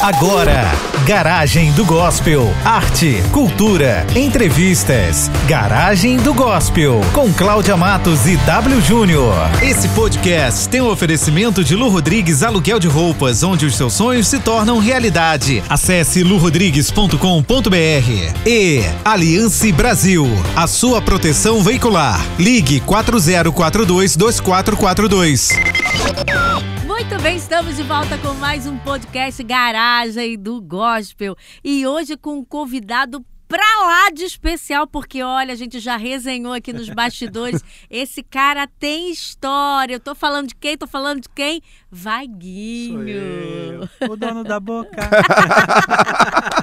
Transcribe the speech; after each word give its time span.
Agora, 0.00 0.70
Garagem 1.04 1.72
do 1.72 1.84
Gospel. 1.84 2.54
Arte, 2.64 3.20
cultura, 3.32 4.06
entrevistas. 4.14 5.28
Garagem 5.48 6.18
do 6.18 6.32
Gospel. 6.32 7.00
Com 7.12 7.32
Cláudia 7.32 7.76
Matos 7.76 8.24
e 8.24 8.36
W 8.36 8.80
Júnior. 8.80 9.34
Esse 9.60 9.88
podcast 9.88 10.68
tem 10.68 10.80
o 10.80 10.84
um 10.84 10.90
oferecimento 10.92 11.64
de 11.64 11.74
Lu 11.74 11.88
Rodrigues 11.88 12.44
Aluguel 12.44 12.78
de 12.78 12.86
Roupas, 12.86 13.42
onde 13.42 13.66
os 13.66 13.76
seus 13.76 13.92
sonhos 13.92 14.28
se 14.28 14.38
tornam 14.38 14.78
realidade. 14.78 15.64
Acesse 15.68 16.22
lurodrigues.com.br. 16.22 17.16
E 18.46 18.84
Aliança 19.04 19.72
Brasil. 19.72 20.28
A 20.54 20.68
sua 20.68 21.02
proteção 21.02 21.60
veicular. 21.60 22.24
Ligue 22.38 22.78
4042 22.80 24.14
2442. 24.14 25.48
Muito 27.18 27.30
bem, 27.30 27.36
estamos 27.36 27.76
de 27.76 27.82
volta 27.82 28.16
com 28.18 28.32
mais 28.34 28.64
um 28.64 28.78
podcast 28.78 29.42
Garagem 29.42 30.38
do 30.38 30.62
Gospel. 30.62 31.36
E 31.64 31.84
hoje 31.84 32.16
com 32.16 32.38
um 32.38 32.44
convidado 32.44 33.26
pra 33.48 33.64
lá 33.80 34.10
de 34.10 34.22
especial, 34.22 34.86
porque 34.86 35.20
olha, 35.20 35.52
a 35.52 35.56
gente 35.56 35.80
já 35.80 35.96
resenhou 35.96 36.52
aqui 36.52 36.72
nos 36.72 36.88
bastidores. 36.88 37.60
Esse 37.90 38.22
cara 38.22 38.68
tem 38.78 39.10
história. 39.10 39.94
Eu 39.94 40.00
tô 40.00 40.14
falando 40.14 40.46
de 40.46 40.54
quem? 40.54 40.78
Tô 40.78 40.86
falando 40.86 41.22
de 41.22 41.28
quem? 41.30 41.60
Vaguinho. 41.90 43.00
o 44.08 44.16
dono 44.16 44.44
da 44.44 44.60
boca. 44.60 44.96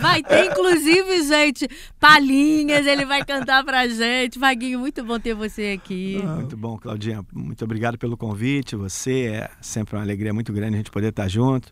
vai 0.00 0.22
ter, 0.22 0.46
inclusive, 0.46 1.22
gente, 1.24 1.68
palhinhas, 1.98 2.86
ele 2.86 3.04
vai 3.04 3.24
cantar 3.24 3.64
pra 3.64 3.86
gente. 3.88 4.38
Vaguinho, 4.38 4.78
muito 4.78 5.04
bom 5.04 5.18
ter 5.18 5.34
você 5.34 5.78
aqui. 5.80 6.20
Ah, 6.24 6.36
muito 6.36 6.56
bom, 6.56 6.78
Claudinha. 6.78 7.24
Muito 7.32 7.64
obrigado 7.64 7.98
pelo 7.98 8.16
convite. 8.16 8.76
Você 8.76 9.26
é 9.32 9.50
sempre 9.60 9.96
uma 9.96 10.02
alegria 10.02 10.32
muito 10.32 10.52
grande 10.52 10.74
a 10.74 10.78
gente 10.78 10.90
poder 10.90 11.08
estar 11.08 11.28
junto 11.28 11.68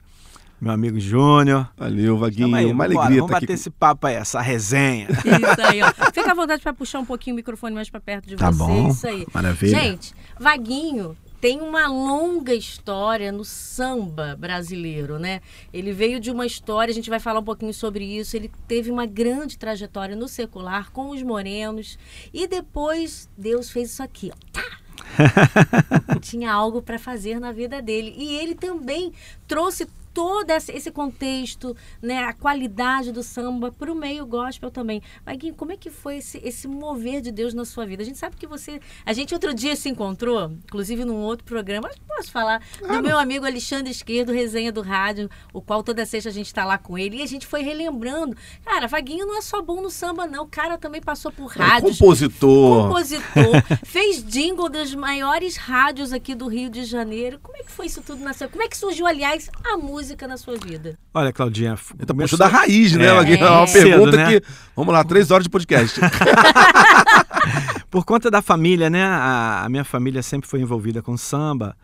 meu 0.61 0.73
amigo 0.73 0.99
Júnior. 0.99 1.69
Valeu, 1.77 2.19
Vaguinho. 2.19 2.55
Aí, 2.55 2.67
uma 2.67 2.85
alegria 2.85 3.21
Vamos 3.21 3.31
tá 3.31 3.41
bater 3.41 3.53
esse 3.53 3.71
papo 3.71 4.07
aí, 4.07 4.15
essa 4.15 4.41
resenha. 4.41 5.07
Isso 5.11 5.63
aí, 5.63 5.81
ó. 5.83 5.93
Fica 6.13 6.33
à 6.33 6.35
vontade 6.35 6.63
para 6.63 6.73
puxar 6.73 6.99
um 6.99 7.05
pouquinho 7.05 7.35
o 7.35 7.37
microfone 7.37 7.75
mais 7.75 7.89
para 7.89 8.01
perto 8.01 8.27
de 8.27 8.37
tá 8.37 8.51
você. 8.51 8.59
Bom. 8.59 8.89
Isso 8.89 9.07
aí. 9.07 9.27
Maravilha. 9.33 9.81
Gente, 9.81 10.15
Vaguinho 10.39 11.17
tem 11.41 11.61
uma 11.61 11.87
longa 11.87 12.55
história 12.55 13.31
no 13.31 13.45
samba 13.45 14.37
brasileiro, 14.37 15.19
né? 15.19 15.41
Ele 15.73 15.93
veio 15.93 16.19
de 16.19 16.31
uma 16.31 16.45
história, 16.45 16.91
a 16.91 16.95
gente 16.95 17.11
vai 17.11 17.21
falar 17.21 17.41
um 17.41 17.45
pouquinho 17.45 17.73
sobre 17.73 18.05
isso. 18.05 18.37
Ele 18.37 18.51
teve 18.67 18.91
uma 18.91 19.07
grande 19.07 19.57
trajetória 19.57 20.17
no 20.17 20.29
secular 20.29 20.91
com 20.91 21.11
os 21.11 21.23
morenos 21.23 21.99
e 22.33 22.47
depois 22.47 23.29
Deus 23.37 23.71
fez 23.71 23.91
isso 23.91 24.03
aqui, 24.03 24.33
ó. 24.33 24.53
Tá! 24.53 24.79
Tinha 26.21 26.53
algo 26.53 26.83
para 26.83 26.99
fazer 26.99 27.39
na 27.41 27.53
vida 27.53 27.81
dele. 27.81 28.15
E 28.17 28.37
ele 28.37 28.55
também 28.55 29.13
trouxe 29.47 29.87
todo 30.19 30.51
esse 30.51 30.91
contexto, 30.91 31.77
né, 32.03 32.19
a 32.25 32.33
qualidade 32.33 33.13
do 33.13 33.23
samba 33.23 33.71
para 33.71 33.93
o 33.93 33.95
meio 33.95 34.27
gospel 34.27 34.69
também. 34.69 35.01
Maguinho, 35.25 35.55
como 35.55 35.71
é 35.71 35.77
que 35.77 35.91
foi 35.91 36.17
esse, 36.17 36.41
esse 36.43 36.67
mover 36.67 37.21
de 37.21 37.31
Deus 37.31 37.55
na 37.55 37.65
sua 37.65 37.87
vida? 37.87 38.03
A 38.03 38.05
gente 38.05 38.19
sabe 38.19 38.35
que 38.35 38.45
você. 38.45 38.81
A 39.07 39.13
gente 39.13 39.33
outro 39.33 39.55
dia 39.55 39.77
se 39.77 39.89
encontrou, 39.89 40.51
inclusive 40.67 41.05
num 41.05 41.19
outro 41.19 41.45
programa, 41.45 41.89
posso 42.05 42.33
falar, 42.33 42.61
claro. 42.81 42.97
do 42.97 43.07
meu 43.07 43.17
amigo 43.17 43.47
Alexandre 43.47 43.93
Esquerdo, 43.93 44.33
resenha 44.33 44.73
do 44.73 44.83
rádio, 44.83 45.31
o 45.53 45.63
qual 45.63 45.85
toda 45.85 46.05
sexta 46.05 46.31
a 46.31 46.33
gente 46.33 46.47
está 46.47 46.65
lá 46.65 46.79
com 46.79 46.99
ele, 46.99 47.19
e 47.19 47.23
a 47.23 47.27
gente 47.27 47.47
foi 47.47 47.63
relembrando. 47.63 48.37
Cara, 48.65 48.89
Vaguinho 48.89 49.25
não 49.25 49.39
é 49.39 49.41
só 49.41 49.63
bom 49.63 49.81
no 49.81 49.89
samba, 49.89 50.27
não. 50.27 50.43
O 50.43 50.49
cara 50.49 50.77
também 50.77 51.01
passou 51.01 51.31
por 51.31 51.47
rádio. 51.47 51.91
É 51.91 51.93
compositor. 51.93 52.89
Compositor. 52.89 53.63
fez 53.87 54.25
jingle 54.25 54.69
das 54.69 54.93
maiores 54.93 55.57
rádios 55.57 56.13
aqui 56.13 56.35
do 56.35 56.49
Rio 56.49 56.69
de 56.69 56.83
Janeiro. 56.83 57.39
Como 57.41 57.57
é 57.57 57.63
que 57.63 57.71
foi 57.71 57.87
isso 57.87 58.03
tudo 58.03 58.25
na 58.25 58.33
sua 58.33 58.49
Como 58.49 58.65
é 58.65 58.67
que 58.67 58.77
surgiu, 58.77 59.07
aliás, 59.07 59.49
a 59.65 59.77
música? 59.77 60.08
Música 60.09 60.27
na 60.27 60.39
sua 60.39 60.57
vida? 60.57 60.99
Olha, 61.13 61.33
Claudinha. 61.33 61.77
Então, 61.97 62.17
começou... 62.17 62.39
da 62.39 62.47
raiz, 62.47 62.93
né? 62.95 63.05
É, 63.05 63.09
é 63.09 63.13
uma 63.13 63.25
pergunta 63.67 63.67
Cedo, 63.69 64.17
né? 64.17 64.41
que. 64.41 64.47
Vamos 64.75 64.95
lá, 64.95 65.05
três 65.05 65.31
horas 65.31 65.45
de 65.45 65.51
podcast. 65.51 66.01
Por 67.91 68.05
conta 68.05 68.31
da 68.31 68.41
família, 68.41 68.89
né? 68.89 69.05
A, 69.05 69.65
a, 69.65 69.69
minha 69.69 69.85
família 69.85 70.23
sempre 70.23 70.49
foi 70.49 70.61
envolvida 70.61 71.03
com 71.03 71.17
samba. 71.17 71.77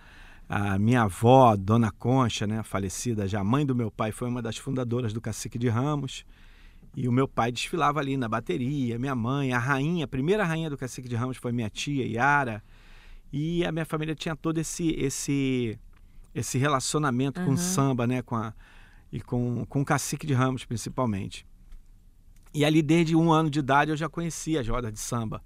A 0.48 0.78
minha 0.78 1.02
avó, 1.02 1.54
Dona 1.56 1.90
Concha, 1.90 2.46
né, 2.46 2.62
falecida, 2.62 3.26
já 3.26 3.42
mãe 3.42 3.64
do 3.64 3.74
meu 3.74 3.90
pai, 3.90 4.12
foi 4.12 4.28
uma 4.28 4.42
das 4.42 4.56
fundadoras 4.56 5.12
do 5.12 5.20
Cacique 5.20 5.58
de 5.58 5.68
Ramos. 5.68 6.24
E 6.96 7.08
o 7.08 7.12
meu 7.12 7.26
pai 7.26 7.50
desfilava 7.50 7.98
ali 7.98 8.16
na 8.16 8.28
bateria, 8.28 8.98
minha 8.98 9.14
mãe, 9.14 9.52
a 9.52 9.58
rainha, 9.58 10.04
a 10.04 10.08
primeira 10.08 10.44
rainha 10.44 10.70
do 10.70 10.76
Cacique 10.76 11.08
de 11.08 11.16
Ramos 11.16 11.38
foi 11.38 11.50
minha 11.50 11.68
tia, 11.68 12.06
Yara. 12.06 12.62
E 13.32 13.64
a 13.64 13.72
minha 13.72 13.84
família 13.84 14.14
tinha 14.14 14.36
todo 14.36 14.58
esse 14.58 14.90
esse 14.92 15.78
esse 16.34 16.58
relacionamento 16.58 17.40
uhum. 17.40 17.46
com 17.46 17.52
o 17.52 17.58
samba, 17.58 18.06
né? 18.06 18.22
Com 18.22 18.36
a, 18.36 18.52
e 19.12 19.20
com, 19.20 19.64
com 19.66 19.82
o 19.82 19.84
cacique 19.84 20.26
de 20.26 20.34
Ramos, 20.34 20.64
principalmente. 20.64 21.46
E 22.52 22.64
ali, 22.64 22.82
desde 22.82 23.14
um 23.14 23.32
ano 23.32 23.48
de 23.48 23.60
idade, 23.60 23.90
eu 23.90 23.96
já 23.96 24.08
conhecia 24.08 24.60
as 24.60 24.68
rodas 24.68 24.92
de 24.92 24.98
samba. 24.98 25.40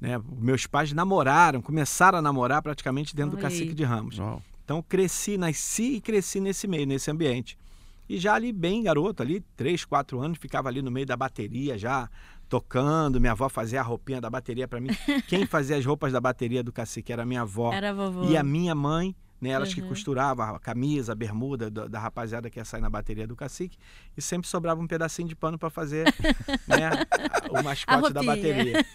Né? 0.00 0.20
Meus 0.38 0.66
pais 0.66 0.92
namoraram, 0.92 1.60
começaram 1.60 2.18
a 2.18 2.22
namorar 2.22 2.62
praticamente 2.62 3.14
dentro 3.14 3.36
Oi. 3.36 3.38
do 3.38 3.42
cacique 3.42 3.74
de 3.74 3.82
Ramos. 3.82 4.18
Uau. 4.18 4.42
Então, 4.64 4.80
cresci, 4.82 5.36
nasci 5.36 5.96
e 5.96 6.00
cresci 6.00 6.40
nesse 6.40 6.68
meio, 6.68 6.86
nesse 6.86 7.10
ambiente. 7.10 7.58
E 8.08 8.18
já 8.18 8.34
ali, 8.34 8.52
bem 8.52 8.82
garoto, 8.82 9.22
ali, 9.22 9.40
três, 9.56 9.84
quatro 9.84 10.20
anos, 10.20 10.38
ficava 10.38 10.68
ali 10.68 10.82
no 10.82 10.90
meio 10.90 11.06
da 11.06 11.16
bateria 11.16 11.76
já, 11.76 12.08
tocando. 12.48 13.20
Minha 13.20 13.32
avó 13.32 13.48
fazia 13.48 13.80
a 13.80 13.82
roupinha 13.82 14.20
da 14.20 14.30
bateria 14.30 14.68
para 14.68 14.80
mim. 14.80 14.90
Quem 15.26 15.46
fazia 15.46 15.76
as 15.76 15.84
roupas 15.84 16.12
da 16.12 16.20
bateria 16.20 16.62
do 16.62 16.72
cacique 16.72 17.12
era 17.12 17.24
minha 17.24 17.42
avó. 17.42 17.72
Era 17.72 17.90
a 17.90 17.92
vovó. 17.92 18.28
E 18.28 18.36
a 18.36 18.42
minha 18.42 18.74
mãe 18.74 19.14
né? 19.42 19.50
Elas 19.50 19.70
uhum. 19.70 19.74
que 19.74 19.82
costuravam 19.82 20.54
a 20.54 20.60
camisa, 20.60 21.10
a 21.10 21.14
bermuda 21.16 21.68
da, 21.68 21.88
da, 21.88 21.98
rapaziada 21.98 22.48
que 22.48 22.60
ia 22.60 22.64
sair 22.64 22.80
na 22.80 22.88
bateria 22.88 23.26
do 23.26 23.34
cacique 23.34 23.76
e 24.16 24.22
sempre 24.22 24.48
sobrava 24.48 24.80
um 24.80 24.86
pedacinho 24.86 25.26
de 25.26 25.34
pano 25.34 25.58
para 25.58 25.68
fazer 25.68 26.06
né, 26.68 26.90
o 27.50 27.60
mascote 27.60 28.12
da 28.12 28.22
bateria. 28.22 28.86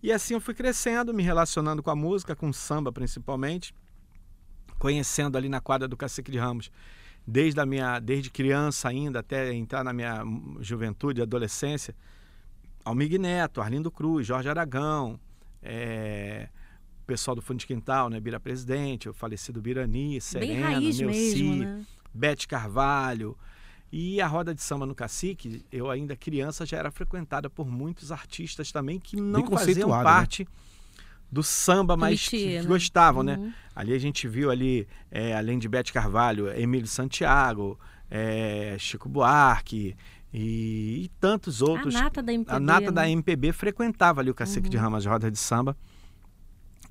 E 0.00 0.12
assim 0.12 0.34
eu 0.34 0.40
fui 0.40 0.54
crescendo, 0.54 1.12
me 1.12 1.24
relacionando 1.24 1.82
com 1.82 1.90
a 1.90 1.96
música, 1.96 2.36
com 2.36 2.52
samba 2.52 2.92
principalmente, 2.92 3.74
conhecendo 4.78 5.36
ali 5.36 5.48
na 5.48 5.60
quadra 5.60 5.88
do 5.88 5.96
Cacique 5.96 6.30
de 6.30 6.38
Ramos, 6.38 6.70
desde 7.26 7.58
a 7.58 7.66
minha, 7.66 7.98
desde 7.98 8.30
criança 8.30 8.88
ainda 8.88 9.18
até 9.18 9.52
entrar 9.52 9.82
na 9.82 9.92
minha 9.92 10.22
juventude, 10.60 11.20
adolescência, 11.20 11.96
Almig 12.84 13.18
Neto, 13.18 13.60
Arlindo 13.60 13.90
Cruz, 13.90 14.24
Jorge 14.24 14.48
Aragão, 14.48 15.18
é, 15.60 16.48
o 16.48 16.63
pessoal 17.04 17.34
do 17.34 17.42
Fundo 17.42 17.58
de 17.58 17.66
Quintal, 17.66 18.08
né? 18.08 18.18
Bira 18.20 18.40
Presidente, 18.40 19.08
o 19.08 19.12
falecido 19.12 19.60
Birani, 19.60 20.20
Serena, 20.20 20.80
Neuci, 20.80 21.42
né? 21.42 21.84
Bete 22.12 22.48
Carvalho. 22.48 23.36
E 23.92 24.20
a 24.20 24.26
roda 24.26 24.52
de 24.54 24.60
samba 24.60 24.86
no 24.86 24.94
Cacique, 24.94 25.64
eu 25.70 25.88
ainda 25.88 26.16
criança, 26.16 26.66
já 26.66 26.76
era 26.76 26.90
frequentada 26.90 27.48
por 27.48 27.66
muitos 27.66 28.10
artistas 28.10 28.72
também 28.72 28.98
que 28.98 29.16
não 29.16 29.46
faziam 29.48 29.88
né? 29.88 30.02
parte 30.02 30.42
né? 30.42 30.48
do 31.30 31.42
samba, 31.42 31.96
mas 31.96 32.28
que, 32.28 32.58
né? 32.58 32.62
gostavam, 32.64 33.22
né? 33.22 33.36
uhum. 33.36 33.46
né? 33.46 33.54
Ali 33.74 33.92
a 33.92 33.98
gente 33.98 34.26
viu 34.26 34.50
ali, 34.50 34.88
é, 35.10 35.34
além 35.36 35.58
de 35.58 35.68
Bete 35.68 35.92
Carvalho, 35.92 36.48
Emílio 36.58 36.88
Santiago, 36.88 37.78
é, 38.10 38.76
Chico 38.80 39.08
Buarque, 39.08 39.96
e, 40.32 41.04
e, 41.04 41.10
tantos 41.20 41.62
outros. 41.62 41.94
A 41.94 42.02
nata 42.02 42.20
da 42.20 42.32
MPB. 42.32 42.56
A 42.56 42.58
nata 42.58 42.86
né? 42.86 42.90
da 42.90 43.08
MPB 43.08 43.52
frequentava 43.52 44.20
ali 44.20 44.30
o 44.30 44.34
Cacique 44.34 44.66
uhum. 44.66 44.70
de 44.70 44.76
Ramas 44.76 45.04
de 45.04 45.08
Roda 45.08 45.30
de 45.30 45.38
Samba. 45.38 45.76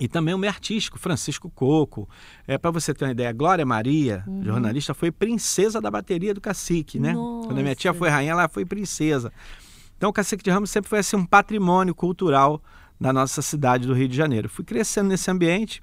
E 0.04 0.08
também 0.10 0.34
o 0.34 0.38
meio 0.38 0.52
artístico, 0.52 1.00
Francisco 1.00 1.50
Coco. 1.50 2.10
É, 2.46 2.58
Para 2.58 2.72
você 2.72 2.94
ter 2.94 3.06
uma 3.06 3.12
ideia, 3.12 3.32
Glória 3.32 3.66
Maria, 3.66 4.22
uhum. 4.28 4.44
jornalista, 4.44 4.94
foi 4.94 5.10
princesa 5.14 5.80
da 5.80 5.90
bateria 5.90 6.34
do 6.34 6.42
cacique, 6.42 7.00
né? 7.00 7.14
Nossa. 7.14 7.48
Quando 7.48 7.60
a 7.60 7.62
minha 7.62 7.74
tia 7.74 7.94
foi 7.94 8.10
rainha, 8.10 8.34
ela 8.34 8.50
foi 8.50 8.66
princesa. 8.66 9.32
Então 9.96 10.10
o 10.10 10.14
Cacique 10.14 10.44
de 10.44 10.52
Ramos 10.52 10.72
sempre 10.72 10.90
foi 10.90 11.00
assim, 11.00 11.16
um 11.16 11.26
patrimônio 11.26 11.96
cultural 11.96 12.62
da 13.00 13.14
nossa 13.14 13.42
cidade 13.42 13.88
do 13.88 13.94
Rio 13.94 14.10
de 14.10 14.18
Janeiro. 14.18 14.50
Fui 14.50 14.66
crescendo 14.66 15.08
nesse 15.08 15.32
ambiente 15.32 15.82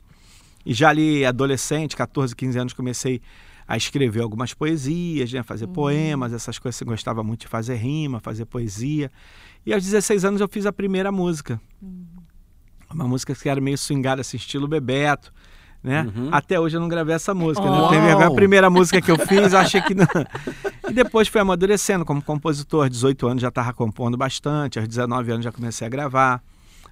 e 0.67 0.75
já 0.75 0.91
ali 0.91 1.25
adolescente, 1.25 1.97
14, 1.97 2.37
15 2.37 2.59
anos, 2.59 2.73
comecei 2.75 3.23
a 3.67 3.75
escrever 3.75 4.21
algumas 4.21 4.53
poesias, 4.53 5.33
né? 5.33 5.43
fazer 5.43 5.65
uhum. 5.65 5.73
poemas, 5.73 6.35
essas 6.35 6.59
coisas 6.59 6.79
eu 6.79 6.87
gostava 6.87 7.25
muito 7.25 7.41
de 7.41 7.49
fazer 7.49 7.77
rima, 7.77 8.21
fazer 8.21 8.45
poesia. 8.45 9.11
E 9.65 9.73
aos 9.73 9.83
16 9.83 10.27
anos 10.27 10.43
eu 10.43 10.49
fiz 10.49 10.67
a 10.67 10.73
primeira 10.75 11.11
música. 11.11 11.59
Uhum. 11.81 12.20
Uma 12.93 13.07
música 13.07 13.35
que 13.35 13.49
era 13.49 13.61
meio 13.61 13.79
swingada, 13.79 14.21
assim, 14.21 14.37
estilo 14.37 14.67
Bebeto. 14.67 15.33
Né? 15.83 16.03
Uhum. 16.15 16.29
Até 16.31 16.61
hoje 16.61 16.77
eu 16.77 16.81
não 16.81 16.89
gravei 16.89 17.15
essa 17.15 17.33
música. 17.33 17.67
Oh. 17.67 17.91
Né? 17.91 18.13
a 18.13 18.31
primeira 18.31 18.69
música 18.69 19.01
que 19.01 19.11
eu 19.11 19.19
fiz, 19.19 19.53
eu 19.53 19.59
achei 19.59 19.81
que 19.81 19.95
não. 19.95 20.07
E 20.89 20.93
depois 20.93 21.29
fui 21.29 21.41
amadurecendo 21.41 22.05
como 22.05 22.21
compositor. 22.21 22.89
18 22.89 23.27
anos 23.27 23.41
já 23.43 23.49
estava 23.49 23.73
compondo 23.73 24.17
bastante, 24.17 24.79
aos 24.79 24.87
19 24.87 25.33
anos 25.33 25.45
já 25.45 25.53
comecei 25.53 25.87
a 25.87 25.91
gravar. 25.91 26.43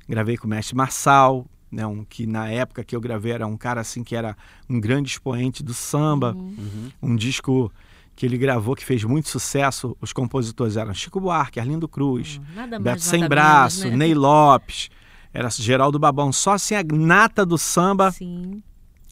Gravei 0.08 0.38
com 0.38 0.46
o 0.46 0.50
mestre 0.50 0.74
Marçal, 0.74 1.44
né? 1.70 1.86
um, 1.86 2.02
que 2.02 2.26
na 2.26 2.48
época 2.48 2.82
que 2.82 2.96
eu 2.96 3.00
gravei 3.00 3.32
era 3.32 3.46
um 3.46 3.58
cara 3.58 3.82
assim 3.82 4.02
que 4.02 4.16
era 4.16 4.34
um 4.70 4.80
grande 4.80 5.10
expoente 5.10 5.62
do 5.62 5.74
samba. 5.74 6.32
Uhum. 6.34 6.90
Um 7.02 7.14
disco 7.14 7.70
que 8.16 8.24
ele 8.24 8.38
gravou 8.38 8.74
que 8.74 8.84
fez 8.84 9.04
muito 9.04 9.28
sucesso. 9.28 9.94
Os 10.00 10.14
compositores 10.14 10.78
eram 10.78 10.94
Chico 10.94 11.20
Buarque, 11.20 11.60
Arlindo 11.60 11.86
Cruz, 11.86 12.40
uhum. 12.56 12.80
Beto 12.80 13.02
Sem 13.02 13.28
Braço, 13.28 13.80
menos, 13.80 13.98
né? 13.98 14.06
Ney 14.06 14.14
Lopes 14.14 14.88
era 15.32 15.48
Geraldo 15.50 15.98
Babão, 15.98 16.32
só 16.32 16.52
assim 16.52 16.74
a 16.74 16.82
nata 16.82 17.44
do 17.44 17.56
samba. 17.58 18.10
Sim. 18.12 18.62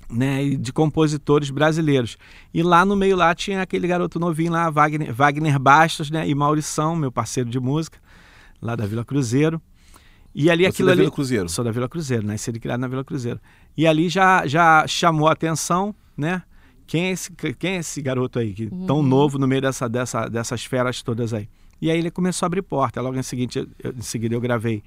né, 0.09 0.45
e 0.45 0.57
de 0.57 0.73
compositores 0.73 1.51
brasileiros. 1.51 2.17
E 2.55 2.63
lá 2.63 2.85
no 2.85 2.95
meio 2.95 3.17
lá 3.17 3.35
tinha 3.35 3.61
aquele 3.61 3.89
garoto 3.89 4.21
novinho 4.21 4.53
lá, 4.53 4.71
Wagner, 4.71 5.13
Wagner 5.13 5.59
Bastos, 5.59 6.11
né, 6.13 6.29
e 6.29 6.33
Maurição, 6.35 6.95
meu 6.95 7.11
parceiro 7.11 7.51
de 7.51 7.59
música, 7.59 7.99
lá 8.63 8.77
da 8.77 8.87
Vila 8.87 9.05
Cruzeiro. 9.05 9.61
E 10.33 10.49
ali 10.49 10.63
Você 10.63 10.69
aquilo 10.69 10.87
da 10.87 10.93
ali 10.93 11.01
Vila 11.03 11.11
Cruzeiro? 11.13 11.49
Sou 11.49 11.65
da 11.65 11.73
Vila 11.73 11.89
Cruzeiro, 11.89 12.25
nascido 12.25 12.57
e 12.57 12.61
criado 12.61 12.79
na 12.81 12.87
Vila 12.87 13.03
Cruzeiro. 13.03 13.41
E 13.77 13.85
ali 13.87 14.09
já 14.09 14.47
já 14.47 14.87
chamou 14.87 15.27
a 15.29 15.33
atenção, 15.33 15.93
né? 16.17 16.43
Quem 16.87 17.07
é 17.07 17.11
esse, 17.11 17.33
quem 17.59 17.73
é 17.73 17.77
esse 17.79 18.01
garoto 18.01 18.39
aí, 18.39 18.53
que 18.53 18.71
tão 18.87 19.03
novo 19.03 19.39
no 19.41 19.49
meio 19.49 19.63
dessa, 19.63 19.89
dessa, 19.89 20.29
dessas 20.29 20.65
feras 20.65 21.03
todas 21.03 21.35
aí? 21.35 21.49
E 21.83 21.91
aí 21.91 21.99
ele 21.99 22.13
começou 22.13 22.45
a 22.45 22.49
abrir 22.49 22.63
porta. 22.63 23.01
Logo 23.01 23.19
em, 23.19 23.23
seguinte, 23.25 23.59
eu- 23.59 23.93
em 23.93 24.03
seguida 24.03 24.35
eu 24.37 24.41
gravei 24.41 24.85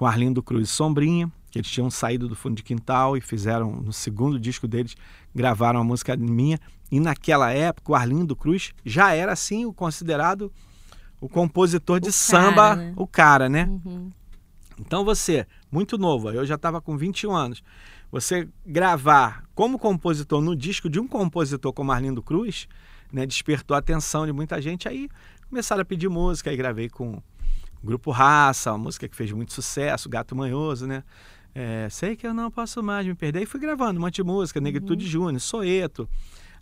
com 0.00 0.06
Arlindo 0.06 0.42
Cruz 0.42 0.66
e 0.66 0.72
Sombrinha, 0.72 1.30
que 1.50 1.58
eles 1.58 1.70
tinham 1.70 1.90
saído 1.90 2.26
do 2.26 2.34
fundo 2.34 2.54
de 2.54 2.62
quintal 2.62 3.18
e 3.18 3.20
fizeram, 3.20 3.70
no 3.70 3.92
segundo 3.92 4.40
disco 4.40 4.66
deles, 4.66 4.96
gravaram 5.34 5.78
a 5.78 5.84
música 5.84 6.16
minha. 6.16 6.58
E 6.90 6.98
naquela 6.98 7.50
época 7.52 7.92
o 7.92 7.94
Arlindo 7.94 8.34
Cruz 8.34 8.72
já 8.82 9.12
era, 9.12 9.30
assim, 9.30 9.66
o 9.66 9.74
considerado 9.74 10.50
o 11.20 11.28
compositor 11.28 12.00
de 12.00 12.08
O 12.08 12.12
samba, 12.12 12.54
cara, 12.54 12.76
né? 12.76 12.92
o 12.96 13.06
cara, 13.06 13.48
né? 13.50 13.68
Uhum. 13.84 14.10
Então 14.78 15.04
você, 15.04 15.46
muito 15.70 15.98
novo, 15.98 16.30
eu 16.30 16.46
já 16.46 16.54
estava 16.54 16.80
com 16.80 16.96
21 16.96 17.32
anos, 17.32 17.62
você 18.10 18.48
gravar 18.64 19.44
como 19.54 19.78
compositor 19.78 20.40
no 20.40 20.56
disco 20.56 20.88
de 20.88 20.98
um 20.98 21.06
compositor 21.06 21.74
como 21.74 21.92
Arlindo 21.92 22.22
Cruz, 22.22 22.66
né, 23.12 23.26
despertou 23.26 23.74
a 23.74 23.80
atenção 23.80 24.24
de 24.24 24.32
muita 24.32 24.62
gente. 24.62 24.88
Aí 24.88 25.10
começaram 25.46 25.82
a 25.82 25.84
pedir 25.84 26.08
música, 26.08 26.48
aí 26.48 26.56
gravei 26.56 26.88
com 26.88 27.22
Grupo 27.82 28.10
Raça, 28.10 28.72
uma 28.72 28.78
música 28.78 29.08
que 29.08 29.16
fez 29.16 29.32
muito 29.32 29.52
sucesso, 29.52 30.08
Gato 30.08 30.36
Manhoso, 30.36 30.86
né? 30.86 31.02
É, 31.54 31.88
sei 31.90 32.14
que 32.14 32.26
eu 32.26 32.34
não 32.34 32.50
posso 32.50 32.82
mais 32.82 33.06
me 33.06 33.14
perder. 33.14 33.42
E 33.42 33.46
fui 33.46 33.58
gravando 33.58 33.98
um 33.98 34.02
monte 34.02 34.16
de 34.16 34.22
música, 34.22 34.60
Negritude 34.60 35.06
Júnior, 35.06 35.40
Soeto. 35.40 36.08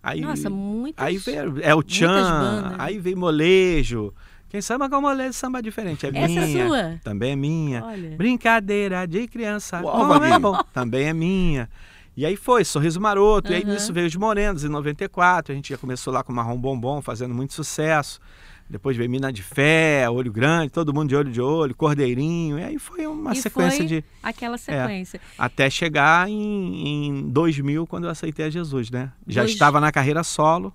Aí, 0.03 0.21
Nossa, 0.21 0.49
muitas. 0.49 1.05
aí 1.05 1.19
veio 1.19 1.61
é 1.61 1.75
o 1.75 1.83
Tchan, 1.83 2.77
aí 2.79 2.99
veio 2.99 3.17
Molejo. 3.17 4.15
Quem 4.49 4.63
samba 4.63 4.89
com 4.89 5.01
molejo, 5.01 5.35
samba 5.35 5.61
diferente. 5.61 6.07
É 6.07 6.09
Essa 6.09 6.41
é 6.41 6.47
minha. 6.47 6.67
sua? 6.67 7.01
Também 7.05 7.33
é 7.33 7.37
minha. 7.37 7.85
Olha. 7.85 8.17
Brincadeira 8.17 9.07
de 9.07 9.29
criança. 9.29 9.83
Uau, 9.83 10.09
como 10.09 10.25
é 10.25 10.39
bom. 10.39 10.59
Também 10.73 11.07
é 11.07 11.13
minha. 11.13 11.69
E 12.17 12.25
aí 12.25 12.35
foi, 12.35 12.65
Sorriso 12.65 12.99
Maroto. 12.99 13.53
E 13.53 13.57
aí 13.57 13.65
nisso 13.65 13.93
veio 13.93 14.07
os 14.07 14.17
Morenos, 14.17 14.65
em 14.65 14.69
94. 14.69 15.53
A 15.53 15.55
gente 15.55 15.69
já 15.69 15.77
começou 15.77 16.13
lá 16.15 16.25
com 16.25 16.33
Marrom 16.33 16.57
Bombom, 16.57 17.03
fazendo 17.03 17.35
muito 17.35 17.53
sucesso. 17.53 18.19
Depois 18.71 18.97
veio 18.97 19.09
Mina 19.09 19.33
de 19.33 19.43
Fé, 19.43 20.09
Olho 20.11 20.31
Grande, 20.31 20.71
todo 20.71 20.93
mundo 20.93 21.09
de 21.09 21.17
olho 21.17 21.31
de 21.33 21.41
olho, 21.41 21.75
Cordeirinho. 21.75 22.59
E 22.59 22.63
aí 22.63 22.79
foi 22.79 23.07
uma 23.07 23.33
E 23.33 23.37
sequência 23.37 23.79
foi 23.79 23.87
de. 23.87 24.05
Aquela 24.23 24.59
sequência. 24.59 25.21
Até 25.39 25.71
chegar 25.71 26.29
em, 26.29 27.07
em 27.09 27.29
2000, 27.31 27.87
quando 27.87 28.05
eu 28.05 28.11
aceitei 28.11 28.45
a 28.47 28.51
Jesus, 28.51 28.91
né? 28.91 29.11
Já 29.27 29.41
Dois- 29.43 29.53
estava 29.53 29.81
na 29.81 29.91
carreira 29.91 30.23
solo, 30.23 30.73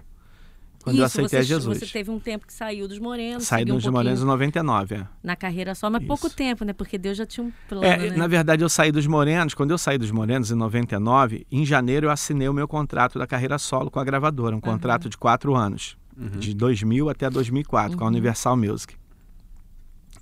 quando 0.84 0.98
eu 0.98 1.06
Isso, 1.06 1.20
aceitei 1.22 1.30
você, 1.44 1.54
a 1.54 1.56
Jesus. 1.56 1.78
Você 1.80 1.86
teve 1.86 2.10
um 2.10 2.20
tempo 2.20 2.48
que 2.48 2.52
saiu 2.54 2.88
dos 2.88 2.98
Morenos. 2.98 3.44
Saí 3.44 3.62
um 3.62 3.66
dos 3.66 3.74
pouquinho 3.76 3.94
Morenos 3.94 4.22
em 4.22 4.26
99, 4.26 4.96
é. 4.96 5.08
Na 5.24 5.36
carreira 5.36 5.76
só, 5.76 5.88
mas 5.90 6.02
Isso. 6.02 6.08
pouco 6.08 6.30
tempo, 6.32 6.66
né? 6.66 6.74
Porque 6.74 6.98
Deus 6.98 7.16
já 7.16 7.26
tinha 7.28 7.46
um 7.46 7.52
plano, 7.70 7.86
É, 7.86 8.10
né? 8.10 8.18
na 8.18 8.28
verdade 8.28 8.64
eu 8.64 8.70
saí 8.70 8.92
dos 8.92 9.06
Morenos, 9.08 9.54
quando 9.54 9.70
eu 9.72 9.78
saí 9.78 9.98
dos 10.00 10.10
Morenos 10.10 10.50
em 10.52 10.56
99, 10.56 11.46
em 11.52 11.64
janeiro 11.64 12.08
eu 12.08 12.12
assinei 12.12 12.50
o 12.50 12.54
meu 12.54 12.68
contrato 12.68 13.18
da 13.20 13.28
carreira 13.28 13.58
solo 13.60 13.92
com 13.92 14.00
a 14.00 14.04
gravadora, 14.04 14.56
um 14.56 14.60
contrato 14.60 15.08
de 15.10 15.18
quatro 15.18 15.56
anos, 15.56 15.96
de 16.40 16.54
2000 16.54 17.10
até 17.10 17.30
2004, 17.30 17.98
com 17.98 18.04
a 18.04 18.08
Universal 18.08 18.56
Music. 18.58 18.96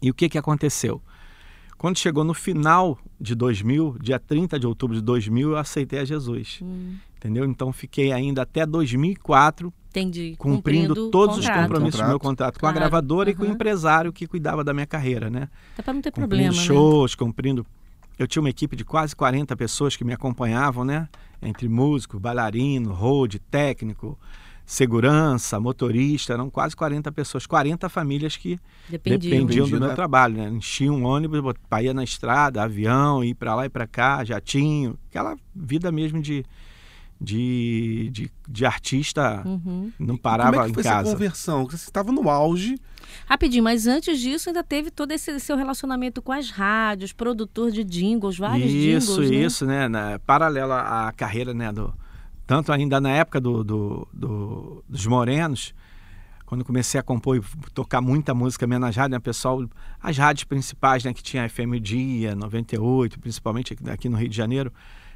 E 0.02 0.10
o 0.10 0.14
que 0.14 0.30
que 0.30 0.38
aconteceu? 0.38 1.02
Quando 1.78 1.98
chegou 1.98 2.24
no 2.24 2.34
final 2.34 2.98
de 3.20 3.34
2000, 3.36 3.98
dia 4.02 4.20
30 4.20 4.60
de 4.60 4.68
outubro 4.68 4.96
de 4.96 5.02
2000, 5.02 5.52
eu 5.52 5.58
aceitei 5.58 6.00
a 6.00 6.06
Jesus. 6.06 6.60
Hum, 6.62 6.96
Entendeu? 7.18 7.46
Então 7.46 7.72
fiquei 7.72 8.12
ainda 8.12 8.42
até 8.44 8.66
2004 8.66 9.72
entendi. 9.90 10.36
cumprindo, 10.40 11.10
todos 11.12 11.36
contrato. 11.38 11.56
os 11.58 11.62
compromissos 11.62 12.02
do 12.02 12.08
meu 12.08 12.20
Contrato. 12.20 12.54
contrato 12.54 12.60
com 12.60 12.66
a 12.66 12.70
Claro, 12.72 12.80
gravadora 12.80 13.30
e 13.30 13.36
com 13.36 13.44
o 13.44 13.46
aham. 13.46 13.54
empresário 13.54 14.12
que 14.14 14.26
cuidava 14.28 14.64
da 14.64 14.74
minha 14.74 14.88
carreira, 14.88 15.30
né? 15.30 15.48
Até 15.74 15.84
pra 15.84 15.94
não 15.94 16.02
ter 16.02 16.12
cumprindo 16.12 16.28
problema, 16.30 16.56
né? 16.56 16.62
shows, 16.64 17.14
cumprindo. 17.16 17.66
Eu 18.18 18.28
tinha 18.28 18.42
uma 18.42 18.50
equipe 18.50 18.76
de 18.76 18.84
quase 18.86 19.16
40 19.16 19.56
pessoas 19.56 19.96
que 19.96 20.04
me 20.04 20.14
acompanhavam, 20.14 20.84
né? 20.84 21.08
Entre 21.42 21.68
músico, 21.70 22.20
bailarino, 22.20 22.92
road, 22.94 23.40
técnico, 23.40 24.18
segurança, 24.66 25.60
motorista, 25.60 26.34
eram 26.34 26.50
quase 26.50 26.76
40 26.76 27.12
pessoas, 27.12 27.46
40 27.46 27.90
famílias 27.90 28.38
que 28.38 28.58
Dependia. 28.90 29.30
dependiam 29.32 29.68
do 29.68 29.80
meu 29.80 29.90
né? 29.90 29.96
trabalho, 29.96 30.36
né? 30.38 30.50
Enchia 30.50 30.92
um 30.92 31.04
ônibus, 31.06 31.42
ia 31.82 31.94
na 31.94 32.04
estrada, 32.04 32.64
avião, 32.64 33.24
ir 33.24 33.34
para 33.36 33.56
lá 33.56 33.66
e 33.66 33.70
para 33.70 33.86
cá, 33.88 34.24
jatinho, 34.24 34.98
aquela 35.10 35.36
vida 35.56 35.92
mesmo 35.92 36.22
de 36.22 36.46
de, 37.24 38.10
de, 38.12 38.32
de 38.50 38.66
artista, 38.66 39.44
Uhum. 39.46 39.92
não 40.00 40.08
Como 40.08 40.20
parava 40.20 40.58
é 40.58 40.64
que 40.64 40.72
em 40.72 40.74
foi 40.74 40.82
essa 40.82 40.90
casa. 40.90 41.12
conversão? 41.12 41.66
Você 41.66 41.76
estava 41.76 42.12
no 42.12 42.28
auge. 42.28 42.80
Rapidinho, 43.28 43.64
mas 43.64 43.86
antes 43.86 44.20
disso 44.20 44.50
ainda 44.50 44.64
teve 44.64 44.90
todo 44.90 45.12
esse 45.12 45.40
seu 45.40 45.56
relacionamento 45.56 46.20
com 46.22 46.32
as 46.32 46.50
rádios, 46.50 47.14
produtor 47.14 47.70
de 47.72 47.84
jingles, 47.84 48.38
vários 48.40 48.72
isso, 48.72 49.22
jingles, 49.22 49.30
né? 49.30 49.38
isso, 49.46 49.66
né? 49.68 49.88
Na, 49.88 50.20
paralela 50.20 50.80
à 51.08 51.12
carreira, 51.12 51.54
né? 51.54 51.72
Do, 51.72 51.94
tanto 52.48 52.72
ainda 52.72 53.00
na 53.00 53.10
época 53.12 53.40
do, 53.40 53.64
do- 53.64 54.08
do- 54.14 54.84
dos 54.88 55.06
Morenos, 55.06 55.74
quando 56.46 56.66
comecei 56.66 57.00
a 57.00 57.04
compor 57.04 57.38
e 57.38 57.42
tocar 57.74 58.02
muita 58.02 58.34
música 58.34 58.68
minha 58.68 58.80
nas 58.80 58.96
rádios, 58.96 59.12
né, 59.12 59.20
pessoal? 59.20 59.64
As 60.02 60.18
rádios 60.18 60.44
principais, 60.44 61.04
né? 61.04 61.14
Que 61.14 61.24
tinha 61.24 61.44
a 61.46 61.50
FM 61.50 61.80
Dia, 61.82 62.36
98, 62.36 63.20
principalmente 63.20 63.74
aqui, 63.88 64.10
no 64.10 64.18
Rio 64.18 64.28
de 64.28 64.36
Janeiro. 64.36 64.72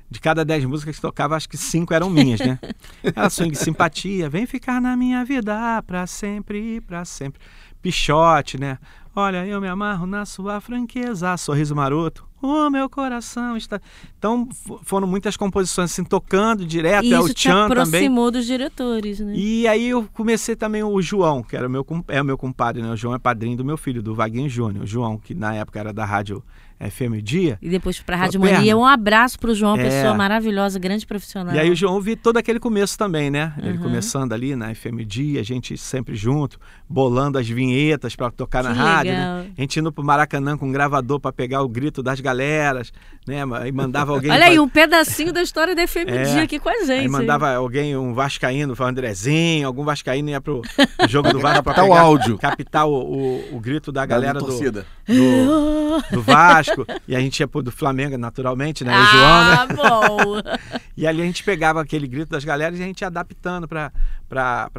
De 0.10 0.20
cada 0.22 0.46
10 0.46 0.66
músicas 0.66 0.96
que 0.96 1.02
tocava, 1.02 1.36
acho 1.36 1.50
que 1.50 1.58
cinco 1.58 1.92
eram 1.92 2.12
minhas, 2.12 2.40
né? 2.40 2.60
Era 3.04 3.28
swing 3.28 3.56
simpatia, 3.56 4.30
vem 4.30 4.46
ficar 4.46 4.80
na 4.80 4.96
minha 4.96 5.26
vida 5.26 5.82
pra 5.82 6.06
sempre, 6.06 6.80
pra 6.82 7.04
sempre. 7.04 7.42
Pichote, 7.86 8.60
né? 8.60 8.80
Olha, 9.16 9.46
eu 9.46 9.62
me 9.62 9.68
amarro 9.68 10.08
na 10.08 10.26
sua 10.26 10.60
franqueza, 10.60 11.38
sorriso 11.38 11.76
maroto. 11.76 12.26
O 12.42 12.68
meu 12.70 12.90
coração 12.90 13.56
está. 13.56 13.80
Então 14.18 14.50
foram 14.84 15.08
muitas 15.08 15.38
composições 15.38 15.92
assim, 15.92 16.04
tocando 16.04 16.66
direto, 16.66 17.06
E 17.06 17.14
é 17.14 17.20
o 17.20 17.28
Chan 17.28 17.68
também. 17.70 17.86
aproximou 17.86 18.32
dos 18.32 18.46
diretores, 18.46 19.20
né? 19.20 19.34
E 19.36 19.68
aí 19.68 19.88
eu 19.88 20.08
comecei 20.14 20.56
também 20.56 20.84
o 20.84 21.00
João, 21.02 21.44
que 21.44 21.56
era 21.56 21.68
o 21.68 21.70
meu, 21.70 21.86
é 22.08 22.22
o 22.22 22.26
meu 22.26 22.38
compadre, 22.38 22.82
né? 22.82 22.90
O 22.92 22.96
João 22.98 23.14
é 23.14 23.20
padrinho 23.20 23.56
do 23.56 23.64
meu 23.64 23.78
filho, 23.78 24.02
do 24.02 24.16
Vaguinho 24.16 24.50
Júnior. 24.50 24.84
O 24.84 24.88
João, 24.88 25.18
que 25.18 25.36
na 25.36 25.54
época 25.54 25.80
era 25.80 25.94
da 25.94 26.06
rádio 26.06 26.44
FM 26.80 27.22
Dia. 27.24 27.58
E 27.62 27.70
depois 27.70 28.00
pra 28.02 28.18
Sua 28.18 28.26
Rádio 28.26 28.42
perna. 28.42 28.58
Mania. 28.58 28.78
Um 28.78 28.86
abraço 28.86 29.40
pro 29.40 29.54
João, 29.56 29.76
É. 29.78 29.84
pessoa 29.84 30.14
maravilhosa, 30.14 30.78
grande 30.78 31.06
profissional. 31.06 31.54
E 31.56 31.60
aí 31.60 31.70
o 31.70 31.76
João 31.76 32.00
vi 32.02 32.16
todo 32.16 32.38
aquele 32.38 32.60
começo 32.60 32.98
também, 32.98 33.30
né? 33.32 33.54
Ele 33.58 33.78
Uhum. 33.78 33.84
começando 33.84 34.34
ali 34.34 34.56
na 34.56 34.74
FM 34.74 35.06
Dia, 35.06 35.40
a 35.40 35.44
gente 35.44 35.78
sempre 35.78 36.16
junto, 36.16 36.60
bolando 36.90 37.38
as 37.38 37.48
vinhetas 37.48 38.16
para 38.16 38.30
tocar 38.30 38.64
na 38.64 38.72
Que 38.74 38.78
rádio, 38.78 39.12
legal. 39.14 39.36
né? 39.38 39.46
A 39.58 39.62
gente 39.62 39.80
indo 39.80 39.92
pro 39.92 40.04
Maracanã 40.04 40.58
com 40.58 40.68
um 40.68 40.72
gravador 40.72 41.20
para 41.20 41.32
pegar 41.32 41.62
o 41.62 41.68
grito 41.70 42.04
das 42.04 42.20
galeras, 42.20 42.92
né? 43.28 43.42
E 43.68 43.72
mandava 43.72 44.12
alguém 44.12 44.32
Olha 44.32 44.46
aí, 44.46 44.56
fa- 44.58 44.62
um 44.62 44.68
pedacinho 44.70 45.32
da 45.34 45.42
história 45.42 45.74
da 45.76 45.88
FM 45.88 46.10
É. 46.10 46.24
Dia 46.24 46.44
aqui 46.44 46.60
com 46.60 46.70
a 46.70 46.80
gente. 46.80 46.92
Aí 47.02 47.08
mandava 47.08 47.54
alguém, 47.56 47.96
um 47.96 48.14
vascaíno, 48.14 48.76
o 48.78 48.84
Andrezinho, 48.84 49.66
algum 49.66 49.84
vascaíno 49.84 50.30
ia 50.30 50.42
pro 50.42 50.62
jogo 51.08 51.32
do 51.32 51.40
Vasco 51.46 51.64
para 51.64 51.74
Captar 51.74 51.86
o 51.86 51.88
pegar, 51.90 52.02
áudio. 52.02 52.38
captar 52.38 52.86
o, 52.88 52.94
o, 52.94 53.56
o 53.56 53.60
grito 53.60 53.92
da 53.92 54.06
galera 54.06 54.34
da 54.36 54.40
do, 54.40 54.46
torcida. 54.46 54.86
do, 55.08 56.02
do 56.12 56.22
Vasco. 56.24 56.65
E 57.08 57.16
a 57.16 57.20
gente 57.20 57.40
ia 57.40 57.48
pro 57.48 57.62
do 57.62 57.72
Flamengo, 57.72 58.18
naturalmente, 58.18 58.84
né? 58.84 58.92
O 58.98 59.06
João, 59.06 59.46
né? 59.46 59.56
Ah, 59.60 59.68
bom. 59.68 60.36
E 60.98 61.06
ali 61.06 61.22
a 61.22 61.26
gente 61.26 61.44
pegava 61.44 61.82
aquele 61.82 62.08
grito 62.08 62.30
das 62.30 62.46
galeras 62.46 62.80
e 62.80 62.82
a 62.82 62.86
gente 62.86 63.02
ia 63.02 63.08
adaptando 63.08 63.68
para 63.68 63.92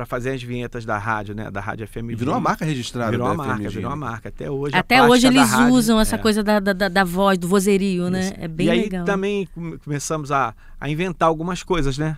fazer 0.06 0.30
as 0.30 0.42
vinhetas 0.42 0.84
da 0.86 0.96
rádio, 0.96 1.34
né? 1.34 1.50
Da 1.50 1.60
rádio 1.60 1.86
FM. 1.86 2.10
E 2.10 2.14
virou 2.14 2.32
uma 2.32 2.40
marca 2.40 2.64
registrada 2.64 3.10
Virou 3.10 3.26
da 3.26 3.34
uma 3.34 3.44
marca, 3.46 3.68
virou 3.68 3.90
uma 3.90 3.96
marca. 3.96 4.28
Até 4.30 4.50
hoje. 4.50 4.74
a 4.74 4.78
Até 4.78 5.02
hoje 5.02 5.22
da 5.24 5.28
eles 5.28 5.50
rádio, 5.50 5.74
usam 5.74 6.00
essa 6.00 6.16
é. 6.16 6.18
coisa 6.18 6.42
da, 6.42 6.58
da, 6.58 6.88
da- 6.88 7.04
voz, 7.04 7.36
do 7.38 7.46
vozerio, 7.46 8.08
né? 8.08 8.20
Isso. 8.20 8.34
É 8.38 8.48
bem 8.48 8.66
e 8.66 8.70
aí 8.70 8.80
legal. 8.84 9.04
também 9.04 9.46
come- 9.54 9.76
começamos 9.76 10.32
a, 10.32 10.54
a 10.80 10.88
inventar 10.88 11.28
algumas 11.28 11.62
coisas, 11.62 11.98
né? 11.98 12.16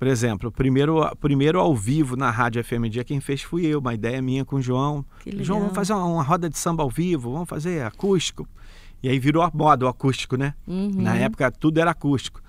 Por 0.00 0.08
exemplo, 0.08 0.50
primeiro, 0.50 1.00
primeiro 1.20 1.60
ao 1.60 1.74
vivo 1.76 2.16
na 2.16 2.30
Rádio 2.30 2.62
FM 2.64 2.88
Dia, 2.90 3.04
quem 3.04 3.20
fez 3.20 3.42
fui 3.42 3.66
eu, 3.66 3.78
uma 3.78 3.94
ideia 3.94 4.20
minha 4.20 4.44
com 4.44 4.56
o 4.56 4.62
João. 4.62 5.04
Que 5.20 5.30
legal. 5.30 5.44
João, 5.44 5.60
vamos 5.60 5.74
fazer 5.76 5.92
uma, 5.92 6.04
uma 6.06 6.22
roda 6.24 6.48
de 6.50 6.58
samba 6.58 6.82
ao 6.82 6.90
vivo, 6.90 7.32
vamos 7.32 7.48
fazer 7.48 7.84
acústico. 7.84 8.48
E 9.02 9.08
aí 9.08 9.18
virou 9.18 9.42
a 9.42 9.50
moda 9.52 9.86
o 9.86 9.88
acústico, 9.88 10.36
né? 10.36 10.54
Uhum. 10.66 10.90
Na 10.96 11.16
época 11.16 11.50
tudo 11.50 11.78
era 11.78 11.90
acústico. 11.90 12.42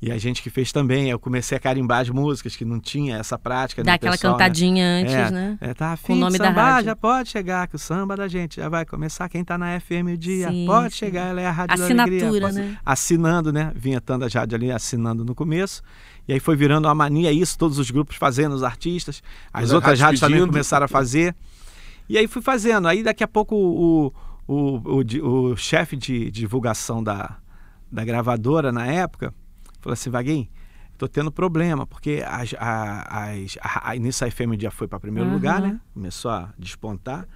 E 0.00 0.12
a 0.12 0.18
gente 0.18 0.42
que 0.42 0.50
fez 0.50 0.72
também, 0.72 1.08
eu 1.08 1.18
comecei 1.18 1.56
a 1.56 1.60
carimbar 1.60 2.00
as 2.02 2.10
músicas 2.10 2.54
que 2.54 2.66
não 2.66 2.78
tinha 2.78 3.16
essa 3.16 3.38
prática. 3.38 3.82
Dá 3.82 3.92
né, 3.92 3.94
aquela 3.94 4.12
pessoal, 4.12 4.34
né? 4.34 4.38
cantadinha 4.38 4.86
antes, 4.86 5.14
é, 5.14 5.30
né? 5.30 5.58
É, 5.58 5.72
tá 5.72 5.86
Com 5.86 6.12
o 6.12 6.16
afim 6.16 6.20
nome 6.20 6.32
de 6.32 6.38
da 6.38 6.44
sambar, 6.48 6.72
rádio. 6.74 6.84
já 6.84 6.96
pode 6.96 7.28
chegar, 7.30 7.66
que 7.66 7.76
o 7.76 7.78
samba 7.78 8.14
da 8.14 8.28
gente 8.28 8.56
já 8.56 8.68
vai 8.68 8.84
começar. 8.84 9.26
Quem 9.30 9.42
tá 9.42 9.56
na 9.56 9.80
FM 9.80 10.12
o 10.12 10.16
dia, 10.18 10.50
Sim, 10.50 10.66
pode 10.66 10.92
sim. 10.92 10.98
chegar, 10.98 11.30
ela 11.30 11.40
é 11.40 11.46
a 11.46 11.50
Rádio 11.50 11.78
da 11.78 11.84
Alegria. 11.84 12.28
Assinatura, 12.28 12.52
né? 12.52 12.78
Assinando, 12.84 13.52
né? 13.52 13.72
Vinhetando 13.74 14.26
as 14.26 14.34
rádios 14.34 14.60
ali, 14.60 14.70
assinando 14.70 15.24
no 15.24 15.34
começo. 15.34 15.82
E 16.28 16.34
aí 16.34 16.40
foi 16.40 16.56
virando 16.56 16.86
uma 16.86 16.94
mania 16.94 17.32
isso, 17.32 17.56
todos 17.56 17.78
os 17.78 17.90
grupos 17.90 18.16
fazendo, 18.16 18.52
os 18.54 18.62
artistas. 18.62 19.22
As 19.50 19.64
As 19.64 19.72
outras 19.72 19.92
rádios 19.92 20.00
rádios 20.02 20.20
também 20.20 20.36
pedindo. 20.36 20.52
começaram 20.52 20.84
a 20.84 20.88
fazer. 20.88 21.34
E 22.06 22.18
aí 22.18 22.28
fui 22.28 22.42
fazendo. 22.42 22.86
Aí 22.86 23.02
daqui 23.02 23.24
a 23.24 23.28
pouco 23.28 23.56
o, 23.56 24.12
o, 24.46 24.76
o, 24.78 25.50
o 25.50 25.56
chefe 25.56 25.96
de 25.96 26.30
divulgação 26.30 27.02
da, 27.02 27.36
da 27.90 28.04
gravadora 28.04 28.70
na 28.72 28.86
época 28.86 29.32
falou 29.80 29.92
assim, 29.94 30.10
Vaguinho, 30.10 30.48
tô 30.98 31.06
tendo 31.08 31.30
problema, 31.30 31.86
porque 31.86 32.22
as, 32.26 32.54
a, 32.58 33.28
as, 33.30 33.58
a, 33.60 33.90
a 33.90 33.96
Inissa 33.96 34.30
FM 34.30 34.58
já 34.58 34.70
foi 34.70 34.88
para 34.88 34.98
primeiro 35.00 35.28
Uhum. 35.28 35.34
lugar, 35.34 35.60
né? 35.60 35.80
Começou 35.94 36.30
a 36.30 36.52
despontar. 36.58 37.26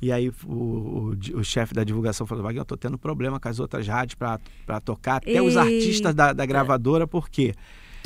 E 0.00 0.12
aí 0.12 0.28
o, 0.44 0.52
o, 0.52 1.16
o 1.38 1.44
chefe 1.44 1.72
da 1.72 1.82
divulgação 1.82 2.26
falou, 2.26 2.44
Vaguinho, 2.44 2.60
eu 2.60 2.66
tô 2.66 2.76
tendo 2.76 2.98
problema 2.98 3.40
com 3.40 3.48
as 3.48 3.58
outras 3.58 3.86
rádios 3.88 4.14
para 4.14 4.80
tocar, 4.84 5.16
até 5.16 5.40
os 5.40 5.56
artistas 5.56 6.14
da, 6.14 6.32
da 6.34 6.44
gravadora, 6.44 7.06
por 7.06 7.30
quê? 7.30 7.54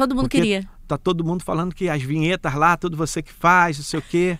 Todo 0.00 0.14
mundo 0.14 0.24
Porque 0.24 0.38
queria. 0.38 0.66
Tá 0.88 0.96
todo 0.98 1.22
mundo 1.22 1.44
falando 1.44 1.74
que 1.74 1.88
as 1.88 2.02
vinhetas 2.02 2.54
lá, 2.54 2.76
tudo 2.76 2.96
você 2.96 3.22
que 3.22 3.32
faz, 3.32 3.76
não 3.78 3.84
sei 3.84 4.00
o 4.00 4.02
quê. 4.02 4.38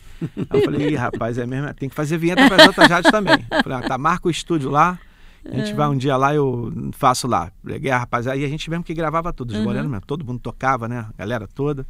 Aí 0.49 0.61
eu 0.61 0.65
falei, 0.65 0.89
Ih, 0.89 0.97
rapaz, 0.97 1.37
é 1.39 1.47
mesmo, 1.47 1.73
tem 1.75 1.89
que 1.89 1.95
fazer 1.95 2.17
vinheta 2.19 2.47
para 2.49 2.57
as 2.63 2.67
outras 2.69 2.89
rádios 2.89 3.11
também. 3.13 3.45
Eu 3.51 3.63
Falei, 3.63 3.79
ah, 3.79 3.83
tá, 3.89 3.99
marca 3.99 4.27
o 4.27 4.31
estúdio 4.31 4.71
lá, 4.71 4.99
a 5.45 5.55
gente 5.57 5.73
vai 5.75 5.87
um 5.89 5.97
dia 5.97 6.17
lá, 6.17 6.35
eu 6.35 6.73
faço 6.93 7.29
lá. 7.29 7.53
Peguei 7.65 7.91
a 7.91 7.99
rapaziada, 7.99 8.39
e 8.39 8.45
a 8.45 8.49
gente 8.49 8.69
mesmo 8.71 8.83
que 8.83 8.95
gravava 8.95 9.33
tudo, 9.33 9.51
os 9.53 9.59
Uhum. 9.59 9.65
morenos 9.65 9.91
mesmo, 9.91 10.05
todo 10.07 10.25
mundo 10.25 10.41
tocava, 10.41 10.89
né, 10.89 11.07
a 11.09 11.13
galera 11.19 11.47
toda. 11.47 11.87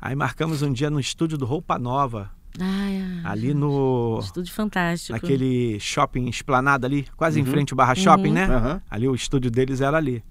Aí 0.00 0.14
marcamos 0.14 0.60
um 0.62 0.72
dia 0.72 0.90
no 0.90 1.00
estúdio 1.00 1.38
do 1.38 1.46
Roupa 1.46 1.78
Nova, 1.78 2.30
Ai, 2.60 3.02
ai, 3.02 3.20
ali 3.24 3.52
no... 3.54 4.20
Estúdio 4.22 4.54
fantástico. 4.54 5.12
Naquele 5.12 5.80
shopping 5.80 6.28
esplanada 6.28 6.86
ali, 6.86 7.04
quase 7.16 7.40
em 7.40 7.42
Uhum. 7.44 7.50
frente 7.50 7.72
ao 7.72 7.76
Barra 7.76 7.96
Shopping, 7.96 8.28
Uhum. 8.28 8.34
né? 8.34 8.80
Ali 8.88 9.08
o 9.08 9.14
estúdio 9.16 9.50
deles 9.50 9.80
era 9.80 9.96
ali. 9.96 10.22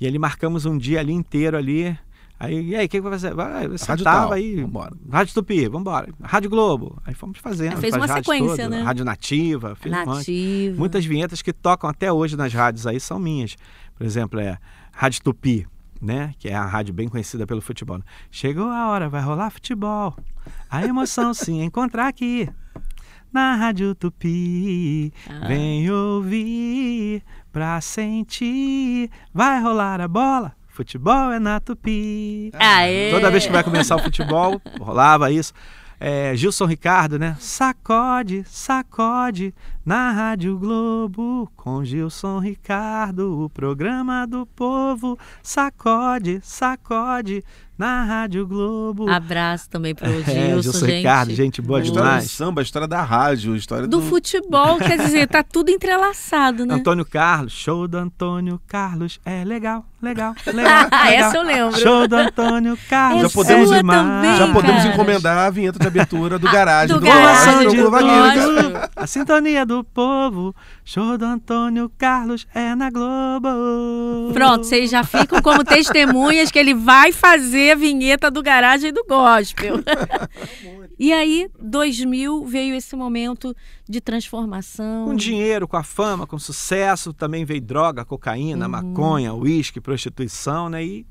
E 0.00 0.06
ali 0.06 0.18
marcamos 0.18 0.64
um 0.66 0.76
dia 0.78 1.00
ali 1.00 1.12
inteiro 1.12 1.56
ali. 1.56 1.96
Aí, 2.40 2.68
e 2.68 2.76
aí, 2.76 2.86
o 2.86 2.88
que, 2.88 2.98
que 2.98 3.00
vai 3.00 3.12
fazer? 3.12 3.34
Vai, 3.34 3.66
você 3.66 3.84
Rádio 3.84 4.04
tava 4.04 4.20
tal, 4.26 4.32
aí. 4.32 4.62
vambora. 4.62 4.92
Rádio 5.10 5.34
Tupi, 5.34 5.66
vambora. 5.68 6.08
Rádio 6.22 6.48
Globo. 6.48 7.02
Aí 7.04 7.12
fomos 7.12 7.38
fazendo. 7.40 7.72
Aí 7.74 7.80
fez 7.80 7.94
uma 7.96 8.06
sequência, 8.06 8.64
todas. 8.64 8.70
né? 8.70 8.82
Rádio 8.82 9.04
Nativa. 9.04 9.74
fiz 9.74 9.92
um. 9.92 10.04
Nativa. 10.04 10.78
Muitas 10.78 11.04
vinhetas 11.04 11.42
que 11.42 11.52
tocam 11.52 11.90
até 11.90 12.12
hoje 12.12 12.36
nas 12.36 12.52
rádios 12.54 12.86
aí 12.86 13.00
são 13.00 13.18
minhas. 13.18 13.56
Por 13.96 14.06
exemplo, 14.06 14.38
é 14.38 14.56
Rádio 14.92 15.20
Tupi, 15.24 15.66
né? 16.00 16.32
Que 16.38 16.48
é 16.48 16.54
a 16.54 16.64
rádio 16.64 16.94
bem 16.94 17.08
conhecida 17.08 17.44
pelo 17.44 17.60
futebol. 17.60 18.00
Chegou 18.30 18.68
a 18.68 18.88
hora, 18.88 19.08
vai 19.08 19.20
rolar 19.20 19.50
futebol. 19.50 20.14
A 20.70 20.84
emoção 20.84 21.34
se 21.34 21.50
encontrar 21.50 22.06
aqui. 22.06 22.48
Na 23.32 23.56
Rádio 23.56 23.94
Tupi, 23.96 25.12
Ah. 25.28 25.48
vem 25.48 25.90
ouvir 25.90 27.22
pra 27.52 27.80
sentir. 27.80 29.10
Vai 29.32 29.60
rolar 29.60 30.00
a 30.00 30.08
bola, 30.08 30.54
futebol 30.68 31.32
é 31.32 31.38
na 31.38 31.60
Tupi. 31.60 32.50
Aê! 32.54 33.10
Toda 33.10 33.30
vez 33.30 33.46
que 33.46 33.52
vai 33.52 33.64
começar 33.64 33.96
o 33.96 34.02
futebol, 34.02 34.60
rolava 34.80 35.30
isso. 35.30 35.52
É, 36.00 36.36
Gilson 36.36 36.66
Ricardo, 36.66 37.18
né? 37.18 37.36
Sacode, 37.40 38.44
sacode 38.46 39.52
na 39.84 40.12
Rádio 40.12 40.56
Globo 40.56 41.50
com 41.56 41.84
Gilson 41.84 42.38
Ricardo, 42.38 43.42
o 43.44 43.50
programa 43.50 44.24
do 44.24 44.46
povo. 44.46 45.18
Sacode, 45.42 46.40
sacode 46.42 47.42
na 47.78 48.04
Rádio 48.04 48.46
Globo. 48.46 49.08
Abraço 49.08 49.70
também 49.70 49.94
pro 49.94 50.06
Gilson, 50.24 50.30
é, 50.30 50.62
Gilson 50.62 50.78
gente. 50.86 50.96
Ricardo, 50.96 51.34
gente 51.34 51.62
boa 51.62 51.78
A 51.78 51.82
história 51.82 52.02
do 52.02 52.10
demais. 52.10 52.30
samba, 52.30 52.60
a 52.60 52.64
história 52.64 52.88
da 52.88 53.02
rádio, 53.02 53.54
a 53.54 53.56
história 53.56 53.86
Do 53.86 53.98
do... 54.00 54.02
futebol, 54.02 54.78
quer 54.78 54.98
dizer, 54.98 55.28
tá 55.28 55.42
tudo 55.42 55.70
entrelaçado, 55.70 56.66
né? 56.66 56.74
Antônio 56.74 57.04
Carlos, 57.04 57.52
show 57.52 57.86
do 57.86 57.96
Antônio 57.96 58.60
Carlos 58.66 59.20
é 59.24 59.44
legal, 59.44 59.86
legal, 60.02 60.34
legal. 60.46 60.88
Ah, 60.90 61.04
legal. 61.08 61.26
essa 61.26 61.36
eu 61.36 61.42
lembro. 61.42 61.78
Show 61.80 62.06
do 62.08 62.16
Antônio 62.16 62.78
Carlos. 62.88 63.20
É 63.20 63.28
Já 63.28 63.30
podemos- 63.30 63.70
também, 63.70 64.36
Já 64.36 64.52
podemos 64.52 64.82
cara. 64.82 64.94
encomendar 64.94 65.38
a 65.38 65.50
vinheta 65.50 65.78
de 65.78 65.86
abertura 65.86 66.38
do 66.38 66.50
garagem 66.50 66.94
do 66.94 67.00
do, 67.00 67.06
Garagem 67.06 67.54
Vaguinho, 67.54 67.90
Gospel. 67.90 68.72
cara. 68.72 68.90
A 68.96 69.06
sintonia 69.06 69.66
do 69.66 69.82
povo, 69.84 70.54
show 70.84 71.16
do 71.18 71.24
Antônio 71.24 71.90
Carlos 71.98 72.46
é 72.54 72.74
na 72.74 72.90
Globo. 72.90 74.32
Pronto, 74.32 74.64
vocês 74.64 74.90
já 74.90 75.02
ficam 75.04 75.40
como 75.42 75.64
testemunhas 75.64 76.50
que 76.50 76.58
ele 76.58 76.74
vai 76.74 77.12
fazer 77.12 77.72
a 77.72 77.74
vinheta 77.76 78.30
do 78.30 78.42
Garagem 78.42 78.92
do 78.92 79.04
Gospel. 79.04 79.80
E 80.98 81.12
aí, 81.12 81.48
2000, 81.60 82.44
veio 82.46 82.74
esse 82.74 82.96
momento 82.96 83.54
de 83.88 84.00
transformação. 84.00 85.04
Com 85.06 85.14
dinheiro, 85.14 85.68
com 85.68 85.76
a 85.76 85.82
fama, 85.82 86.26
com 86.26 86.38
sucesso, 86.38 87.12
também 87.12 87.44
veio 87.44 87.60
droga, 87.60 88.04
cocaína, 88.04 88.64
Uhum. 88.66 88.70
maconha, 88.72 89.34
uísque, 89.34 89.80
prostituição, 89.80 90.68
né? 90.68 90.84
E 90.84 91.06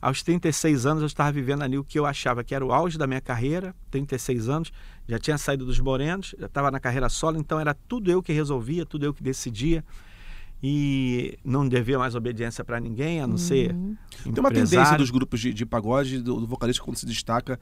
aos 0.00 0.22
36 0.22 0.86
anos 0.86 1.00
eu 1.02 1.06
estava 1.06 1.30
vivendo 1.32 1.62
ali 1.62 1.78
o 1.78 1.84
que 1.84 1.98
eu 1.98 2.06
achava 2.06 2.42
que 2.42 2.54
era 2.54 2.64
o 2.64 2.72
auge 2.72 2.98
da 2.98 3.06
minha 3.06 3.20
carreira, 3.20 3.74
36 3.90 4.48
anos, 4.48 4.72
já 5.08 5.18
tinha 5.18 5.38
saído 5.38 5.64
dos 5.64 5.78
morenos, 5.80 6.34
já 6.38 6.46
estava 6.46 6.70
na 6.70 6.78
carreira 6.80 7.08
solo, 7.08 7.38
então 7.38 7.58
era 7.60 7.72
tudo 7.74 8.10
eu 8.10 8.22
que 8.22 8.32
resolvia, 8.32 8.84
tudo 8.86 9.04
eu 9.06 9.14
que 9.14 9.22
decidia. 9.22 9.84
E 10.64 11.36
não 11.44 11.68
devia 11.68 11.98
mais 11.98 12.14
obediência 12.14 12.64
para 12.64 12.78
ninguém, 12.78 13.20
a 13.20 13.26
não 13.26 13.36
ser 13.36 13.72
Uhum. 13.74 13.96
Tem 14.22 14.38
uma 14.38 14.50
tendência 14.50 14.96
dos 14.96 15.10
grupos 15.10 15.40
de, 15.40 15.52
de 15.52 15.66
pagode, 15.66 16.20
do, 16.20 16.40
do 16.40 16.46
vocalista 16.46 16.82
quando 16.84 16.96
se 16.96 17.04
destaca, 17.06 17.58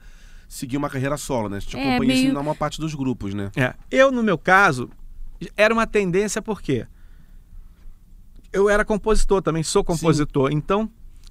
seguir 0.53 0.75
uma 0.75 0.89
carreira 0.89 1.15
solo, 1.15 1.47
né? 1.47 1.57
A 1.57 1.59
gente 1.61 1.77
É, 1.77 1.79
acompanha 1.79 2.13
isso 2.13 2.23
meio- 2.23 2.33
na 2.33 2.43
maior 2.43 2.55
parte 2.55 2.77
dos 2.81 2.93
grupos, 2.93 3.33
né? 3.33 3.49
É, 3.55 3.73
eu, 3.89 4.11
no 4.11 4.21
meu 4.21 4.37
caso, 4.37 4.89
era 5.55 5.73
uma 5.73 5.87
tendência 5.87 6.41
porque 6.41 6.85
eu 8.51 8.69
era 8.69 8.83
compositor 8.83 9.41
também, 9.41 9.63
sou 9.63 9.81
compositor. 9.83 10.51
Então, 10.51 10.89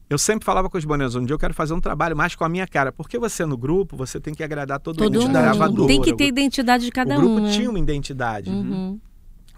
eu 0.09 0.17
sempre 0.19 0.45
falava 0.47 0.71
com 0.71 0.79
os 0.79 0.85
bonecos, 0.87 1.15
um 1.17 1.25
dia 1.25 1.35
eu 1.35 1.39
quero 1.39 1.53
fazer 1.53 1.75
um 1.75 1.81
trabalho 1.81 2.17
mais 2.17 2.35
com 2.35 2.45
a 2.45 2.49
minha 2.49 2.67
cara. 2.67 2.91
Porque 2.91 3.19
você 3.19 3.45
no 3.45 3.57
grupo, 3.59 3.95
você 3.97 4.19
tem 4.19 4.33
que 4.35 4.43
agradar 4.43 4.81
todo, 4.81 4.97
Todo 4.97 5.13
mundo. 5.21 5.31
mundo. 5.69 5.87
Tem 5.87 6.01
que 6.01 6.15
ter 6.17 6.27
identidade 6.27 6.85
de 6.85 6.91
cada 6.91 7.15
o 7.15 7.19
grupo 7.21 7.35
um. 7.37 7.41
né? 7.43 7.51
tinha 7.51 7.69
uma 7.69 7.79
identidade 7.79 8.49
Uhum. 8.51 8.99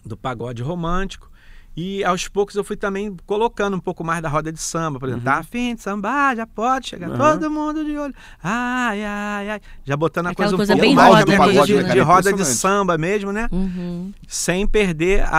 do 0.05 0.17
pagode 0.17 0.61
romântico. 0.63 1.31
E 1.77 2.05
aos 2.05 2.29
poucos 2.29 2.55
eu 2.55 2.63
fui 2.63 2.77
também 2.77 3.17
colocando 3.25 3.75
um 3.77 3.81
pouco 3.81 4.05
mais 4.05 4.21
da 4.23 4.29
roda 4.29 4.53
de 4.53 4.61
samba. 4.61 4.99
Por 5.01 5.09
exemplo, 5.09 5.25
tá 5.25 5.39
afim 5.39 5.75
de 5.75 5.81
sambar, 5.81 6.37
já 6.37 6.47
pode 6.47 6.89
chegar 6.89 7.09
Uhum. 7.11 7.17
todo 7.17 7.51
mundo 7.51 7.83
de 7.85 7.97
olho. 7.97 8.15
Ai, 8.43 9.03
ai, 9.03 9.51
ai. 9.51 9.61
Já 9.85 9.97
botando 9.97 10.27
a 10.27 10.31
Aquela 10.31 10.51
coisa 10.51 10.55
um 10.55 10.59
coisa 10.59 10.73
pouco 10.75 10.87
bem 10.87 10.95
mais 10.95 11.09
roda 11.15 11.25
de, 11.25 11.39
mesmo, 11.39 11.67
de- 11.67 11.75
né, 11.77 11.83
de 11.83 11.89
cara? 11.89 12.05
roda 12.05 12.33
de 12.35 12.45
samba 12.45 12.99
mesmo, 12.99 13.33
né? 13.33 13.49
Uhum. 13.51 14.13
sem 14.29 14.67
perder 14.67 15.23
a, 15.25 15.31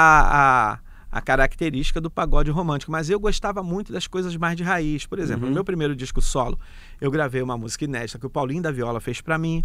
a, 1.12 1.18
a 1.20 1.22
característica 1.22 2.02
do 2.02 2.10
pagode 2.10 2.50
romântico. 2.50 2.92
Mas 2.92 3.12
eu 3.12 3.20
gostava 3.20 3.62
muito 3.62 3.94
das 3.94 4.08
coisas 4.08 4.36
mais 4.36 4.58
de 4.58 4.64
raiz. 4.64 5.06
Por 5.06 5.20
exemplo, 5.20 5.44
Uhum. 5.44 5.50
no 5.50 5.54
meu 5.54 5.64
primeiro 5.64 5.96
disco 5.96 6.20
solo, 6.20 6.60
eu 7.00 7.12
gravei 7.12 7.44
uma 7.44 7.56
música 7.58 7.86
inédita 7.86 8.18
que 8.18 8.26
o 8.26 8.30
Paulinho 8.30 8.64
da 8.64 8.72
Viola 8.72 9.00
fez 9.00 9.22
pra 9.22 9.38
mim. 9.38 9.62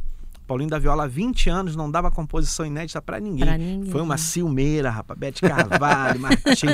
Paulinho 0.49 0.71
da 0.71 0.79
Viola, 0.79 1.05
há 1.05 1.07
20 1.07 1.51
anos, 1.51 1.77
não 1.77 1.91
dava 1.91 2.11
composição 2.11 2.65
inédita 2.65 3.03
pra 3.03 3.21
ninguém. 3.21 3.45
Pra 3.45 3.59
ninguém. 3.59 3.91
Foi 3.93 4.01
uma 4.01 4.17
ciumeira, 4.17 4.89
rapaz. 4.89 5.21
Bete 5.21 5.43
Carvalho, 5.43 6.19
Martim, 6.19 6.69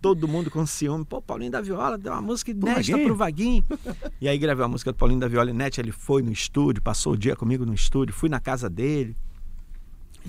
todo 0.00 0.26
mundo 0.26 0.50
com 0.50 0.64
ciúme. 0.64 1.04
Pô, 1.04 1.20
Paulinho 1.20 1.52
da 1.52 1.60
Viola 1.60 1.98
deu 1.98 2.12
uma 2.12 2.22
música 2.22 2.50
inédita 2.50 2.96
pro 2.98 3.14
Vaguinho. 3.14 3.62
E 4.22 4.26
aí 4.26 4.38
gravei 4.38 4.62
uma 4.64 4.70
música 4.70 4.90
do 4.90 4.96
Paulinho 4.96 5.20
da 5.20 5.28
Viola 5.28 5.50
inédita. 5.50 5.82
Ele 5.82 5.92
foi 5.92 6.22
no 6.22 6.32
estúdio, 6.32 6.82
passou 6.82 7.12
o 7.12 7.16
dia 7.16 7.36
comigo 7.36 7.66
no 7.66 7.74
estúdio, 7.74 8.14
fui 8.14 8.30
na 8.30 8.40
casa 8.40 8.70
dele. 8.70 9.14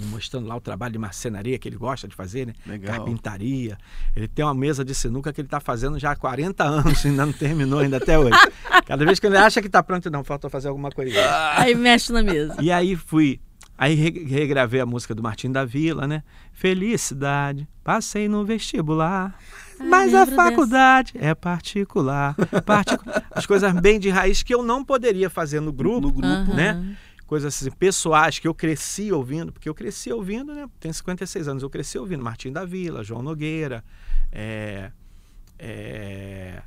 Mostrando 0.10 0.48
lá 0.48 0.56
o 0.56 0.62
trabalho 0.62 0.94
de 0.94 0.98
marcenaria 1.00 1.58
que 1.60 1.68
ele 1.68 1.78
gosta 1.78 2.08
de 2.08 2.16
fazer, 2.16 2.48
né? 2.48 2.54
Legal. 2.66 2.96
Carpintaria. 2.96 3.78
Ele 4.16 4.28
tem 4.28 4.44
uma 4.46 4.54
mesa 4.54 4.84
de 4.86 4.94
sinuca 4.96 5.32
que 5.34 5.42
ele 5.42 5.48
está 5.48 5.60
fazendo 5.60 5.98
já 6.00 6.12
há 6.12 6.16
40 6.16 6.64
anos, 6.64 7.06
ainda 7.06 7.26
não 7.26 7.34
terminou 7.34 7.80
ainda 7.80 7.98
até 7.98 8.18
hoje. 8.18 8.38
Cada 8.86 9.06
vez 9.06 9.20
que 9.20 9.28
ele 9.28 9.38
acha 9.38 9.62
que 9.62 9.68
está 9.68 9.82
pronto, 9.84 10.10
não, 10.10 10.24
falta 10.24 10.50
fazer 10.50 10.68
alguma 10.70 10.90
coisa. 10.92 11.18
Aí 11.58 11.76
mexe 11.76 12.12
na 12.14 12.24
mesa. 12.24 12.56
E 12.62 12.72
aí 12.72 12.96
fui. 12.96 13.40
Aí 13.78 13.96
re- 13.96 14.26
regravei 14.26 14.80
a 14.80 14.86
música 14.86 15.16
do 15.16 15.24
Martim 15.24 15.52
da 15.52 15.66
Vila, 15.66 16.06
né? 16.08 16.22
Felicidade, 16.54 17.68
passei 17.84 18.28
no 18.30 18.46
vestibular. 18.46 19.36
Ah, 19.80 19.84
Mas 19.84 20.14
a 20.14 20.26
faculdade 20.26 21.14
é 21.16 21.34
particular. 21.36 22.36
particu- 22.66 23.04
As 23.32 23.46
coisas 23.46 23.74
bem 23.82 24.00
de 24.00 24.10
raiz 24.10 24.42
que 24.44 24.54
eu 24.54 24.62
não 24.64 24.84
poderia 24.86 25.30
fazer 25.30 25.60
no 25.60 25.72
grupo, 25.74 26.02
No 26.02 26.12
grupo. 26.12 26.28
Aham. 26.28 26.54
né? 26.54 26.96
Coisas 27.32 27.56
assim, 27.56 27.72
pessoais 27.72 28.40
que 28.40 28.46
eu 28.46 28.54
cresci 28.54 29.10
ouvindo, 29.10 29.54
porque 29.54 29.70
eu 29.70 29.74
cresci 29.74 30.12
ouvindo, 30.12 30.54
né? 30.54 30.68
Tenho 30.82 30.94
56 30.94 31.48
anos, 31.48 31.64
eu 31.64 31.70
cresci 31.70 31.98
ouvindo 31.98 32.22
Martim 32.22 32.52
da 32.52 32.66
Vila, 32.66 33.06
João 33.06 33.22
Nogueira, 33.22 33.86
é, 34.30 34.92
é, 35.58 36.62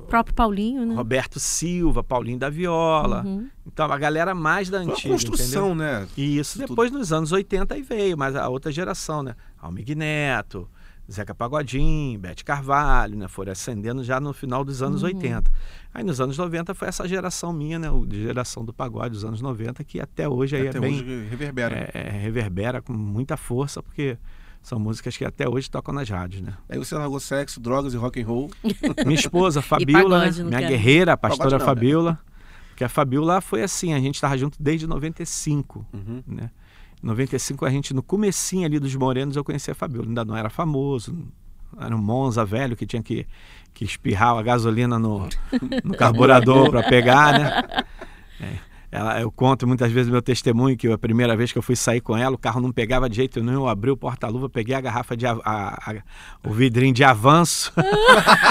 O 0.00 0.06
próprio 0.06 0.34
Paulinho, 0.34 0.86
né? 0.86 0.94
Roberto 0.94 1.38
Silva, 1.38 2.02
Paulinho 2.02 2.38
da 2.38 2.48
Viola. 2.48 3.22
Uhum. 3.26 3.46
Então, 3.66 3.92
a 3.92 3.98
galera 3.98 4.34
mais 4.34 4.70
da 4.70 4.78
Foi 4.78 4.86
uma 4.86 4.94
antiga. 4.94 5.12
construção, 5.12 5.74
entendeu? 5.74 6.00
né? 6.00 6.08
E 6.16 6.38
isso 6.38 6.58
Tudo. 6.58 6.68
depois 6.68 6.90
nos 6.90 7.12
anos 7.12 7.30
80 7.30 7.74
aí 7.74 7.82
veio, 7.82 8.16
mas 8.16 8.34
a 8.34 8.48
outra 8.48 8.72
geração, 8.72 9.22
né? 9.22 9.36
Almig 9.60 9.94
Neto, 9.94 10.66
Zeca 11.12 11.34
Pagodinho, 11.34 12.18
Bete 12.18 12.44
Carvalho, 12.44 13.16
né? 13.16 13.28
Foram 13.28 13.52
ascendendo 13.52 14.02
já 14.02 14.18
no 14.20 14.32
final 14.32 14.64
dos 14.64 14.82
anos 14.82 15.02
Uhum. 15.02 15.08
80. 15.08 15.50
Aí 15.94 16.02
nos 16.02 16.20
anos 16.20 16.36
90 16.38 16.74
foi 16.74 16.88
essa 16.88 17.06
geração 17.06 17.52
minha, 17.52 17.78
né? 17.78 17.90
O 17.90 18.06
de 18.06 18.22
geração 18.22 18.64
do 18.64 18.72
pagode 18.72 19.10
dos 19.10 19.24
anos 19.24 19.40
90, 19.40 19.84
que 19.84 20.00
até 20.00 20.28
hoje 20.28 20.56
aí 20.56 20.68
Até 20.68 20.78
é 20.78 20.80
bem. 20.80 20.94
hoje 20.94 21.26
reverbera. 21.30 21.76
é- 21.76 21.90
é, 21.92 22.10
reverbera 22.10 22.80
com 22.80 22.92
muita 22.92 23.36
força, 23.36 23.82
porque 23.82 24.16
são 24.62 24.78
músicas 24.78 25.16
que 25.16 25.24
até 25.24 25.48
hoje 25.48 25.70
tocam 25.70 25.92
nas 25.92 26.08
rádios, 26.08 26.40
né? 26.42 26.54
Aí 26.68 26.78
você 26.78 26.94
largou 26.94 27.18
sexo, 27.20 27.60
drogas 27.60 27.92
e 27.94 27.96
rock 27.96 28.20
and 28.22 28.26
roll. 28.26 28.50
Minha 29.04 29.14
esposa, 29.18 29.60
Fabiola, 29.60 30.20
pagode, 30.20 30.38
né? 30.38 30.44
no 30.44 30.48
minha 30.50 30.60
caso. 30.60 30.72
guerreira, 30.72 31.12
a 31.12 31.16
pastora 31.16 31.50
Pagode 31.50 31.64
não, 31.64 31.66
né? 31.68 31.74
Fabiola. 31.74 32.18
Porque 32.68 32.84
a 32.84 32.88
Fabiola 32.88 33.40
foi 33.42 33.62
assim, 33.62 33.92
a 33.92 34.00
gente 34.00 34.14
estava 34.14 34.38
junto 34.38 34.56
desde 34.62 34.86
95 34.86 35.84
Uhum. 35.92 36.22
né? 36.26 36.50
Em 37.02 37.06
95 37.06 37.64
a 37.64 37.70
gente 37.70 37.92
no 37.92 38.02
comecinho 38.02 38.66
ali 38.66 38.78
dos 38.78 38.94
Morenos 38.94 39.36
eu 39.36 39.44
conheci 39.44 39.70
a 39.70 39.74
Fabiola, 39.74 40.06
ainda 40.06 40.24
não 40.24 40.36
era 40.36 40.48
famoso, 40.48 41.16
Era 41.78 41.94
um 41.94 41.98
Monza 41.98 42.44
velho 42.44 42.76
que 42.76 42.86
tinha 42.86 43.02
que, 43.02 43.26
que 43.74 43.84
espirrar 43.84 44.36
a 44.36 44.42
gasolina 44.42 44.98
no, 44.98 45.28
no 45.82 45.94
carburador 45.94 46.70
para 46.70 46.82
pegar, 46.82 47.38
né? 47.38 47.84
É. 48.40 48.58
Ela, 48.92 49.22
eu 49.22 49.32
conto 49.32 49.66
muitas 49.66 49.90
vezes 49.90 50.12
meu 50.12 50.20
testemunho 50.20 50.76
que 50.76 50.86
a 50.86 50.98
primeira 50.98 51.34
vez 51.34 51.50
que 51.50 51.56
eu 51.56 51.62
fui 51.62 51.74
sair 51.74 52.02
com 52.02 52.14
ela, 52.14 52.34
o 52.34 52.38
carro 52.38 52.60
não 52.60 52.70
pegava 52.70 53.08
de 53.08 53.16
jeito 53.16 53.42
nenhum. 53.42 53.62
Eu 53.62 53.68
abri 53.68 53.90
o 53.90 53.96
porta-luva, 53.96 54.50
peguei 54.50 54.74
a 54.74 54.82
garrafa 54.82 55.16
de 55.16 55.26
a, 55.26 55.32
a, 55.42 55.94
o 56.46 56.52
vidrinho 56.52 56.92
de 56.92 57.02
avanço, 57.02 57.72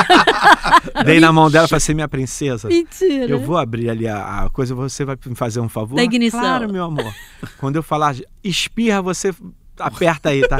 dei 1.06 1.20
na 1.20 1.32
mão 1.32 1.52
dela 1.52 1.66
e 1.66 1.70
falei 1.70 1.78
assim: 1.78 1.94
minha 1.94 2.08
princesa, 2.08 2.70
Mentira. 2.70 3.28
eu 3.28 3.40
vou 3.40 3.56
abrir 3.56 3.88
ali 3.88 4.08
a, 4.08 4.46
a 4.46 4.50
coisa, 4.50 4.74
você 4.74 5.06
vai 5.06 5.16
me 5.28 5.36
fazer 5.36 5.60
um 5.60 5.70
favor? 5.70 5.98
Da 5.98 6.04
ignição. 6.04 6.40
Claro, 6.40 6.74
meu 6.74 6.86
amor. 6.86 7.14
Quando 7.60 7.76
eu 7.76 7.84
falar 7.84 8.16
espirra, 8.44 9.00
você 9.00 9.32
aperta 9.80 10.30
aí, 10.30 10.48
tá? 10.48 10.58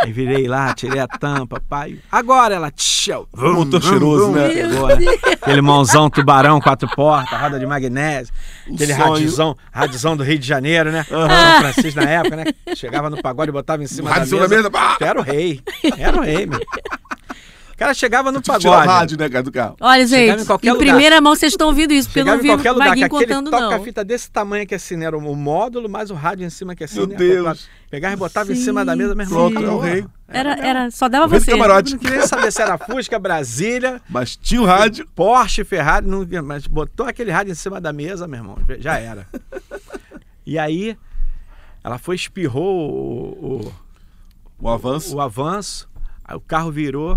Aí 0.00 0.12
virei 0.12 0.46
lá, 0.46 0.72
tirei 0.74 1.00
a 1.00 1.08
tampa, 1.08 1.60
pai. 1.68 1.98
Agora 2.10 2.54
ela, 2.54 2.70
tchau. 2.70 3.28
Motor 3.34 3.82
cheiroso, 3.82 4.30
né? 4.30 4.48
Pegou, 4.48 4.86
né? 4.88 5.06
Aquele 5.40 5.60
mãozão 5.60 6.08
tubarão, 6.08 6.60
quatro 6.60 6.88
portas, 6.94 7.40
roda 7.40 7.58
de 7.58 7.66
magnésio. 7.66 8.32
Aquele 8.72 8.94
sonho. 8.94 9.12
radizão, 9.12 9.56
radizão 9.72 10.16
do 10.16 10.22
Rio 10.22 10.38
de 10.38 10.46
Janeiro, 10.46 10.92
né? 10.92 11.04
São 11.04 11.28
Francisco 11.60 12.00
na 12.00 12.08
época, 12.08 12.36
né? 12.36 12.44
Chegava 12.76 13.10
no 13.10 13.20
pagode 13.20 13.50
e 13.50 13.52
botava 13.52 13.82
em 13.82 13.86
cima 13.88 14.10
da 14.10 14.20
mesa. 14.20 14.36
na 14.36 14.48
mesa! 14.48 14.70
Era 15.00 15.18
o 15.18 15.22
rei. 15.22 15.60
Era 15.98 16.16
o 16.16 16.20
rei, 16.22 16.46
meu. 16.46 16.60
O 17.78 17.84
cara 17.86 17.94
chegava 17.94 18.32
no 18.32 18.42
pagode. 18.42 18.88
rádio, 18.88 19.16
né, 19.16 19.28
cara, 19.28 19.44
do 19.44 19.52
carro. 19.52 19.76
Olha, 19.80 20.04
Chegava 20.04 20.32
gente, 20.38 20.42
em 20.42 20.46
qualquer 20.48 20.66
em 20.66 20.72
lugar. 20.72 20.84
primeira 20.84 21.20
mão 21.20 21.36
vocês 21.36 21.52
estão 21.52 21.68
ouvindo 21.68 21.92
isso, 21.92 22.08
porque 22.08 22.18
eu 22.18 22.24
Chegava 22.24 22.36
não 22.36 22.44
em 22.44 22.48
vi 22.48 22.48
qualquer 22.56 22.70
o 22.70 22.74
lugar, 22.74 22.84
que 22.86 22.88
Vaguinho 22.90 23.06
aquele 23.06 23.26
contando, 23.34 23.50
não. 23.52 23.70
toca-fita 23.70 24.04
desse 24.04 24.28
tamanho 24.32 24.66
que 24.66 24.74
assim? 24.74 25.04
Era 25.04 25.16
o 25.16 25.36
módulo 25.36 25.88
mais 25.88 26.10
o 26.10 26.14
rádio 26.14 26.44
em 26.44 26.50
cima 26.50 26.74
que 26.74 26.82
assim, 26.82 26.96
Meu 26.96 27.06
né? 27.06 27.14
Deus. 27.14 27.68
Pegava 27.88 28.14
e 28.14 28.16
botava 28.16 28.50
em 28.52 28.56
cima 28.56 28.84
da 28.84 28.96
mesa, 28.96 29.14
meu 29.14 29.24
irmão. 29.24 29.48
Pronto, 29.52 29.64
é 29.64 29.70
o 29.70 29.78
rei. 29.78 30.04
Era, 30.26 30.54
era, 30.58 30.90
só 30.90 31.08
dava 31.08 31.26
O 31.26 31.28
você. 31.28 31.52
camarote. 31.52 31.92
Eu 31.92 31.98
não 31.98 32.04
queria 32.04 32.26
saber 32.26 32.50
se 32.52 32.60
era 32.60 32.76
Fusca, 32.76 33.16
Brasília, 33.16 34.02
Mas 34.10 34.34
tinha 34.34 34.60
o 34.60 34.66
rádio. 34.66 35.06
Porsche, 35.14 35.62
Ferrari, 35.62 36.04
não, 36.04 36.26
mas 36.44 36.66
botou 36.66 37.06
aquele 37.06 37.30
rádio 37.30 37.52
em 37.52 37.54
cima 37.54 37.80
da 37.80 37.92
mesa, 37.92 38.26
meu 38.26 38.40
irmão, 38.40 38.58
já 38.80 38.98
era. 38.98 39.24
E 40.44 40.58
aí, 40.58 40.98
ela 41.84 41.96
foi, 41.96 42.16
espirrou 42.16 42.90
o, 42.90 43.60
o, 43.68 43.72
O 44.58 44.68
avanço. 44.68 45.14
o 45.14 45.20
avanço, 45.20 45.88
aí 46.24 46.36
o 46.36 46.40
carro 46.40 46.72
virou, 46.72 47.16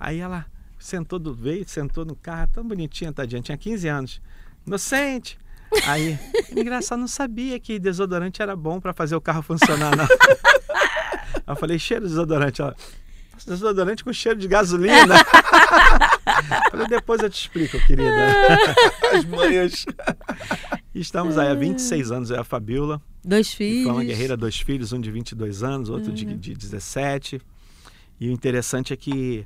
aí 0.00 0.18
ela 0.18 0.46
sentou 0.78 1.18
do 1.18 1.34
veio, 1.34 1.68
sentou 1.68 2.06
no 2.06 2.16
carro, 2.16 2.48
tão 2.50 2.66
bonitinha, 2.66 3.12
tadinha, 3.12 3.42
tinha 3.42 3.58
15 3.58 3.86
anos. 3.86 4.22
Inocente. 4.66 5.38
Aí, 5.84 6.18
engraçado, 6.50 6.98
não 6.98 7.06
sabia 7.06 7.60
que 7.60 7.78
desodorante 7.78 8.40
era 8.40 8.56
bom 8.56 8.80
para 8.80 8.94
fazer 8.94 9.14
o 9.14 9.20
carro 9.20 9.42
funcionar, 9.42 9.94
não. 9.94 10.06
Eu 11.46 11.56
falei, 11.56 11.78
cheiro 11.78 12.04
de 12.04 12.10
desodorante. 12.10 12.62
Ela, 12.62 12.76
"Nossa, 13.32 13.50
desodorante 13.50 14.04
com 14.04 14.12
cheiro 14.12 14.38
de 14.38 14.46
gasolina. 14.46 15.16
falei, 16.70 16.86
depois 16.86 17.20
eu 17.22 17.28
te 17.28 17.40
explico, 17.40 17.76
querida. 17.86 18.46
As 19.12 19.24
manhas. 19.24 19.84
Estamos 20.94 21.36
aí 21.36 21.48
há 21.48 21.54
26 21.54 22.12
anos, 22.12 22.30
é 22.30 22.38
a 22.38 22.44
Fabiola. 22.44 23.02
Dois 23.24 23.52
filhos. 23.52 23.82
Foi 23.84 23.92
uma 23.92 24.04
guerreira, 24.04 24.36
dois 24.36 24.60
filhos, 24.60 24.92
um 24.92 25.00
de 25.00 25.10
22 25.10 25.64
anos, 25.64 25.88
outro 25.88 26.12
de, 26.12 26.24
de 26.24 26.54
17. 26.54 27.40
E 28.20 28.28
o 28.28 28.32
interessante 28.32 28.92
é 28.92 28.96
que 28.96 29.44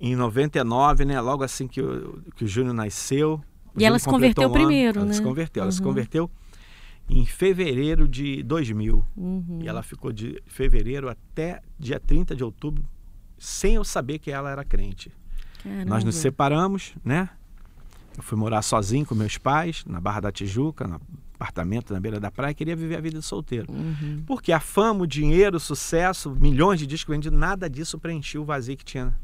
em 0.00 0.14
99, 0.14 1.04
né, 1.04 1.20
logo 1.20 1.42
assim 1.42 1.66
que 1.66 1.80
o, 1.80 2.22
que 2.36 2.44
o 2.44 2.48
Júnior 2.48 2.74
nasceu. 2.74 3.40
o 3.74 3.80
E 3.80 3.84
ela 3.84 3.98
Júnior 3.98 4.00
se 4.00 4.04
completou 4.06 4.44
converteu 4.44 4.48
um 4.48 4.54
ano, 4.54 4.66
primeiro, 4.66 5.00
ela 5.00 5.12
se 5.12 5.20
né? 5.20 5.26
converteu, 5.26 5.62
ela 5.62 5.72
se 5.72 5.80
Uhum. 5.80 5.86
converteu 5.86 6.30
em 7.08 7.24
fevereiro 7.26 8.06
de 8.06 8.42
2000. 8.42 9.04
Uhum. 9.16 9.58
E 9.62 9.68
ela 9.68 9.82
ficou 9.82 10.12
de 10.12 10.42
fevereiro 10.46 11.08
até 11.08 11.62
dia 11.78 11.98
30 11.98 12.36
de 12.36 12.44
outubro 12.44 12.84
sem 13.38 13.74
eu 13.76 13.84
saber 13.84 14.18
que 14.18 14.30
ela 14.30 14.50
era 14.50 14.64
crente. 14.64 15.10
Nós 15.64 15.74
nos 15.78 15.86
Caramba. 15.88 16.12
separamos, 16.12 16.94
né? 17.04 17.28
Eu 18.16 18.22
fui 18.22 18.36
morar 18.36 18.62
sozinho 18.62 19.06
com 19.06 19.14
meus 19.14 19.38
pais, 19.38 19.84
na 19.86 20.00
Barra 20.00 20.20
da 20.20 20.32
Tijuca, 20.32 20.86
no 20.88 21.00
apartamento 21.34 21.92
na 21.92 22.00
beira 22.00 22.18
da 22.18 22.32
praia, 22.32 22.52
queria 22.52 22.74
viver 22.74 22.96
a 22.96 23.00
vida 23.00 23.18
de 23.18 23.24
solteiro. 23.24 23.70
Uhum. 23.72 24.24
Porque 24.26 24.50
a 24.52 24.58
fama, 24.58 25.02
o 25.04 25.06
dinheiro, 25.06 25.56
o 25.56 25.60
sucesso, 25.60 26.30
milhões 26.38 26.80
de 26.80 26.86
discos 26.86 27.14
vendidos, 27.14 27.38
nada 27.38 27.70
disso 27.70 27.96
preenchia 27.98 28.40
o 28.40 28.44
vazio 28.44 28.76
que 28.76 28.84
tinha 28.84 29.14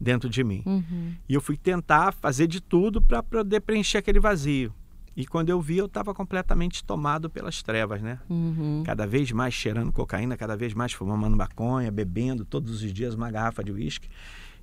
dentro 0.00 0.28
de 0.28 0.42
mim. 0.44 0.62
Uhum. 0.64 1.14
E 1.28 1.34
eu 1.34 1.40
fui 1.40 1.56
tentar 1.56 2.12
fazer 2.12 2.46
de 2.46 2.60
tudo 2.60 3.02
para 3.02 3.22
poder 3.22 3.60
preencher 3.60 3.98
aquele 3.98 4.20
vazio. 4.20 4.72
E 5.16 5.26
quando 5.26 5.48
eu 5.48 5.60
vi, 5.60 5.78
eu 5.78 5.86
estava 5.86 6.14
completamente 6.14 6.84
tomado 6.84 7.28
pelas 7.28 7.60
trevas, 7.60 8.00
né? 8.00 8.20
Uhum. 8.30 8.84
Cada 8.86 9.04
vez 9.04 9.32
mais 9.32 9.52
cheirando 9.52 9.90
cocaína, 9.90 10.36
cada 10.36 10.56
vez 10.56 10.72
mais 10.72 10.92
fumando 10.92 11.36
maconha, 11.36 11.90
bebendo 11.90 12.44
todos 12.44 12.82
os 12.82 12.92
dias 12.92 13.14
uma 13.14 13.28
garrafa 13.28 13.64
de 13.64 13.72
uísque. 13.72 14.08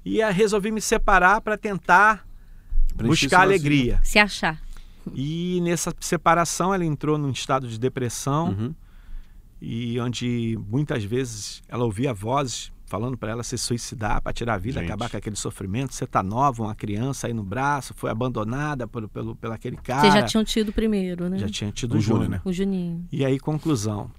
E 0.05 0.23
resolvi 0.31 0.71
me 0.71 0.79
separar 0.79 1.41
para 1.41 1.57
tentar 1.57 2.25
buscar 2.95 3.41
alegria. 3.41 3.99
Se 4.03 4.17
achar. 4.17 4.61
E 5.13 5.59
nessa 5.61 5.93
separação 5.99 6.73
ela 6.73 6.85
entrou 6.85 7.17
num 7.17 7.31
estado 7.31 7.67
de 7.67 7.77
depressão 7.77 8.49
Uhum. 8.49 8.75
e 9.61 9.99
onde 9.99 10.57
muitas 10.69 11.03
vezes 11.03 11.61
ela 11.67 11.83
ouvia 11.83 12.13
vozes 12.13 12.71
falando 12.85 13.17
para 13.17 13.31
ela 13.31 13.43
se 13.43 13.57
suicidar, 13.57 14.21
para 14.21 14.31
tirar 14.31 14.53
a 14.53 14.57
vida, 14.57 14.79
Gente. 14.79 14.89
acabar 14.89 15.09
com 15.09 15.17
aquele 15.17 15.35
sofrimento. 15.35 15.93
Você 15.93 16.05
tá 16.05 16.21
nova, 16.21 16.63
uma 16.63 16.75
criança 16.75 17.27
aí 17.27 17.33
no 17.33 17.43
braço, 17.43 17.93
foi 17.95 18.09
abandonada 18.09 18.87
por, 18.87 19.07
pelo, 19.09 19.35
pelo 19.35 19.53
aquele 19.53 19.77
cara. 19.77 20.01
Vocês 20.01 20.13
já 20.13 20.23
tinham 20.23 20.43
tido 20.43 20.71
primeiro, 20.71 21.27
né? 21.27 21.37
Já 21.39 21.49
tinha 21.49 21.71
tido 21.71 21.93
O 21.93 21.97
o 21.97 22.01
Júnior, 22.01 22.23
Júnior. 22.25 22.39
né? 22.39 22.49
O 22.49 22.53
Juninho. 22.53 23.07
E 23.11 23.25
aí, 23.25 23.39
conclusão. 23.39 24.11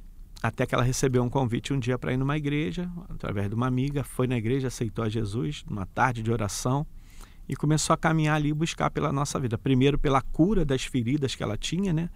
Até 0.43 0.67
que 0.67 0.75
ela 0.75 0.85
recebeu 0.85 1.23
um 1.23 1.31
convite 1.31 1.73
um 1.73 1.79
dia 1.79 1.99
para 1.99 2.13
ir 2.13 2.17
numa 2.17 2.37
igreja, 2.37 2.91
através 3.09 3.49
de 3.49 3.55
uma 3.55 3.67
amiga, 3.67 4.05
foi 4.05 4.27
na 4.27 4.37
igreja, 4.37 4.69
aceitou 4.69 5.05
a 5.05 5.09
Jesus, 5.09 5.65
numa 5.69 5.87
tarde 5.87 6.23
de 6.23 6.31
oração, 6.31 6.87
e 7.49 7.57
começou 7.57 7.95
a 7.95 7.97
caminhar 7.97 8.37
ali 8.37 8.51
e 8.51 8.53
buscar 8.55 8.91
pela 8.91 9.13
nossa 9.13 9.41
vida. 9.41 9.57
Primeiro 9.57 9.99
pela 9.99 10.21
cura 10.21 10.65
das 10.65 10.85
feridas 10.85 11.35
que 11.35 11.43
ela 11.43 11.57
tinha, 11.57 11.93
né? 11.93 12.11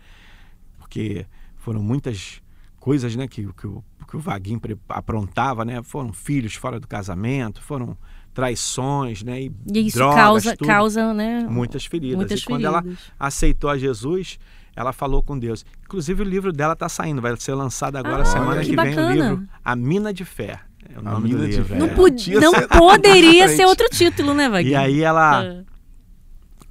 Porque 0.78 1.26
foram 1.56 1.82
muitas 1.82 2.42
coisas 2.80 3.14
né, 3.14 3.28
que, 3.28 3.46
que, 3.52 3.66
o, 3.66 3.84
que 4.08 4.16
o 4.16 4.20
Vaguinho 4.20 4.58
pre- 4.58 4.76
aprontava, 4.88 5.64
né? 5.64 5.80
Foram 5.84 6.12
filhos 6.12 6.54
fora 6.56 6.80
do 6.80 6.88
casamento, 6.88 7.62
foram 7.62 7.96
traições, 8.34 9.22
né? 9.22 9.42
E, 9.42 9.52
E 9.74 9.86
isso 9.86 9.98
drogas, 9.98 10.16
causa, 10.16 10.56
tudo. 10.56 10.66
causa, 10.66 11.14
né? 11.14 11.46
muitas 11.48 11.84
feridas. 11.86 12.16
Muitas 12.16 12.40
e 12.40 12.44
quando 12.44 12.64
ela 12.64 12.80
feridas. 12.82 13.04
aceitou 13.18 13.68
a 13.70 13.76
Jesus, 13.78 14.38
ela 14.74 14.92
falou 14.92 15.22
com 15.22 15.38
Deus. 15.38 15.64
Inclusive 15.84 16.22
o 16.22 16.24
livro 16.24 16.52
dela 16.52 16.72
está 16.72 16.88
saindo, 16.88 17.20
vai 17.20 17.36
ser 17.36 17.54
lançado 17.54 17.96
agora 17.96 18.22
Ah, 18.22 18.24
semana 18.24 18.60
que 18.62 18.70
que, 18.70 18.76
vem 18.76 18.98
o 18.98 19.10
livro 19.12 19.48
A 19.64 19.76
Mina 19.76 20.12
de 20.12 20.24
Fé. 20.24 20.58
É 20.88 20.96
o 20.96 21.00
A 21.00 21.12
nome 21.12 21.28
do 21.28 21.44
livro. 21.44 21.64
Fé. 21.64 21.78
Não, 21.78 21.86
é. 21.86 21.94
podia, 21.94 22.40
não 22.40 22.52
ser- 22.54 22.66
poderia 22.78 23.48
ser 23.48 23.66
outro 23.66 23.86
título, 23.90 24.32
né, 24.32 24.48
Vaguinho? 24.48 24.72
E 24.72 24.76
aí 24.76 25.02
ela, 25.02 25.42
Ah. 25.42 25.62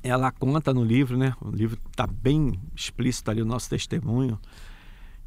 ela 0.02 0.32
conta 0.32 0.74
no 0.74 0.84
livro, 0.84 1.18
né? 1.18 1.34
O 1.42 1.52
livro 1.52 1.78
está 1.92 2.08
bem 2.08 2.60
explícito 2.76 3.30
ali 3.30 3.42
o 3.42 3.46
nosso 3.46 3.70
testemunho, 3.70 4.40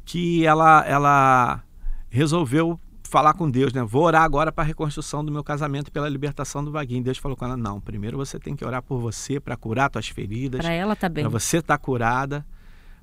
que 0.05 0.45
ela, 0.45 0.85
ela 0.85 1.63
resolveu 2.09 2.79
falar 3.13 3.33
com 3.35 3.49
Deus, 3.49 3.71
né? 3.71 3.83
Vou 3.83 4.03
orar 4.03 4.23
agora 4.23 4.51
para 4.51 4.63
a 4.63 4.67
reconstrução 4.67 5.23
do 5.23 5.31
meu 5.31 5.43
casamento 5.43 5.89
e 5.89 5.91
pela 5.91 6.09
libertação 6.09 6.63
do 6.63 6.71
Vaguinho. 6.71 7.03
Deus 7.03 7.17
falou 7.17 7.37
com 7.37 7.45
ela: 7.45 7.55
não, 7.55 7.79
primeiro 7.79 8.17
você 8.17 8.39
tem 8.39 8.55
que 8.55 8.65
orar 8.65 8.81
por 8.81 8.99
você 8.99 9.39
para 9.39 9.55
curar 9.55 9.89
tuas 9.89 10.07
feridas. 10.07 10.61
Pra 10.61 10.71
ela 10.71 10.95
tá 10.95 11.07
bem. 11.07 11.23
Para 11.23 11.31
você 11.31 11.57
estar 11.57 11.77
curada, 11.77 12.45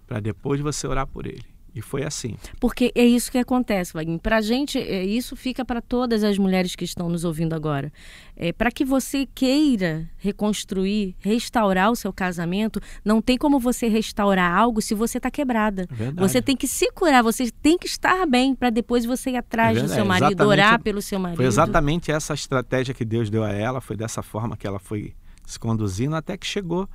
para 0.07 0.19
depois 0.19 0.61
você 0.61 0.87
orar 0.87 1.07
por 1.07 1.27
ele. 1.27 1.45
E 1.75 1.81
foi 1.81 2.03
assim. 2.03 2.37
Porque 2.59 2.91
é 2.95 3.05
isso 3.05 3.31
que 3.31 3.39
acontece, 3.39 3.93
Vaguinho. 3.93 4.19
Pra 4.19 4.41
gente, 4.41 4.77
é, 4.79 5.05
isso 5.05 5.37
fica 5.37 5.65
para 5.65 5.81
todas 5.81 6.25
as 6.25 6.37
mulheres 6.37 6.75
que 6.75 6.85
estão 6.85 7.09
nos 7.09 7.25
ouvindo 7.25 7.55
agora. 7.55 7.93
É, 8.37 8.53
para 8.53 8.71
que 8.71 8.85
você 8.85 9.27
queira 9.35 10.11
reconstruir, 10.17 11.15
restaurar 11.21 11.91
o 11.91 11.97
seu 11.97 12.13
casamento, 12.13 12.81
não 13.05 13.23
tem 13.23 13.39
como 13.39 13.61
você 13.61 13.87
restaurar 13.87 14.53
algo 14.53 14.83
se 14.83 14.95
você 14.95 15.19
está 15.19 15.31
quebrada. 15.31 15.87
É 15.91 15.95
verdade. 15.95 16.29
Você 16.29 16.43
tem 16.43 16.57
que 16.57 16.67
se 16.67 16.91
curar, 16.93 17.23
você 17.23 17.51
tem 17.63 17.79
que 17.79 17.87
estar 17.87 18.27
bem 18.27 18.55
para 18.55 18.71
depois 18.71 19.05
você 19.05 19.31
ir 19.31 19.37
atrás 19.37 19.79
É 19.79 19.83
do 19.83 19.89
seu 19.89 20.05
marido, 20.05 20.33
exatamente. 20.33 20.49
orar 20.51 20.83
pelo 20.83 21.01
seu 21.01 21.19
marido. 21.21 21.37
Foi 21.37 21.47
exatamente 21.47 22.11
essa 22.11 22.35
estratégia 22.35 22.93
que 22.93 23.05
Deus 23.05 23.31
deu 23.31 23.45
a 23.45 23.53
ela, 23.53 23.81
foi 23.81 23.97
dessa 23.97 24.23
forma 24.23 24.57
que 24.57 24.67
ela 24.67 24.79
foi 24.79 25.15
se 25.47 25.59
conduzindo 25.59 26.17
até 26.17 26.37
que 26.37 26.47
chegou 26.47 26.89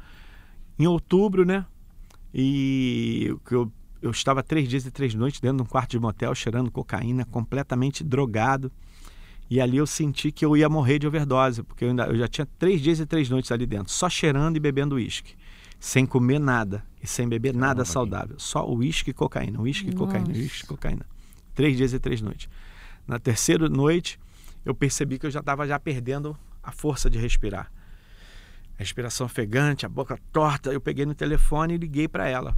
em 0.78 0.86
outubro, 0.88 1.46
né? 1.46 1.66
E 2.34 3.30
o 3.32 3.40
que 3.40 3.56
eu, 3.56 3.72
eu 4.06 4.12
estava 4.12 4.44
três 4.44 4.68
dias 4.68 4.86
e 4.86 4.92
três 4.92 5.14
noites 5.14 5.40
dentro 5.40 5.58
de 5.58 5.64
um 5.64 5.66
quarto 5.66 5.92
de 5.92 6.00
motel 6.00 6.34
cheirando 6.36 6.70
cocaína, 6.70 7.26
completamente 7.26 8.04
drogado. 8.04 8.72
E 9.50 9.60
ali 9.62 9.78
eu 9.78 9.88
senti 9.88 10.32
que 10.32 10.46
eu 10.46 10.56
ia 10.56 10.70
morrer 10.70 11.00
de 11.00 11.08
overdose, 11.08 11.64
porque 11.64 11.86
eu, 11.86 11.90
ainda, 11.90 12.06
eu 12.06 12.18
já 12.18 12.28
tinha 12.28 12.48
três 12.58 12.82
dias 12.82 13.00
e 13.00 13.06
três 13.06 13.30
noites 13.30 13.52
ali 13.52 13.66
dentro, 13.66 13.92
só 13.92 14.10
cheirando 14.10 14.58
e 14.58 14.60
bebendo 14.60 14.96
uísque, 14.96 15.36
sem 15.80 16.06
comer 16.06 16.40
nada 16.40 16.84
e 17.02 17.08
sem 17.08 17.28
beber 17.28 17.54
nada 17.54 17.84
Caramba, 17.84 17.86
saudável, 17.86 18.36
só 18.40 18.68
uísque 18.68 19.12
e 19.12 19.14
cocaína, 19.14 19.60
uísque 19.60 19.90
e 19.90 19.94
cocaína, 19.94 20.30
uísque 20.30 20.64
e 20.64 20.68
cocaína. 20.68 21.06
Três 21.54 21.78
dias 21.78 21.94
e 21.94 22.00
três 22.00 22.22
noites. 22.22 22.50
Na 23.08 23.20
terceira 23.20 23.70
noite, 23.70 24.20
eu 24.64 24.74
percebi 24.74 25.20
que 25.20 25.28
eu 25.28 25.32
já 25.32 25.42
estava 25.42 25.68
já 25.68 25.80
perdendo 25.80 26.36
a 26.62 26.72
força 26.72 27.10
de 27.10 27.20
respirar. 27.20 27.72
A 28.78 28.80
respiração 28.80 29.26
ofegante, 29.26 29.86
a 29.86 29.90
boca 29.90 30.20
torta. 30.34 30.74
Eu 30.74 30.82
peguei 30.82 31.06
no 31.06 31.14
telefone 31.14 31.76
e 31.76 31.78
liguei 31.78 32.08
para 32.08 32.28
ela. 32.28 32.58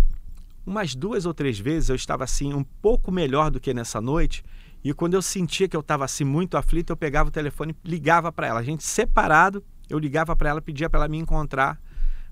Umas 0.68 0.94
duas 0.94 1.26
ou 1.26 1.34
três 1.34 1.58
vezes 1.58 1.88
eu 1.88 1.96
estava 1.96 2.26
assim 2.26 2.54
um 2.54 2.62
pouco 2.62 3.10
melhor 3.10 3.50
do 3.50 3.58
que 3.58 3.74
nessa 3.74 4.02
noite 4.02 4.44
E 4.84 4.94
quando 4.94 5.14
eu 5.14 5.22
sentia 5.22 5.66
que 5.66 5.76
eu 5.76 5.80
estava 5.80 6.04
assim 6.04 6.26
muito 6.26 6.58
aflito, 6.58 6.92
eu 6.92 6.98
pegava 6.98 7.30
o 7.30 7.32
telefone 7.32 7.74
e 7.86 7.90
ligava 7.90 8.34
para 8.34 8.48
ela. 8.48 8.60
A 8.60 8.64
gente 8.64 8.84
separado, 8.84 9.64
eu 9.90 9.98
ligava 9.98 10.36
para 10.36 10.50
ela, 10.50 10.62
pedia 10.62 10.90
para 10.90 11.00
ela 11.00 11.08
me 11.08 11.18
encontrar 11.18 11.80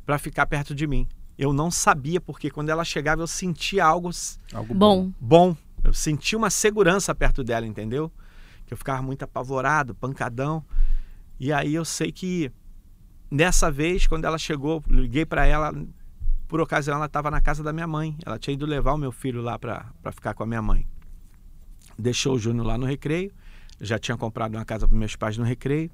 para 0.05 0.19
ficar 0.19 0.45
perto 0.47 0.75
de 0.75 0.85
mim. 0.85 1.07
Eu 1.37 1.53
não 1.53 1.71
sabia 1.71 2.19
porque 2.19 2.51
quando 2.51 2.69
ela 2.69 2.83
chegava 2.83 3.21
eu 3.21 3.27
sentia 3.27 3.85
algo, 3.85 4.09
algo 4.53 4.73
bom. 4.73 5.11
bom. 5.19 5.55
Eu 5.81 5.93
sentia 5.93 6.37
uma 6.37 6.49
segurança 6.49 7.15
perto 7.15 7.41
dela, 7.41 7.65
entendeu? 7.65 8.11
Que 8.65 8.73
eu 8.73 8.77
ficava 8.77 9.01
muito 9.01 9.23
apavorado, 9.23 9.95
pancadão. 9.95 10.61
E 11.39 11.53
aí 11.53 11.73
eu 11.73 11.85
sei 11.85 12.11
que 12.11 12.51
nessa 13.31 13.71
vez, 13.71 14.07
quando 14.07 14.25
ela 14.25 14.37
chegou, 14.37 14.83
liguei 14.89 15.25
para 15.25 15.45
ela, 15.45 15.73
por 16.55 16.61
ocasião 16.61 16.95
ela 16.95 17.07
estava 17.07 17.29
na 17.29 17.41
casa 17.41 17.61
da 17.61 17.73
minha 17.73 17.85
mãe. 17.85 18.15
Ela 18.25 18.39
tinha 18.39 18.53
ido 18.53 18.65
levar 18.65 18.93
o 18.93 18.97
meu 18.97 19.11
filho 19.11 19.41
lá 19.41 19.59
para 19.59 20.11
ficar 20.13 20.33
com 20.33 20.41
a 20.41 20.45
minha 20.45 20.61
mãe. 20.61 20.87
Deixou 21.99 22.35
o 22.35 22.39
Júnior 22.39 22.65
lá 22.65 22.77
no 22.77 22.85
recreio, 22.85 23.29
já 23.81 23.99
tinha 23.99 24.15
comprado 24.15 24.55
uma 24.55 24.63
casa 24.63 24.87
para 24.87 24.97
meus 24.97 25.17
pais 25.17 25.37
no 25.37 25.43
recreio 25.43 25.91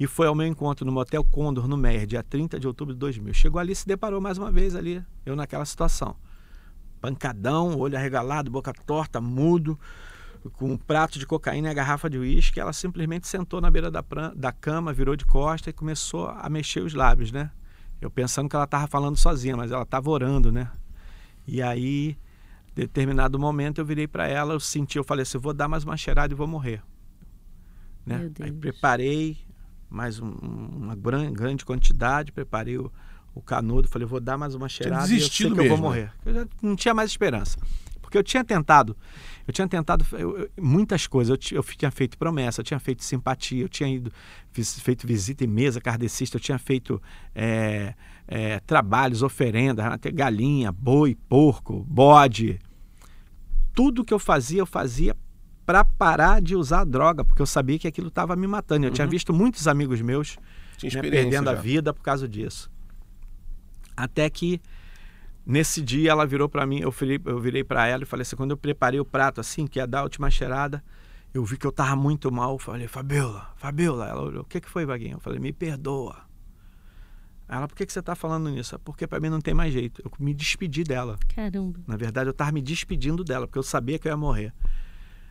e 0.00 0.06
foi 0.06 0.26
ao 0.26 0.34
meu 0.34 0.46
encontro 0.46 0.86
no 0.86 0.92
Motel 0.92 1.22
Condor, 1.22 1.68
no 1.68 1.76
Meier, 1.76 2.06
dia 2.06 2.22
30 2.22 2.58
de 2.58 2.66
outubro 2.66 2.94
de 2.94 3.00
2000. 3.00 3.34
Chegou 3.34 3.60
ali 3.60 3.72
e 3.72 3.76
se 3.76 3.86
deparou 3.86 4.18
mais 4.18 4.38
uma 4.38 4.50
vez 4.50 4.74
ali, 4.74 5.04
eu 5.26 5.36
naquela 5.36 5.66
situação. 5.66 6.16
Pancadão, 7.02 7.78
olho 7.78 7.98
arregalado, 7.98 8.50
boca 8.50 8.72
torta, 8.72 9.20
mudo, 9.20 9.78
com 10.54 10.72
um 10.72 10.78
prato 10.78 11.18
de 11.18 11.26
cocaína 11.26 11.68
e 11.68 11.70
a 11.70 11.74
garrafa 11.74 12.08
de 12.08 12.16
uísque. 12.16 12.58
Ela 12.58 12.72
simplesmente 12.72 13.28
sentou 13.28 13.60
na 13.60 13.70
beira 13.70 13.90
da, 13.90 14.02
da 14.34 14.52
cama, 14.52 14.90
virou 14.90 15.14
de 15.14 15.26
costa 15.26 15.68
e 15.68 15.72
começou 15.74 16.28
a 16.28 16.48
mexer 16.48 16.80
os 16.80 16.94
lábios, 16.94 17.30
né? 17.30 17.50
Eu 18.00 18.10
pensando 18.10 18.48
que 18.48 18.54
ela 18.54 18.64
estava 18.64 18.86
falando 18.86 19.16
sozinha, 19.16 19.56
mas 19.56 19.70
ela 19.72 19.82
estava 19.82 20.08
orando, 20.10 20.52
né? 20.52 20.70
E 21.46 21.60
aí, 21.62 22.16
determinado 22.74 23.38
momento, 23.38 23.80
eu 23.80 23.84
virei 23.84 24.06
para 24.06 24.28
ela, 24.28 24.54
eu 24.54 24.60
senti, 24.60 24.98
eu 24.98 25.04
falei 25.04 25.22
assim, 25.22 25.38
vou 25.38 25.52
dar 25.52 25.66
mais 25.66 25.84
uma 25.84 25.96
cheirada 25.96 26.32
e 26.32 26.36
vou 26.36 26.46
morrer. 26.46 26.82
Né? 28.06 28.30
Aí 28.40 28.52
preparei 28.52 29.36
mais 29.90 30.20
um, 30.20 30.30
uma 30.30 30.94
grande 30.94 31.64
quantidade, 31.64 32.30
preparei 32.32 32.78
o, 32.78 32.92
o 33.34 33.40
canudo, 33.42 33.88
falei, 33.88 34.06
vou 34.06 34.20
dar 34.20 34.38
mais 34.38 34.54
uma 34.54 34.68
cheirada 34.68 35.08
e 35.12 35.20
eu 35.20 35.28
sei 35.28 35.28
que 35.28 35.50
mesmo, 35.50 35.62
eu 35.62 35.68
vou 35.68 35.78
morrer. 35.78 36.04
Né? 36.04 36.12
Eu 36.26 36.34
já 36.34 36.46
não 36.62 36.76
tinha 36.76 36.94
mais 36.94 37.10
esperança. 37.10 37.58
Porque 38.00 38.16
eu 38.16 38.22
tinha 38.22 38.42
tentado, 38.42 38.96
eu 39.48 39.52
tinha 39.52 39.66
tentado 39.66 40.04
eu, 40.12 40.40
eu, 40.40 40.50
muitas 40.60 41.06
coisas. 41.06 41.30
Eu, 41.30 41.56
eu, 41.56 41.62
tinha 41.62 41.90
feito 41.90 42.18
promessa, 42.18 42.60
eu 42.60 42.64
tinha 42.64 42.78
feito 42.78 43.02
simpatia, 43.02 43.64
eu 43.64 43.68
tinha 43.68 43.88
ido, 43.88 44.12
fiz, 44.52 44.78
feito 44.78 45.06
visita 45.06 45.42
em 45.42 45.46
mesa 45.46 45.80
kardecista, 45.80 46.36
eu 46.36 46.40
tinha 46.40 46.58
feito 46.58 47.00
é, 47.34 47.94
é, 48.26 48.60
trabalhos, 48.60 49.22
oferendas, 49.22 49.86
até 49.86 50.10
galinha, 50.10 50.70
boi, 50.70 51.16
porco, 51.30 51.82
bode. 51.88 52.58
Tudo 53.74 54.04
que 54.04 54.12
eu 54.12 54.18
fazia, 54.18 54.60
eu 54.60 54.66
fazia 54.66 55.16
para 55.64 55.82
parar 55.82 56.42
de 56.42 56.54
usar 56.54 56.84
droga, 56.84 57.24
porque 57.24 57.40
eu 57.40 57.46
sabia 57.46 57.78
que 57.78 57.88
aquilo 57.88 58.08
estava 58.08 58.36
me 58.36 58.46
matando. 58.46 58.84
Eu 58.84 58.90
uhum. 58.90 58.94
tinha 58.94 59.06
visto 59.06 59.32
muitos 59.32 59.66
amigos 59.66 60.02
meus 60.02 60.36
né, 60.82 61.00
perdendo 61.00 61.46
já. 61.46 61.52
a 61.52 61.54
vida 61.54 61.94
por 61.94 62.02
causa 62.02 62.28
disso. 62.28 62.70
Até 63.96 64.28
que 64.28 64.60
Nesse 65.48 65.80
dia 65.80 66.10
ela 66.10 66.26
virou 66.26 66.46
para 66.46 66.66
mim, 66.66 66.80
eu, 66.80 66.90
virei, 66.90 67.18
eu 67.24 67.40
virei 67.40 67.64
para 67.64 67.86
ela 67.86 68.02
e 68.02 68.06
falei 68.06 68.20
assim, 68.20 68.36
quando 68.36 68.50
eu 68.50 68.56
preparei 68.58 69.00
o 69.00 69.04
prato 69.04 69.40
assim, 69.40 69.66
que 69.66 69.78
ia 69.78 69.86
dar 69.86 70.00
a 70.00 70.02
última 70.02 70.30
cheirada, 70.30 70.84
eu 71.32 71.42
vi 71.42 71.56
que 71.56 71.66
eu 71.66 71.72
tava 71.72 71.96
muito 71.96 72.30
mal, 72.30 72.58
falei, 72.58 72.86
Fabiola, 72.86 73.50
Fabiola, 73.56 74.06
ela 74.06 74.20
olhou, 74.20 74.42
o 74.42 74.44
que 74.44 74.60
que 74.60 74.68
foi, 74.68 74.84
Vaguinho? 74.84 75.14
Eu 75.14 75.20
falei, 75.20 75.40
me 75.40 75.50
perdoa. 75.50 76.18
Ela, 77.48 77.66
por 77.66 77.74
que 77.74 77.86
que 77.86 77.92
você 77.94 78.02
tá 78.02 78.14
falando 78.14 78.50
nisso? 78.50 78.78
Porque 78.80 79.06
para 79.06 79.18
mim 79.20 79.30
não 79.30 79.40
tem 79.40 79.54
mais 79.54 79.72
jeito. 79.72 80.02
Eu 80.04 80.12
me 80.18 80.34
despedi 80.34 80.84
dela. 80.84 81.18
Caramba. 81.34 81.80
Na 81.86 81.96
verdade, 81.96 82.28
eu 82.28 82.34
tava 82.34 82.52
me 82.52 82.60
despedindo 82.60 83.24
dela, 83.24 83.46
porque 83.46 83.58
eu 83.58 83.62
sabia 83.62 83.98
que 83.98 84.06
eu 84.06 84.10
ia 84.10 84.18
morrer. 84.18 84.52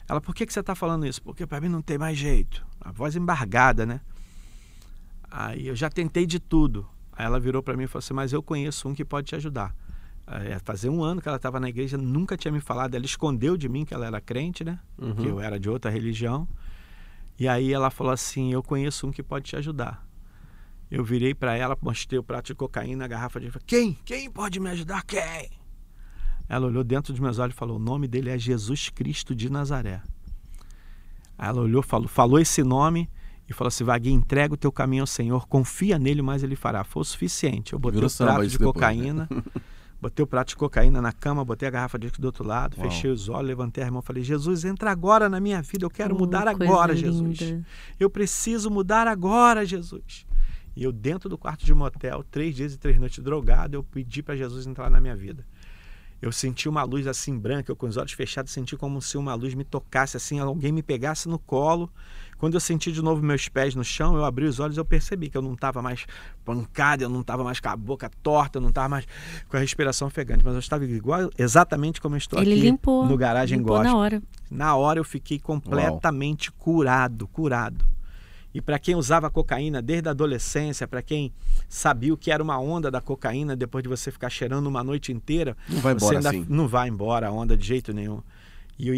Ela, 0.10 0.19
por 0.19 0.34
que 0.34 0.47
que 0.47 0.51
você 0.51 0.63
tá 0.63 0.73
falando 0.73 1.06
isso? 1.06 1.21
Porque 1.21 1.45
para 1.45 1.62
mim 1.62 1.69
não 1.69 1.80
tem 1.80 1.95
mais 1.95 2.17
jeito. 2.17 2.65
A 2.82 2.91
voz 2.91 3.15
embargada, 3.15 3.86
né? 3.86 4.01
Aí 5.30 5.67
eu 5.67 5.75
já 5.75 5.91
tentei 5.91 6.25
de 6.25 6.39
tudo. 6.39 6.88
Aí 7.13 7.23
ela 7.23 7.39
virou 7.39 7.62
para 7.62 7.77
mim 7.77 7.84
e 7.84 7.88
falou 7.88 7.99
assim, 7.99 8.15
mas 8.15 8.34
eu 8.34 8.41
conheço 8.41 8.89
um 8.89 8.95
que 8.95 9.06
pode 9.06 9.27
te 9.27 9.36
ajudar 9.36 9.75
é, 10.28 10.60
fazer 10.60 10.90
um 10.90 11.04
ano 11.04 11.22
que 11.22 11.28
ela 11.28 11.38
estava 11.38 11.60
na 11.60 11.70
igreja, 11.70 11.98
nunca 11.98 12.36
tinha 12.36 12.52
me 12.52 12.60
falado. 12.60 12.96
Ela 12.96 13.06
escondeu 13.06 13.56
de 13.56 13.70
mim 13.70 13.86
que 13.86 13.94
ela 13.94 14.06
era 14.06 14.20
crente, 14.20 14.63
né? 14.63 14.80
Uhum. 14.98 15.16
Que 15.16 15.28
eu 15.28 15.40
era 15.40 15.60
de 15.60 15.70
outra 15.70 15.90
religião. 15.90 16.48
E 17.40 17.48
aí 17.48 17.72
ela 17.72 17.90
falou 17.90 18.12
assim: 18.12 18.52
Eu 18.52 18.62
conheço 18.62 19.08
um 19.08 19.12
que 19.12 19.24
pode 19.24 19.46
te 19.46 19.56
ajudar. 19.56 20.06
Eu 20.90 21.04
virei 21.04 21.34
para 21.34 21.56
ela, 21.56 21.78
mostrei 21.82 22.20
o 22.20 22.24
prato 22.24 22.48
de 22.48 22.56
cocaína, 22.56 23.06
a 23.06 23.08
garrafa 23.08 23.40
de. 23.40 23.52
Quem? 23.66 23.98
Quem 24.06 24.30
pode 24.30 24.60
me 24.60 24.70
ajudar? 24.70 25.04
Quem? 25.04 25.50
Ela 26.50 26.68
olhou 26.68 26.84
dentro 26.84 27.13
dos 27.13 27.20
meus 27.20 27.40
olhos 27.40 27.56
e 27.56 27.58
falou: 27.58 27.78
O 27.78 27.80
nome 27.80 28.08
dele 28.08 28.30
é 28.30 28.38
Jesus 28.38 28.90
Cristo 28.90 29.34
de 29.34 29.50
Nazaré. 29.50 30.02
Ela 31.38 31.62
olhou, 31.62 31.84
falou, 31.84 32.08
falou 32.08 32.40
esse 32.40 32.63
nome 32.63 33.10
e 33.48 33.54
falou 33.54 33.70
assim: 33.70 33.84
Vaguinho, 33.84 34.18
entrega 34.18 34.54
o 34.54 34.58
teu 34.58 34.72
caminho 34.72 35.04
ao 35.04 35.08
Senhor, 35.08 35.48
confia 35.48 35.98
nele, 35.98 36.22
mas 36.22 36.44
ele 36.44 36.56
fará. 36.56 36.84
Foi 36.84 37.02
o 37.02 37.06
suficiente. 37.06 37.74
Eu 37.74 37.80
botei 37.80 38.02
Virou 38.02 38.10
o 38.10 38.18
prato 38.18 38.48
de 38.48 38.58
depois, 38.58 38.74
cocaína. 38.74 39.28
Né? 39.30 39.44
Botei 40.00 40.24
o 40.24 40.28
prato 40.28 40.50
de 40.50 40.56
cocaína 40.56 41.02
na 41.02 41.12
cama, 41.12 41.44
botei 41.44 41.68
a 41.68 41.72
garrafa 41.72 41.98
de 41.98 42.06
uísque 42.06 42.22
do 42.22 42.26
outro 42.26 42.46
lado, 42.46 42.78
Uau. 42.78 42.88
fechei 42.88 43.10
os 43.10 43.30
olhos, 43.30 43.48
levantei 43.48 43.84
a 43.84 43.90
mão 43.90 44.02
e 44.02 44.06
falei: 44.06 44.24
Jesus, 44.24 44.64
entra 44.64 44.92
agora 44.92 45.28
na 45.28 45.40
minha 45.40 45.62
vida, 45.62 45.86
eu 45.86 45.90
quero 45.90 46.16
oh, 46.16 46.20
mudar 46.20 46.48
agora, 46.48 46.94
linda. 46.94 47.34
Jesus. 47.34 47.66
Eu 48.00 48.10
preciso 48.10 48.70
mudar 48.70 49.08
agora, 49.08 49.66
Jesus. 49.66 50.26
E 50.76 50.84
eu, 50.84 50.92
dentro 50.92 51.28
do 51.28 51.38
quarto 51.38 51.66
de 51.66 51.74
motel, 51.74 52.24
três 52.30 52.56
dias 52.56 52.74
e 52.76 52.78
três 52.78 53.00
noites 53.00 53.24
drogado, 53.24 53.76
eu 53.76 53.84
pedi 53.84 54.22
para 54.22 54.36
Jesus 54.36 54.68
entrar 54.68 54.92
na 54.92 55.02
minha 55.02 55.16
vida. 55.16 55.44
Eu 56.22 56.32
senti 56.32 56.70
uma 56.70 56.84
luz 56.84 57.08
assim 57.08 57.38
branca, 57.38 57.72
eu 57.72 57.76
com 57.76 57.88
os 57.88 57.98
olhos 57.98 58.12
fechados 58.12 58.52
senti 58.52 58.76
como 58.76 59.02
se 59.02 59.18
uma 59.18 59.34
luz 59.34 59.56
me 59.56 59.64
tocasse 59.64 60.18
assim, 60.18 60.40
alguém 60.40 60.72
me 60.72 60.84
pegasse 60.84 61.28
no 61.28 61.40
colo 61.40 61.92
quando 62.38 62.54
eu 62.54 62.60
senti 62.60 62.91
de 62.91 63.02
novo 63.02 63.21
meus 63.23 63.47
pés 63.50 63.73
no 63.76 63.84
chão, 63.84 64.15
eu 64.15 64.23
abri 64.23 64.45
os 64.45 64.60
olhos 64.60 64.78
e 64.78 64.80
eu 64.80 64.86
percebi 64.86 65.30
que 65.30 65.38
eu 65.38 65.41
não 65.41 65.54
estava 65.54 65.82
mais 65.82 66.06
pancada, 66.45 67.04
eu 67.04 67.10
não 67.10 67.21
estava 67.21 67.43
mais 67.43 67.60
com 67.60 67.69
a 67.69 67.76
boca 67.76 68.10
torta, 68.21 68.58
eu 68.58 68.62
não 68.62 68.69
estava 68.69 68.89
mais 68.89 69.06
com 69.50 69.58
a 69.58 69.60
respiração 69.60 70.08
ofegante, 70.08 70.43
mas 70.43 70.54
eu 70.54 70.60
estava 70.60 70.86
igual, 70.86 71.30
exatamente 71.38 72.00
como 72.00 72.15
eu 72.15 72.17
estou 72.17 72.39
Ele 72.39 72.54
aqui 72.54 72.62
limpou, 72.62 73.06
no 73.06 73.17
garagem 73.17 73.58
limpou 73.58 73.76
gospel. 73.78 73.91
na 73.91 73.97
hora. 73.97 74.23
Na 74.50 74.76
hora 74.76 75.00
eu 75.00 75.04
fiquei 75.04 75.39
completamente 75.39 76.50
Uau. 76.50 76.58
curado, 76.60 77.28
curado. 77.28 77.86
E 78.54 78.62
para 78.62 78.80
quem 78.80 78.95
usava 78.95 79.30
cocaína 79.30 79.82
desde 79.82 80.08
a 80.08 80.12
adolescência, 80.12 80.88
para 80.88 81.02
quem 81.02 81.32
sabia 81.69 82.13
o 82.13 82.17
que 82.17 82.32
era 82.32 82.41
uma 82.41 82.58
onda 82.58 82.89
da 82.89 83.00
cocaína, 83.00 83.56
depois 83.56 83.84
de 83.84 83.89
você 83.89 84.12
ficar 84.12 84.30
cheirando 84.30 84.65
uma 84.67 84.84
noite 84.84 85.12
inteira, 85.12 85.56
não 85.69 85.80
vai 85.80 85.93
embora 85.93 86.17
ainda, 86.17 86.30
assim. 86.30 86.45
Não 86.50 86.67
vai 86.67 86.89
embora 86.89 87.28
a 87.28 87.32
onda 87.32 87.56
de 87.56 87.67
jeito 87.67 87.93
nenhum. 87.93 88.21
E 88.80 88.90
eu, 88.90 88.96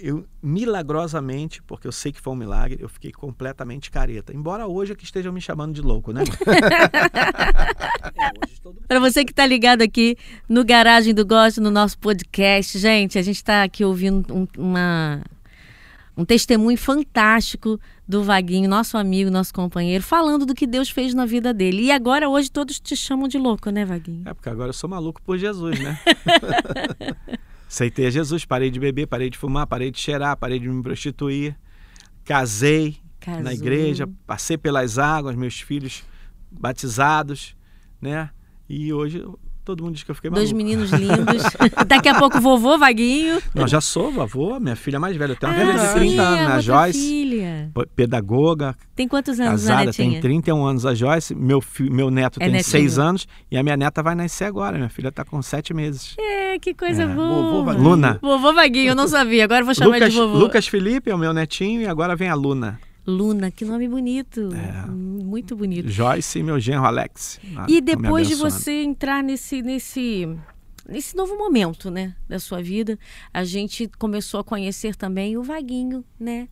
eu, 0.00 0.24
milagrosamente, 0.40 1.60
porque 1.62 1.88
eu 1.88 1.92
sei 1.92 2.12
que 2.12 2.20
foi 2.20 2.32
um 2.32 2.36
milagre, 2.36 2.78
eu 2.80 2.88
fiquei 2.88 3.10
completamente 3.10 3.90
careta. 3.90 4.32
Embora 4.32 4.68
hoje 4.68 4.92
aqui 4.92 5.04
estejam 5.04 5.32
me 5.32 5.40
chamando 5.40 5.74
de 5.74 5.82
louco, 5.82 6.12
né? 6.12 6.22
Para 8.86 9.00
você 9.00 9.24
que 9.24 9.32
está 9.32 9.44
ligado 9.44 9.82
aqui 9.82 10.16
no 10.48 10.64
Garagem 10.64 11.12
do 11.12 11.26
Gosto, 11.26 11.60
no 11.60 11.70
nosso 11.70 11.98
podcast, 11.98 12.78
gente, 12.78 13.18
a 13.18 13.22
gente 13.22 13.36
está 13.36 13.64
aqui 13.64 13.84
ouvindo 13.84 14.32
um, 14.32 14.46
uma, 14.56 15.20
um 16.16 16.24
testemunho 16.24 16.78
fantástico 16.78 17.80
do 18.06 18.22
Vaguinho, 18.22 18.70
nosso 18.70 18.96
amigo, 18.96 19.32
nosso 19.32 19.52
companheiro, 19.52 20.04
falando 20.04 20.46
do 20.46 20.54
que 20.54 20.64
Deus 20.66 20.90
fez 20.90 21.12
na 21.12 21.26
vida 21.26 21.52
dele. 21.52 21.82
E 21.82 21.90
agora, 21.90 22.28
hoje, 22.28 22.52
todos 22.52 22.78
te 22.78 22.94
chamam 22.94 23.26
de 23.26 23.36
louco, 23.36 23.68
né, 23.70 23.84
Vaguinho? 23.84 24.22
É, 24.26 24.32
porque 24.32 24.48
agora 24.48 24.68
eu 24.68 24.74
sou 24.74 24.88
maluco 24.88 25.20
por 25.22 25.36
Jesus, 25.36 25.80
né? 25.80 25.98
Aceitei 27.68 28.06
a 28.06 28.10
Jesus, 28.10 28.46
parei 28.46 28.70
de 28.70 28.80
beber, 28.80 29.06
parei 29.06 29.28
de 29.28 29.36
fumar, 29.36 29.66
parei 29.66 29.90
de 29.90 29.98
cheirar, 29.98 30.36
parei 30.38 30.58
de 30.58 30.68
me 30.68 30.82
prostituir. 30.82 31.54
Casei 32.24 32.96
Casou. 33.20 33.42
na 33.42 33.52
igreja, 33.52 34.08
passei 34.26 34.56
pelas 34.56 34.98
águas, 34.98 35.36
meus 35.36 35.60
filhos 35.60 36.02
batizados, 36.50 37.54
né? 38.00 38.30
E 38.68 38.90
hoje 38.92 39.22
Todo 39.68 39.84
mundo 39.84 39.96
diz 39.96 40.02
que 40.02 40.10
eu 40.10 40.14
fiquei 40.14 40.30
maluco. 40.30 40.46
Dois 40.46 40.52
meninos 40.56 40.90
lindos. 40.92 41.42
Daqui 41.86 42.08
a 42.08 42.18
pouco 42.18 42.40
vovô, 42.40 42.78
Vaguinho. 42.78 43.38
Não, 43.54 43.68
já 43.68 43.82
sou 43.82 44.10
vovô, 44.10 44.58
minha 44.58 44.74
filha 44.74 44.98
mais 44.98 45.14
velha. 45.14 45.32
Eu 45.32 45.36
tenho 45.36 45.52
uma 45.52 45.60
ah, 45.60 45.66
filha 45.66 45.86
de 45.86 45.94
30 45.94 46.22
anos, 46.22 46.52
a 46.52 46.60
Joyce. 46.60 46.98
Filha. 46.98 47.70
Pedagoga. 47.94 48.74
Tem 48.96 49.06
quantos 49.06 49.38
anos 49.38 49.60
casada, 49.60 49.82
a 49.82 49.84
netinha? 49.84 50.12
Tem 50.12 50.20
31 50.22 50.64
anos 50.64 50.86
a 50.86 50.94
Joyce. 50.94 51.34
Meu, 51.34 51.62
meu 51.80 52.10
neto 52.10 52.38
é 52.40 52.48
tem 52.48 52.62
6 52.62 52.98
anos. 52.98 53.28
E 53.50 53.58
a 53.58 53.62
minha 53.62 53.76
neta 53.76 54.02
vai 54.02 54.14
nascer 54.14 54.46
agora. 54.46 54.78
Minha 54.78 54.88
filha 54.88 55.08
está 55.08 55.22
com 55.22 55.42
7 55.42 55.74
meses. 55.74 56.16
É, 56.18 56.58
que 56.58 56.72
coisa 56.72 57.02
é. 57.02 57.06
boa. 57.06 57.42
Vovô 57.42 57.64
Vaguinho. 57.64 57.88
Luna. 57.90 58.18
Vovô 58.22 58.54
Vaguinho, 58.54 58.92
eu 58.92 58.96
não 58.96 59.06
sabia. 59.06 59.44
Agora 59.44 59.60
eu 59.60 59.66
vou 59.66 59.74
chamar 59.74 59.96
Lucas, 59.96 60.12
de 60.14 60.18
vovô. 60.18 60.38
Lucas 60.38 60.66
Felipe 60.66 61.10
é 61.10 61.14
o 61.14 61.18
meu 61.18 61.34
netinho 61.34 61.82
e 61.82 61.86
agora 61.86 62.16
vem 62.16 62.30
a 62.30 62.34
Luna. 62.34 62.80
Luna, 63.08 63.50
que 63.50 63.64
nome 63.64 63.88
bonito. 63.88 64.50
É. 64.54 64.86
Muito 64.90 65.56
bonito. 65.56 65.88
Joyce 65.88 66.38
e 66.38 66.42
meu 66.42 66.60
genro 66.60 66.84
Alex. 66.84 67.40
E 67.66 67.80
depois 67.80 68.28
de 68.28 68.34
você 68.34 68.82
entrar 68.82 69.22
nesse, 69.22 69.62
nesse, 69.62 70.28
nesse 70.86 71.16
novo 71.16 71.36
momento, 71.36 71.90
né, 71.90 72.14
da 72.28 72.38
sua 72.38 72.62
vida, 72.62 72.98
a 73.32 73.44
gente 73.44 73.90
começou 73.98 74.40
a 74.40 74.44
conhecer 74.44 74.94
também 74.94 75.38
o 75.38 75.42
Vaguinho, 75.42 76.04
né? 76.20 76.48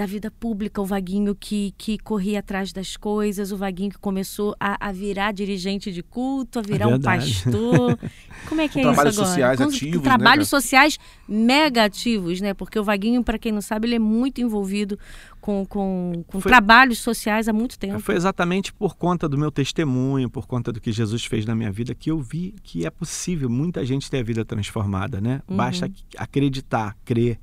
Da 0.00 0.06
vida 0.06 0.30
pública, 0.30 0.80
o 0.80 0.86
Vaguinho 0.86 1.34
que, 1.34 1.74
que 1.76 1.98
corria 1.98 2.38
atrás 2.38 2.72
das 2.72 2.96
coisas, 2.96 3.52
o 3.52 3.56
Vaguinho 3.58 3.90
que 3.90 3.98
começou 3.98 4.56
a, 4.58 4.88
a 4.88 4.90
virar 4.92 5.30
dirigente 5.30 5.92
de 5.92 6.02
culto, 6.02 6.58
a 6.58 6.62
virar 6.62 6.86
É 6.90 6.94
um 6.94 6.98
pastor. 6.98 7.98
Como 8.48 8.62
é 8.62 8.66
que 8.66 8.78
é 8.78 8.82
Trabalhos 8.82 9.12
isso 9.12 9.20
agora? 9.20 9.28
sociais 9.34 9.58
Com- 9.58 9.64
ativos, 9.64 9.96
né, 9.96 10.02
Trabalhos 10.02 10.48
cara? 10.50 10.62
sociais 10.62 10.98
mega 11.28 11.84
ativos, 11.84 12.40
né? 12.40 12.54
Porque 12.54 12.78
o 12.78 12.82
Vaguinho, 12.82 13.22
para 13.22 13.38
quem 13.38 13.52
não 13.52 13.60
sabe, 13.60 13.88
ele 13.88 13.96
é 13.96 13.98
muito 13.98 14.40
envolvido 14.40 14.98
com, 15.38 15.66
com, 15.66 16.24
com 16.26 16.40
Foi- 16.40 16.50
trabalhos 16.50 16.98
sociais 16.98 17.46
há 17.46 17.52
muito 17.52 17.78
tempo. 17.78 18.00
Foi 18.00 18.14
exatamente 18.16 18.72
por 18.72 18.96
conta 18.96 19.28
do 19.28 19.36
meu 19.36 19.50
testemunho, 19.50 20.30
por 20.30 20.46
conta 20.46 20.72
do 20.72 20.80
que 20.80 20.90
Jesus 20.92 21.26
fez 21.26 21.44
na 21.44 21.54
minha 21.54 21.70
vida, 21.70 21.94
que 21.94 22.10
eu 22.10 22.18
vi 22.22 22.54
que 22.62 22.86
é 22.86 22.90
possível 22.90 23.50
muita 23.50 23.84
gente 23.84 24.10
ter 24.10 24.20
a 24.20 24.22
vida 24.22 24.46
transformada, 24.46 25.20
né? 25.20 25.42
Basta 25.46 25.90
acreditar, 26.16 26.96
crer, 27.04 27.38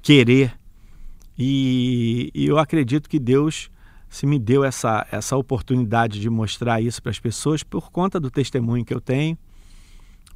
querer. 0.00 0.54
E, 1.38 2.30
e 2.34 2.46
eu 2.46 2.58
acredito 2.58 3.08
que 3.08 3.18
Deus 3.18 3.70
se 4.08 4.26
me 4.26 4.38
deu 4.38 4.64
essa, 4.64 5.06
essa 5.10 5.36
oportunidade 5.36 6.20
de 6.20 6.30
mostrar 6.30 6.80
isso 6.80 7.02
para 7.02 7.10
as 7.10 7.18
pessoas 7.18 7.62
por 7.62 7.90
conta 7.90 8.18
do 8.18 8.30
testemunho 8.30 8.84
que 8.84 8.94
eu 8.94 9.00
tenho, 9.00 9.36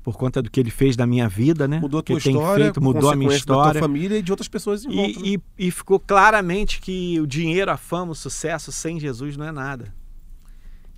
por 0.03 0.17
conta 0.17 0.43
do 0.43 0.51
que 0.51 0.59
ele 0.59 0.71
fez 0.71 0.97
na 0.97 1.07
minha 1.07 1.29
vida, 1.29 1.69
né? 1.69 1.79
Mudou 1.79 2.01
a 2.01 2.03
que 2.03 2.13
tua 2.13 2.19
história, 2.19 2.65
feito, 2.65 2.81
mudou 2.81 3.11
a 3.11 3.17
minha 3.17 3.29
consequência 3.31 3.47
da 3.47 3.55
história. 3.55 3.81
tua 3.81 3.89
família 3.89 4.19
e 4.19 4.23
de 4.23 4.33
outras 4.33 4.49
pessoas 4.49 4.85
em 4.85 4.95
volta. 4.95 5.21
né? 5.21 5.27
E, 5.27 5.35
e, 5.59 5.67
e 5.67 5.71
ficou 5.71 6.01
claramente 6.01 6.81
que 6.81 7.21
o 7.21 7.27
dinheiro, 7.27 7.71
a 7.71 7.77
fama, 7.77 8.13
o 8.13 8.15
sucesso 8.15 8.73
sem 8.73 8.99
Jesus 8.99 9.37
não 9.37 9.47
é 9.47 9.53
nada. 9.53 9.95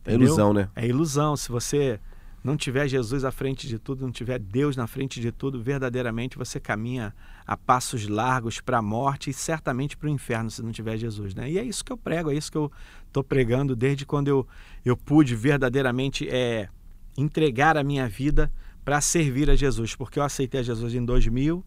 É 0.05 0.15
ilusão, 0.15 0.53
né? 0.53 0.69
É 0.75 0.87
ilusão. 0.87 1.37
Se 1.37 1.49
você 1.49 2.01
não 2.43 2.57
tiver 2.57 2.89
Jesus 2.89 3.25
à 3.25 3.31
frente 3.31 3.69
de 3.69 3.79
tudo, 3.79 4.05
não 4.05 4.11
tiver 4.11 4.39
Deus 4.39 4.77
na 4.77 4.87
frente 4.87 5.21
de 5.21 5.31
tudo, 5.31 5.63
verdadeiramente 5.63 6.37
você 6.37 6.59
caminha 6.59 7.15
a 7.47 7.57
passos 7.57 8.09
largos 8.09 8.61
para 8.61 8.79
a 8.79 8.83
morte 8.83 9.31
e 9.31 9.33
certamente 9.33 9.97
para 9.97 10.09
o 10.09 10.11
inferno 10.11 10.51
se 10.51 10.63
não 10.63 10.73
tiver 10.73 10.97
Jesus. 10.97 11.35
Né? 11.35 11.53
E 11.53 11.59
é 11.59 11.63
isso 11.63 11.85
que 11.85 11.93
eu 11.93 11.97
prego, 11.97 12.31
é 12.31 12.35
isso 12.35 12.51
que 12.51 12.59
eu 12.59 12.71
estou 13.07 13.23
pregando 13.23 13.77
desde 13.77 14.05
quando 14.05 14.29
eu, 14.29 14.47
eu 14.85 14.97
pude 14.97 15.37
verdadeiramente 15.37 16.29
é, 16.29 16.69
entregar 17.17 17.77
a 17.77 17.85
minha 17.85 18.09
vida 18.09 18.53
para 18.85 19.01
servir 19.01 19.49
a 19.49 19.55
Jesus. 19.55 19.95
Porque 19.95 20.19
eu 20.19 20.25
aceitei 20.25 20.61
a 20.61 20.65
Jesus 20.65 20.95
em 20.95 21.05
2000. 21.05 21.65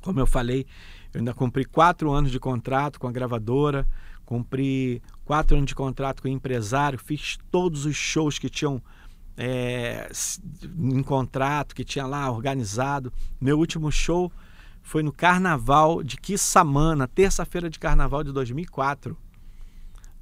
Como 0.00 0.18
eu 0.18 0.26
falei, 0.26 0.64
eu 1.12 1.18
ainda 1.18 1.34
cumpri 1.34 1.66
quatro 1.66 2.10
anos 2.10 2.30
de 2.30 2.40
contrato 2.40 2.98
com 2.98 3.06
a 3.06 3.12
gravadora, 3.12 3.86
cumpri 4.24 5.02
quatro 5.26 5.56
anos 5.56 5.66
de 5.66 5.74
contrato 5.74 6.22
com 6.22 6.28
o 6.28 6.30
empresário, 6.30 6.98
fiz 6.98 7.36
todos 7.50 7.84
os 7.84 7.96
shows 7.96 8.38
que 8.38 8.48
tinham 8.48 8.82
é, 9.36 10.10
em 10.78 11.02
contrato, 11.02 11.74
que 11.74 11.84
tinha 11.84 12.06
lá 12.06 12.30
organizado. 12.30 13.12
Meu 13.40 13.58
último 13.58 13.90
show 13.90 14.30
foi 14.82 15.02
no 15.02 15.12
Carnaval 15.12 16.02
de 16.02 16.16
Quissamana, 16.16 17.06
terça-feira 17.06 17.70
de 17.70 17.78
Carnaval 17.78 18.24
de 18.24 18.32
2004. 18.32 19.16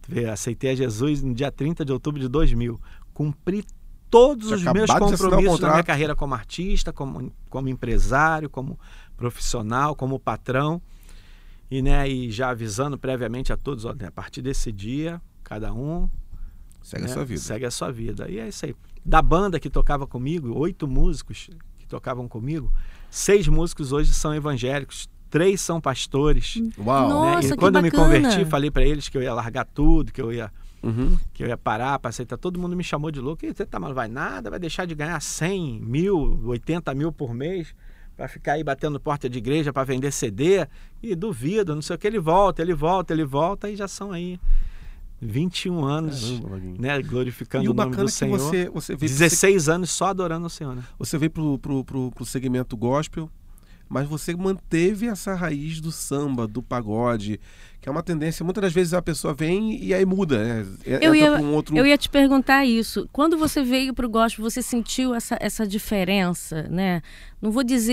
Tu 0.03 0.13
vê, 0.13 0.29
Aceitei 0.29 0.71
a 0.71 0.75
Jesus 0.75 1.23
no 1.23 1.35
dia 1.35 1.51
30 1.51 1.85
de 1.85 1.93
outubro 1.93 2.21
de 2.21 2.29
2000. 2.29 2.81
Cumpri 3.13 3.65
todos 4.11 4.49
Tinha 4.49 4.57
os 4.57 4.65
meus 4.65 4.91
compromissos 4.91 5.61
na 5.61 5.71
minha 5.71 5.85
carreira 5.85 6.15
como 6.15 6.35
artista, 6.35 6.93
como, 6.93 7.33
como 7.49 7.69
empresário, 7.69 8.49
como 8.49 8.79
profissional, 9.17 9.95
como 9.95 10.19
patrão. 10.19 10.81
E, 11.71 11.83
né, 11.83 12.09
e 12.09 12.31
já 12.31 12.51
avisando 12.51 12.97
previamente 12.97 13.53
a 13.53 13.57
todos, 13.57 13.85
ó, 13.85 13.91
a 13.91 14.11
partir 14.11 14.41
desse 14.41 14.73
dia, 14.73 15.21
cada 15.43 15.73
um 15.73 16.09
Segue 16.83 17.05
né, 17.05 17.11
a 17.11 17.15
sua 17.15 17.25
vida. 17.25 17.41
Segue 17.41 17.67
a 17.67 17.71
sua 17.71 17.93
vida. 17.93 18.31
E 18.31 18.39
é 18.39 18.49
isso 18.49 18.65
aí. 18.65 18.75
Da 19.09 19.23
banda 19.23 19.59
que 19.59 19.71
tocava 19.71 20.07
comigo, 20.07 20.55
oito 20.59 20.87
músicos 20.87 21.49
que 21.79 21.87
tocavam 21.87 22.29
comigo, 22.29 22.71
seis 23.11 23.49
músicos 23.49 23.91
hoje 23.91 24.13
são 24.13 24.35
evangélicos, 24.35 25.09
três 25.31 25.63
são 25.63 25.81
pastores. 25.81 26.61
Uau. 26.79 27.09
Nossa, 27.09 27.49
né? 27.49 27.55
E 27.55 27.57
quando 27.57 27.77
eu 27.77 27.83
me 27.83 27.91
converti, 27.91 28.45
falei 28.45 28.71
para 28.71 28.83
eles 28.85 29.09
que 29.09 29.17
eu 29.17 29.23
ia 29.23 29.33
largar 29.33 29.65
tudo, 29.65 30.13
que 30.13 30.21
eu 30.21 30.31
ia 30.33 30.53
Uhum. 30.83 31.19
que 31.33 31.43
eu 31.43 31.49
ia 31.49 31.57
parar 31.57 31.99
para 31.99 32.11
aceitar. 32.11 32.37
Todo 32.37 32.59
mundo 32.61 32.77
me 32.77 32.85
chamou 32.85 33.11
de 33.11 33.19
louco. 33.19 33.45
"Ih, 33.45 33.53
Você 33.53 33.65
tá, 33.67 33.81
não 33.81 33.93
vai 33.95 34.07
nada, 34.09 34.51
vai 34.51 34.59
deixar 34.61 34.85
de 34.87 34.95
ganhar 34.95 35.19
100 35.21 35.81
mil, 35.81 36.41
80 36.45 36.95
mil 36.95 37.11
por 37.11 37.33
mês 37.35 37.75
para 38.17 38.29
ficar 38.29 38.53
aí 38.53 38.63
batendo 38.63 39.01
porta 39.01 39.29
de 39.29 39.39
igreja 39.39 39.73
para 39.73 39.83
vender 39.85 40.13
CD. 40.13 40.67
E 41.03 41.15
duvido, 41.17 41.75
não 41.75 41.81
sei 41.83 41.97
o 41.97 41.99
que. 41.99 42.07
Ele 42.07 42.21
volta, 42.21 42.61
ele 42.63 42.75
volta, 42.75 43.13
ele 43.13 43.25
volta 43.25 43.69
e 43.71 43.75
já 43.75 43.89
são 43.89 44.13
aí 44.13 44.39
21 45.21 45.85
anos, 45.85 46.41
Caramba, 46.41 46.59
né, 46.79 47.03
glorificando 47.03 47.65
E 47.65 47.69
o 47.69 47.73
o 47.73 47.75
nome 47.75 47.97
do 47.97 48.03
é 48.03 48.05
que 48.05 48.11
Senhor. 48.13 48.39
você, 48.39 48.69
você 48.69 48.95
veio, 48.95 49.11
16 49.11 49.69
anos 49.69 49.91
só 49.91 50.07
adorando 50.07 50.47
o 50.47 50.51
Senhor, 50.51 50.77
né? 50.77 50.85
você 50.99 51.19
veio 51.19 51.31
pro, 51.31 51.59
pro, 51.59 51.85
pro, 51.85 52.11
pro 52.13 52.25
segmento 52.25 52.77
gospel, 52.77 53.31
mas 53.89 54.07
você 54.07 54.35
manteve 54.37 55.07
essa 55.07 55.35
raiz 55.35 55.81
do 55.81 55.91
samba, 55.91 56.47
do 56.47 56.63
pagode, 56.63 57.41
é 57.89 57.91
uma 57.91 58.03
tendência. 58.03 58.45
Muitas 58.45 58.63
das 58.63 58.73
vezes 58.73 58.95
a 58.95 59.03
pessoa 59.03 59.35
vem 59.35 59.83
e 59.83 59.93
aí 59.95 60.05
muda, 60.05 60.39
né? 60.43 60.67
Eu 61.01 61.15
ia, 61.15 61.33
um 61.33 61.55
outro. 61.55 61.77
eu 61.77 61.87
ia 61.87 61.97
te 61.99 62.09
perguntar 62.09 62.65
isso. 62.65 63.09
Quando 63.13 63.37
você 63.37 63.63
veio 63.63 63.93
para 63.95 64.07
o 64.07 64.09
gospel, 64.09 64.43
você 64.49 64.63
sentiu 64.63 65.15
essa, 65.15 65.37
essa 65.41 65.67
diferença, 65.67 66.63
né? 66.71 67.03
Não 67.41 67.51
vou 67.51 67.63
dizer 67.65 67.93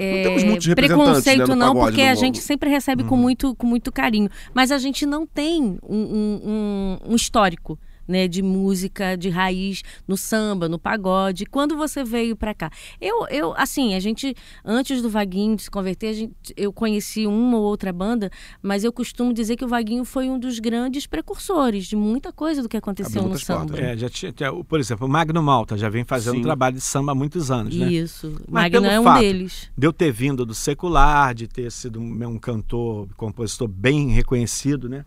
Não 0.00 0.18
é, 0.18 0.22
temos 0.22 0.44
muitos 0.44 0.66
representantes, 0.66 1.24
preconceito, 1.24 1.48
né, 1.48 1.54
não, 1.54 1.74
pagode 1.74 1.90
porque 1.96 2.02
a 2.02 2.14
gente 2.14 2.38
sempre 2.38 2.70
recebe 2.70 3.02
com, 3.04 3.16
muito, 3.16 3.54
com 3.56 3.66
muito 3.66 3.90
carinho. 3.92 4.30
Mas 4.54 4.70
a 4.70 4.78
gente 4.78 5.04
não 5.04 5.26
tem 5.26 5.78
um- 5.82 6.98
um- 7.04 7.12
um 7.12 7.16
histórico. 7.16 7.78
Né, 8.08 8.26
de 8.26 8.40
música 8.40 9.16
de 9.16 9.28
raiz 9.28 9.82
no 10.06 10.16
samba, 10.16 10.66
no 10.66 10.78
pagode. 10.78 11.44
Quando 11.44 11.76
você 11.76 12.02
veio 12.02 12.34
para 12.34 12.54
cá, 12.54 12.70
eu, 12.98 13.26
eu, 13.28 13.52
assim, 13.54 13.94
a 13.94 14.00
gente 14.00 14.34
antes 14.64 15.02
do 15.02 15.10
Vaguinho 15.10 15.58
se 15.58 15.70
converter, 15.70 16.08
a 16.08 16.12
gente, 16.14 16.32
eu 16.56 16.72
conheci 16.72 17.26
uma 17.26 17.58
ou 17.58 17.64
outra 17.64 17.92
banda, 17.92 18.30
mas 18.62 18.82
eu 18.82 18.90
costumo 18.92 19.30
dizer 19.34 19.56
que 19.56 19.64
o 19.64 19.68
Vaguinho 19.68 20.06
foi 20.06 20.30
um 20.30 20.38
dos 20.38 20.58
grandes 20.58 21.06
precursores 21.06 21.84
de 21.84 21.96
muita 21.96 22.32
coisa 22.32 22.62
do 22.62 22.68
que 22.68 22.78
aconteceu 22.78 23.22
no 23.22 23.38
samba. 23.38 23.66
portas, 23.66 23.78
É, 23.78 23.96
já 23.96 24.08
tinha, 24.08 24.32
por 24.66 24.80
exemplo, 24.80 25.06
o 25.06 25.10
Magno 25.10 25.42
Malta 25.42 25.76
já 25.76 25.90
vem 25.90 26.02
fazendo 26.04 26.34
Sim. 26.34 26.40
um 26.40 26.44
trabalho 26.44 26.76
de 26.76 26.80
samba 26.80 27.12
há 27.12 27.14
muitos 27.14 27.50
anos, 27.50 27.76
né? 27.76 27.92
Isso. 27.92 28.32
Mas 28.48 28.64
Magno 28.64 28.80
pelo 28.80 28.92
é 28.92 29.00
um 29.00 29.04
fato 29.04 29.20
deles. 29.20 29.70
de 29.76 29.86
eu 29.86 29.92
ter 29.92 30.10
vindo 30.12 30.46
do 30.46 30.54
secular, 30.54 31.34
de 31.34 31.46
ter 31.46 31.70
sido 31.70 32.00
um, 32.00 32.26
um 32.26 32.38
cantor, 32.38 33.06
compositor 33.18 33.68
bem 33.68 34.08
reconhecido, 34.10 34.88
né? 34.88 35.04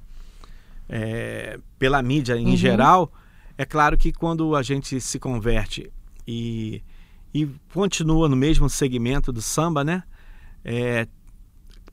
É, 0.93 1.57
pela 1.79 2.01
mídia 2.03 2.35
em 2.37 2.47
Uhum. 2.47 2.55
geral, 2.57 3.11
é 3.57 3.63
claro 3.65 3.97
que 3.97 4.11
quando 4.11 4.55
a 4.57 4.61
gente 4.61 4.99
se 4.99 5.17
converte 5.17 5.89
e, 6.27 6.83
e 7.33 7.47
continua 7.73 8.27
no 8.27 8.35
mesmo 8.35 8.69
segmento 8.69 9.31
do 9.31 9.41
samba, 9.41 9.85
né? 9.85 10.03
É, 10.65 11.07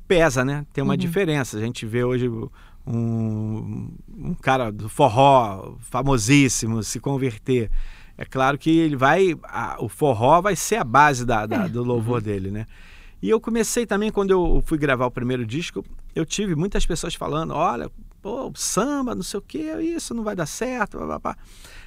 pesa, 0.08 0.44
né? 0.44 0.66
Tem 0.72 0.82
uma 0.82 0.94
Uhum. 0.94 0.98
diferença. 0.98 1.56
A 1.56 1.60
gente 1.60 1.86
vê 1.86 2.02
hoje 2.02 2.28
um, 2.86 3.90
um 4.16 4.34
cara 4.34 4.72
do 4.72 4.88
forró 4.88 5.76
famosíssimo 5.80 6.82
se 6.82 6.98
converter. 6.98 7.70
É 8.16 8.24
claro 8.24 8.58
que 8.58 8.76
ele 8.78 8.96
vai. 8.96 9.36
a- 9.44 9.76
o 9.78 9.88
forró 9.88 10.40
vai 10.40 10.56
ser 10.56 10.76
a 10.76 10.84
base 10.84 11.24
da, 11.24 11.46
da- 11.46 11.66
É. 11.66 11.68
do 11.68 11.84
louvor 11.84 12.20
dele, 12.20 12.50
né? 12.50 12.66
E 13.22 13.30
eu 13.30 13.40
comecei 13.40 13.84
também, 13.86 14.10
quando 14.10 14.30
eu 14.30 14.62
fui 14.66 14.78
gravar 14.78 15.06
o 15.06 15.10
primeiro 15.10 15.44
disco, 15.46 15.84
eu 16.14 16.24
tive 16.26 16.54
muitas 16.56 16.84
pessoas 16.86 17.14
falando: 17.14 17.52
olha, 17.54 17.90
pô, 18.28 18.52
samba, 18.54 19.14
não 19.14 19.22
sei 19.22 19.38
o 19.38 19.42
que, 19.42 19.58
isso 19.80 20.12
não 20.12 20.22
vai 20.22 20.36
dar 20.36 20.46
certo. 20.46 20.98
Pá, 20.98 21.20
pá. 21.20 21.36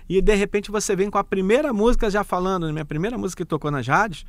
E 0.10 0.22
de 0.22 0.36
repente 0.36 0.72
você 0.72 0.96
vem 0.96 1.10
com 1.10 1.18
a 1.18 1.24
primeira 1.24 1.72
música 1.72 2.10
já 2.10 2.24
falando, 2.24 2.72
minha 2.72 2.86
primeira 2.86 3.18
música 3.18 3.44
que 3.44 3.48
tocou 3.48 3.70
nas 3.70 3.88
rádios, 3.88 4.26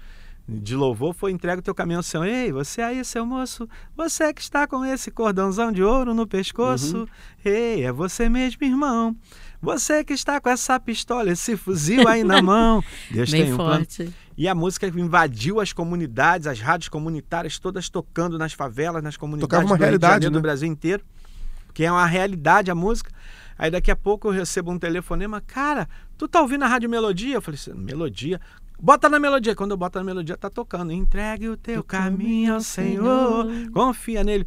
de 0.47 0.75
louvor, 0.75 1.15
foi 1.15 1.31
entrega 1.31 1.61
o 1.61 1.63
teu 1.63 1.75
caminho 1.75 2.01
ao 2.01 2.03
Senhor. 2.03 2.27
Ei, 2.27 2.53
você 2.53 2.83
aí, 2.83 3.05
seu 3.05 3.25
moço, 3.25 3.69
você 3.97 4.33
que 4.35 4.43
está 4.43 4.67
com 4.67 4.85
esse 4.85 5.11
cordãozão 5.11 5.73
de 5.73 5.83
ouro 5.83 6.13
no 6.15 6.27
pescoço. 6.27 7.09
Ei, 7.45 7.85
é 7.85 7.93
você 7.93 8.29
mesmo, 8.29 8.65
irmão. 8.65 9.17
Você 9.61 10.03
que 10.03 10.13
está 10.13 10.41
com 10.41 10.51
essa 10.51 10.79
pistola, 10.81 11.31
esse 11.31 11.57
fuzil 11.57 12.09
aí 12.09 12.25
na 12.25 12.43
mão. 12.43 12.83
Deus 13.09 13.31
Bem 13.31 13.45
tem 13.45 13.53
um 13.53 13.57
plano. 13.57 13.77
forte. 13.77 14.13
E 14.37 14.49
a 14.49 14.55
música 14.55 14.89
invadiu 14.89 15.61
as 15.61 15.73
comunidades, 15.73 16.49
as 16.49 16.59
rádios 16.59 16.89
comunitárias, 16.89 17.61
todas 17.61 17.89
tocando 17.89 18.37
nas 18.37 18.53
favelas, 18.53 19.03
nas 19.03 19.17
comunidades 19.17 19.49
Tocava 19.49 19.65
uma 19.65 19.77
do 19.77 19.81
realidade, 19.81 20.25
Janeiro, 20.25 20.33
né? 20.33 20.39
do 20.39 20.43
Brasil 20.43 20.69
inteiro. 20.69 21.05
Que 21.75 21.85
é 21.85 21.91
uma 21.93 22.07
realidade 22.07 22.71
a 22.71 22.75
música. 22.75 23.11
Aí 23.59 23.71
daqui 23.71 23.91
a 23.91 23.97
pouco 23.97 24.29
eu 24.29 24.33
recebo 24.33 24.71
um 24.71 24.79
telefonema, 24.79 25.41
cara, 25.41 25.89
tu 26.19 26.27
tá 26.27 26.41
ouvindo 26.41 26.65
a 26.65 26.67
Rádio 26.69 26.89
Melodia? 26.91 27.35
Eu 27.35 27.43
falei 27.43 27.59
assim, 27.61 27.73
Melodia? 27.75 28.41
Bota 28.85 29.09
na 29.09 29.21
melodia. 29.21 29.55
Quando 29.55 29.71
eu 29.71 29.77
boto 29.77 29.97
na 30.01 30.05
melodia, 30.05 30.37
tá 30.37 30.51
tocando. 30.51 30.91
Entregue 30.91 31.49
o 31.49 31.57
teu 31.57 31.85
caminho 31.85 32.55
ao 32.55 32.61
Senhor, 32.61 33.47
confia 33.73 34.25
nele. 34.25 34.45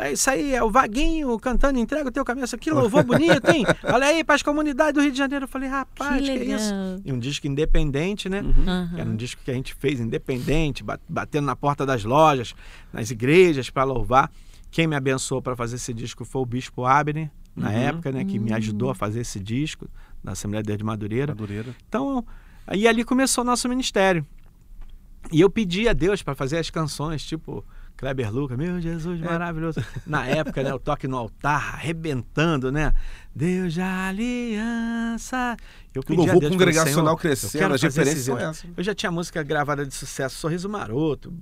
É 0.00 0.12
isso 0.12 0.30
aí, 0.30 0.54
é 0.54 0.62
o 0.62 0.70
Vaguinho 0.70 1.38
cantando, 1.38 1.78
entrega 1.78 2.08
o 2.08 2.10
teu 2.10 2.24
caminho 2.24 2.46
Senhor. 2.46 2.60
Que 2.60 2.70
louvor 2.70 3.04
bonito, 3.04 3.50
hein? 3.50 3.66
Olha 3.84 4.06
aí, 4.06 4.24
para 4.24 4.36
as 4.36 4.42
comunidades 4.42 4.94
do 4.94 5.02
Rio 5.02 5.12
de 5.12 5.18
Janeiro. 5.18 5.44
Eu 5.44 5.48
falei, 5.48 5.68
rapaz, 5.68 6.22
Que 6.22 6.32
que, 6.32 6.38
legal. 6.38 6.56
isso? 6.58 6.72
E 7.04 7.12
um 7.12 7.18
disco 7.18 7.46
independente, 7.46 8.30
né? 8.30 8.38
Aham. 8.38 8.94
Era 8.96 9.10
um 9.10 9.16
disco 9.16 9.42
que 9.44 9.50
a 9.50 9.54
gente 9.54 9.74
fez 9.74 10.00
independente, 10.00 10.82
ba- 10.82 10.98
batendo 11.06 11.44
na 11.44 11.54
porta 11.54 11.84
das 11.84 12.04
lojas, 12.04 12.54
nas 12.90 13.10
igrejas 13.10 13.68
para 13.68 13.84
louvar. 13.84 14.30
Quem 14.72 14.86
me 14.88 14.96
abençoou 14.96 15.40
para 15.40 15.54
fazer 15.54 15.76
esse 15.76 15.92
disco 15.94 16.24
foi 16.24 16.42
o 16.42 16.46
Bispo 16.46 16.84
Abner, 16.84 17.30
na 17.54 17.68
Uhum. 17.68 17.76
época, 17.76 18.10
né, 18.10 18.24
que 18.24 18.38
me 18.38 18.52
ajudou 18.54 18.88
a 18.90 18.94
fazer 18.94 19.20
esse 19.20 19.38
disco, 19.38 19.86
na 20.24 20.32
Assembleia 20.32 20.62
de 20.64 20.82
Madureira. 20.82 21.32
Madureira. 21.34 21.76
Então, 21.86 22.24
aí 22.66 22.88
ali 22.88 23.04
começou 23.04 23.44
o 23.44 23.46
nosso 23.46 23.68
ministério. 23.68 24.26
E 25.30 25.40
eu 25.40 25.48
pedi 25.50 25.88
a 25.88 25.92
Deus 25.92 26.22
para 26.22 26.34
fazer 26.34 26.56
as 26.58 26.70
canções, 26.70 27.22
tipo 27.22 27.64
Kleber 27.98 28.32
Lucas, 28.32 28.56
meu 28.56 28.80
Jesus, 28.80 29.20
É. 29.20 29.24
maravilhoso. 29.24 29.78
Na 30.06 30.26
época, 30.26 30.62
né, 30.62 30.72
o 30.74 30.78
toque 30.78 31.06
no 31.06 31.16
altar, 31.18 31.74
arrebentando, 31.74 32.72
né? 32.72 32.94
Deus 33.36 33.74
da 33.76 34.08
aliança. 34.08 35.56
Eu 35.94 36.00
O 36.00 36.04
pedi 36.04 36.28
a 36.28 36.32
louvor 36.32 36.50
congregacional 36.50 37.16
crescendo, 37.16 37.74
as 37.74 37.82
referências 37.82 38.24
são 38.24 38.38
essas. 38.38 38.64
Eu 38.76 38.82
já 38.82 38.94
tinha 38.94 39.12
música 39.12 39.42
gravada 39.42 39.84
de 39.86 39.94
sucesso, 39.94 40.36
Sorriso 40.36 40.68
Maroto, 40.68 41.32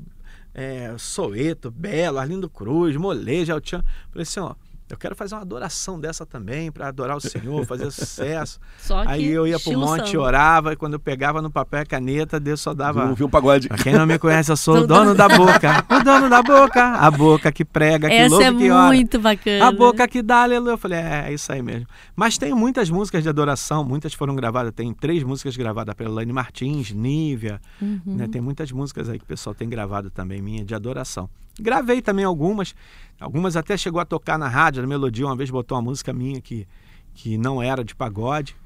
é, 0.55 0.95
Soeto, 0.99 1.71
Belo, 1.71 2.19
Arlindo 2.19 2.49
Cruz, 2.49 2.97
Molejo, 2.97 3.53
El 3.53 3.61
Tchan. 3.61 3.85
Falei 4.11 4.23
assim, 4.23 4.41
ó, 4.41 4.55
eu 4.93 4.99
quero 4.99 5.15
fazer 5.15 5.35
uma 5.35 5.43
adoração 5.43 5.99
dessa 6.01 6.27
também, 6.27 6.71
para 6.71 6.89
adorar 6.89 7.17
o 7.17 7.21
Senhor, 7.21 7.65
fazer 7.65 7.91
sucesso. 7.93 8.59
Só 8.79 9.03
que 9.03 9.09
Aí 9.09 9.31
eu 9.31 9.47
ia 9.47 9.59
pro 9.59 9.71
estilo 9.71 9.87
monte, 9.87 10.11
samba. 10.11 10.23
orava, 10.25 10.73
e 10.73 10.77
quando 10.77 10.95
eu 10.95 11.01
pegava 11.01 11.41
no 11.41 11.51
papel 11.51 11.83
e 11.83 11.87
caneta, 11.87 12.41
Deus 12.41 12.61
só 12.61 12.75
dava. 12.75 13.07
Não 13.07 13.15
viu 13.15 13.27
um 13.27 13.31
pagode. 13.31 13.69
Pra 13.69 13.79
quem 13.79 13.93
não 13.93 14.07
me 14.07 14.19
conhece, 14.19 14.51
eu 14.51 14.57
sou 14.57 14.79
o 14.79 14.87
dono 14.87 15.15
da 15.15 15.29
boca. 15.29 15.85
O 15.91 16.05
dono 16.05 16.29
da 16.29 16.43
boca. 16.43 16.85
A 16.85 17.11
boca 17.11 17.53
que 17.53 17.65
prega, 17.65 18.09
que 18.09 18.15
Essa 18.15 18.35
louca, 18.35 18.47
é 18.47 18.55
que 18.55 18.71
ora. 18.71 18.87
muito 18.89 19.19
bacana. 19.19 19.69
A 19.69 19.73
boca 19.73 20.09
que 20.09 20.23
dá, 20.23 20.43
aleluia. 20.43 20.73
Eu 20.73 20.79
falei, 20.79 20.99
é, 20.99 21.25
é 21.29 21.33
isso 21.33 21.53
aí 21.53 21.63
mesmo. 21.63 21.87
Mas 22.17 22.37
tem 22.37 22.55
muitas 22.55 22.91
músicas 22.91 23.23
de 23.23 23.29
adoração, 23.29 23.85
muitas 23.85 24.13
foram 24.15 24.35
gravadas. 24.35 24.73
Tem 24.75 24.93
três 24.93 25.23
músicas 25.23 25.57
gravadas 25.57 25.95
pela 25.95 26.11
Lane 26.11 26.33
Martins, 26.33 26.91
Nívia. 26.91 27.61
Uhum. 27.81 28.01
né? 28.07 28.29
Tem 28.29 28.41
muitas 28.41 28.71
músicas 28.73 29.09
aí 29.09 29.19
que 29.19 29.25
o 29.25 29.29
pessoal 29.29 29.55
tem 29.55 29.69
gravado 29.69 30.11
também, 30.11 30.43
minha, 30.43 30.65
de 30.65 30.75
adoração. 30.75 31.29
Gravei 31.59 32.03
também 32.03 32.25
algumas. 32.25 32.75
Algumas 33.19 33.57
até 33.57 33.77
chegou 33.77 34.01
a 34.01 34.05
tocar 34.05 34.39
na 34.39 34.49
rádio, 34.49 34.83
na 34.83 34.89
melodia. 34.89 35.27
Uma 35.27 35.37
vez 35.37 35.51
botou 35.51 35.77
uma 35.77 35.83
música 35.83 36.13
minha 36.13 36.41
que, 36.41 36.67
que 37.15 37.37
não 37.37 37.63
era 37.63 37.85
de 37.85 37.95
pagode. 37.95 38.57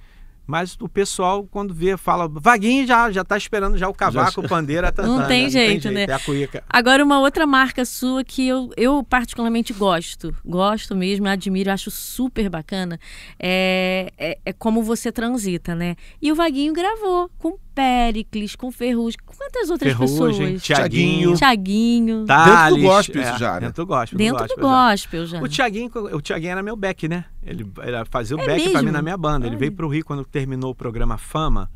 Mas 0.47 0.77
o 0.79 0.89
pessoal, 0.89 1.45
quando 1.51 1.73
vê, 1.73 1.97
fala, 1.97 2.29
Vaguinho 2.29 2.87
já, 2.87 3.11
já 3.11 3.25
tá 3.25 3.37
esperando 3.37 3.79
já 3.79 3.89
o 3.89 3.95
cavaco, 3.95 4.43
o 4.45 4.49
pandeiro, 4.49 4.87
a 4.87 4.93
tantana. 4.93 5.21
Não 5.21 5.27
tem 5.27 5.49
jeito, 5.49 5.91
né? 5.91 6.05
É 6.07 6.13
a 6.13 6.19
cuíca. 6.19 6.63
Agora, 6.69 7.03
uma 7.03 7.19
outra 7.19 7.47
marca 7.47 7.85
sua 7.85 8.23
que 8.23 8.47
eu, 8.47 8.71
eu 8.77 9.03
particularmente 9.03 9.73
gosto, 9.73 10.35
gosto 10.45 10.95
mesmo, 10.95 11.27
admiro, 11.29 11.71
acho 11.71 11.91
super 11.91 12.51
bacana, 12.51 13.01
é, 13.39 14.13
é, 14.19 14.39
é 14.45 14.53
como 14.53 14.83
você 14.83 15.11
transita, 15.11 15.75
né? 15.75 15.97
E 16.21 16.31
o 16.31 16.35
Vaguinho 16.35 16.75
gravou 16.75 17.31
com 17.39 17.57
Péricles, 17.75 18.55
com 18.55 18.71
Ferrugem, 18.71 19.19
com 19.27 19.35
quantas 19.35 19.69
outras 19.71 19.93
Ferrugem, 19.93 20.47
pessoas? 20.53 20.63
Tiaguinho, 20.63 21.35
Tiaguinho, 21.37 22.25
Thales, 22.25 22.55
Dentro 22.55 22.77
do 22.77 22.83
gospel 22.83 23.23
isso 23.23 23.39
já, 23.39 23.55
né? 23.55 23.61
Dentro 23.61 23.85
do 23.85 23.87
gospel. 23.87 24.19
dentro 24.19 24.47
do 24.47 24.55
já. 24.55 24.63
gospel 24.63 25.27
já. 25.27 25.43
O 25.43 25.49
Tiaguinho, 25.49 25.91
o 26.13 26.21
Tiaguinho 26.21 26.53
era 26.53 26.63
meu 26.63 26.77
back, 26.77 27.09
né? 27.09 27.25
Ele, 27.43 27.67
ele 27.83 28.05
fazia 28.11 28.37
o 28.37 28.41
É 28.41 28.47
back 28.47 28.63
pra 28.63 28.73
mesmo? 28.75 28.87
mim 28.87 28.93
na 28.93 29.03
minha 29.03 29.17
banda. 29.17 29.47
Ele 29.47 29.57
Olha. 29.57 29.59
veio 29.59 29.73
pro 29.73 29.89
Rio 29.89 30.05
quando 30.05 30.25
terminou 30.25 30.71
o 30.71 30.75
programa 30.75 31.19
Fama. 31.19 31.69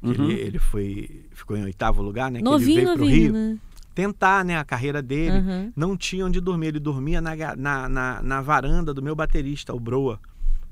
que 0.00 0.06
Uhum. 0.08 0.30
Ele, 0.30 0.32
ele 0.40 0.58
foi, 0.58 1.24
ficou 1.32 1.56
em 1.56 1.64
oitavo 1.64 2.00
lugar, 2.02 2.30
né? 2.30 2.38
que 2.38 2.44
ele 2.44 2.50
Novinho, 2.50 2.74
veio 2.76 2.94
pro 2.94 3.04
novinho, 3.04 3.22
Rio 3.22 3.32
né? 3.32 3.58
tentar, 3.94 4.44
né, 4.44 4.56
a 4.58 4.64
carreira 4.64 5.02
dele. 5.02 5.36
Aham. 5.36 5.72
Não 5.76 5.96
tinha 5.96 6.24
onde 6.24 6.40
dormir. 6.40 6.68
Ele 6.68 6.78
dormia 6.80 7.20
na, 7.20 7.34
na, 7.56 7.88
na, 7.88 8.22
na 8.22 8.40
varanda 8.40 8.94
do 8.94 9.02
meu 9.02 9.14
baterista, 9.14 9.74
o 9.74 9.80
Broa, 9.80 10.18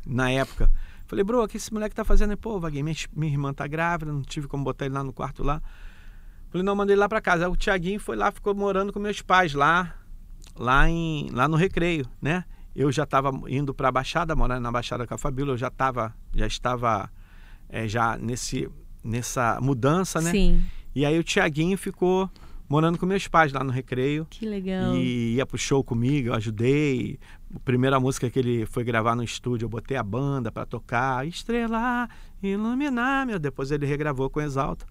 na 0.07 0.31
época. 0.31 0.71
Falei, 1.09 1.25
Broa, 1.25 1.47
o 1.47 1.49
que 1.49 1.57
esse 1.57 1.73
moleque 1.73 1.95
tá 1.95 2.05
fazendo? 2.05 2.31
Ele, 2.31 2.37
Pô, 2.37 2.61
Vaguinho, 2.61 2.85
minha, 2.85 2.97
minha 3.17 3.33
irmã 3.33 3.53
tá 3.55 3.67
grávida, 3.67 4.13
não 4.13 4.21
tive 4.21 4.47
como 4.47 4.63
botar 4.63 4.85
ele 4.85 4.95
lá 4.95 5.03
no 5.03 5.11
quarto 5.11 5.43
lá. 5.43 5.61
Falei, 6.51 6.63
não, 6.63 6.77
mandei 6.77 6.93
ele 6.93 7.01
lá 7.01 7.09
pra 7.09 7.19
casa. 7.19 7.47
Aí 7.47 7.51
o 7.51 7.57
Tiaguinho 7.57 7.99
foi 7.99 8.15
lá, 8.15 8.31
ficou 8.31 8.55
morando 8.55 8.93
com 8.93 9.01
meus 9.01 9.23
pais 9.23 9.55
lá, 9.55 9.95
lá, 10.55 10.87
em, 10.87 11.31
lá 11.33 11.49
no 11.49 11.57
Recreio, 11.57 12.07
né? 12.21 12.45
Eu 12.77 12.93
já 12.93 13.05
estava 13.05 13.31
indo 13.49 13.73
para 13.73 13.89
a 13.89 13.93
Baixada, 13.93 14.37
morando 14.37 14.63
na 14.63 14.71
Baixada 14.71 15.07
com 15.07 15.15
a 15.15 15.19
Fabíola, 15.19 15.53
eu 15.53 15.57
já 15.57 15.69
estava 15.69 16.15
já 16.35 16.47
estava 16.47 17.11
eh, 17.71 17.89
já 17.89 18.19
nesse 18.19 18.69
nessa 19.03 19.59
mudança, 19.63 20.21
né? 20.21 20.31
Sim, 20.31 20.63
E 20.95 21.07
aí 21.07 21.19
o 21.19 21.25
Tiaguinho 21.25 21.79
ficou 21.79 22.31
morando 22.69 22.99
com 22.99 23.07
meus 23.07 23.27
pais 23.29 23.53
lá 23.53 23.65
no 23.65 23.71
Recreio 23.73 24.27
que 24.29 24.47
legal. 24.47 24.95
e 24.95 25.35
ia 25.37 25.47
pro 25.47 25.57
show 25.59 25.83
comigo, 25.83 26.29
eu 26.29 26.35
ajudei. 26.35 27.19
A 27.55 27.59
primeira 27.61 27.99
música 27.99 28.29
que 28.29 28.39
ele 28.39 28.67
foi 28.67 28.85
gravar 28.85 29.15
no 29.17 29.23
estúdio, 29.25 29.65
eu 29.65 29.69
botei 29.71 29.97
a 29.97 30.03
banda 30.03 30.53
para 30.53 30.67
tocar, 30.67 31.27
Estrelar, 31.27 32.11
Iluminar, 32.43 33.27
meu. 33.27 33.39
Depois 33.39 33.71
ele 33.71 33.87
regravou 33.87 34.29
com 34.29 34.41
Exalta. 34.41 34.85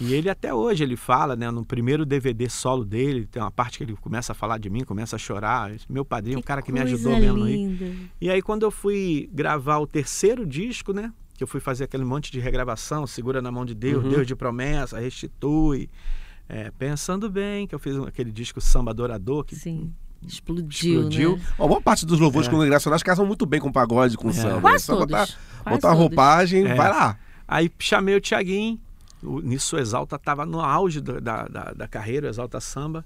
E 0.00 0.14
ele 0.14 0.28
até 0.30 0.52
hoje 0.54 0.82
ele 0.82 0.96
fala, 0.96 1.36
né, 1.36 1.50
no 1.50 1.64
primeiro 1.64 2.04
DVD 2.06 2.48
solo 2.48 2.82
dele, 2.84 3.26
tem 3.26 3.40
uma 3.42 3.50
parte 3.50 3.78
que 3.78 3.84
ele 3.84 3.94
começa 3.96 4.32
a 4.32 4.34
falar 4.34 4.58
de 4.58 4.70
mim, 4.70 4.84
começa 4.84 5.16
a 5.16 5.18
chorar. 5.18 5.70
Meu 5.88 6.04
padrinho, 6.04 6.38
o 6.38 6.42
cara 6.42 6.62
que 6.62 6.72
me 6.72 6.80
ajudou 6.80 7.12
coisa 7.12 7.20
mesmo 7.32 7.44
linda. 7.46 7.86
E 8.20 8.30
aí 8.30 8.40
quando 8.42 8.62
eu 8.64 8.70
fui 8.70 9.28
gravar 9.32 9.78
o 9.78 9.86
terceiro 9.86 10.46
disco, 10.46 10.92
né? 10.92 11.12
Que 11.36 11.42
eu 11.44 11.46
fui 11.48 11.60
fazer 11.60 11.84
aquele 11.84 12.04
monte 12.04 12.32
de 12.32 12.40
regravação, 12.40 13.06
Segura 13.06 13.42
na 13.42 13.50
Mão 13.50 13.64
de 13.66 13.74
Deus, 13.74 14.02
Uhum. 14.04 14.10
Deus 14.10 14.26
de 14.26 14.34
Promessa, 14.34 14.98
Restitui, 14.98 15.88
é, 16.48 16.70
Pensando 16.70 17.30
Bem, 17.30 17.66
que 17.66 17.74
eu 17.74 17.78
fiz 17.78 17.96
aquele 17.98 18.30
disco 18.32 18.60
Samba 18.60 18.90
Adorador, 18.90 19.44
que 19.44 19.56
Sim, 19.56 19.92
explodiu, 20.26 21.00
explodiu. 21.00 21.36
né? 21.36 21.42
Ó, 21.58 21.66
boa 21.68 21.80
parte 21.80 22.04
dos 22.06 22.18
louvores 22.20 22.48
É. 22.48 22.50
congregacionais 22.50 23.02
casam 23.02 23.24
muito 23.26 23.46
bem 23.46 23.60
com 23.60 23.72
pagode, 23.72 24.16
com 24.16 24.32
samba. 24.32 24.60
Quase 24.60 24.76
É 24.76 24.78
só 24.80 24.96
todos. 24.96 25.06
botar, 25.10 25.26
quase 25.62 25.76
botar 25.76 25.92
roupagem, 25.92 26.66
É. 26.66 26.74
vai 26.74 26.90
lá. 26.90 27.18
Aí 27.48 27.70
chamei 27.78 28.16
o 28.16 28.20
Tiaguinho, 28.20 28.78
o 29.22 29.40
Nisso 29.40 29.76
Exalta 29.78 30.16
estava 30.16 30.44
no 30.46 30.60
auge 30.60 31.00
da, 31.00 31.18
da, 31.20 31.44
da- 31.44 31.72
da 31.72 31.88
carreira, 31.88 32.26
o 32.26 32.30
Exalta 32.30 32.60
Samba. 32.60 33.04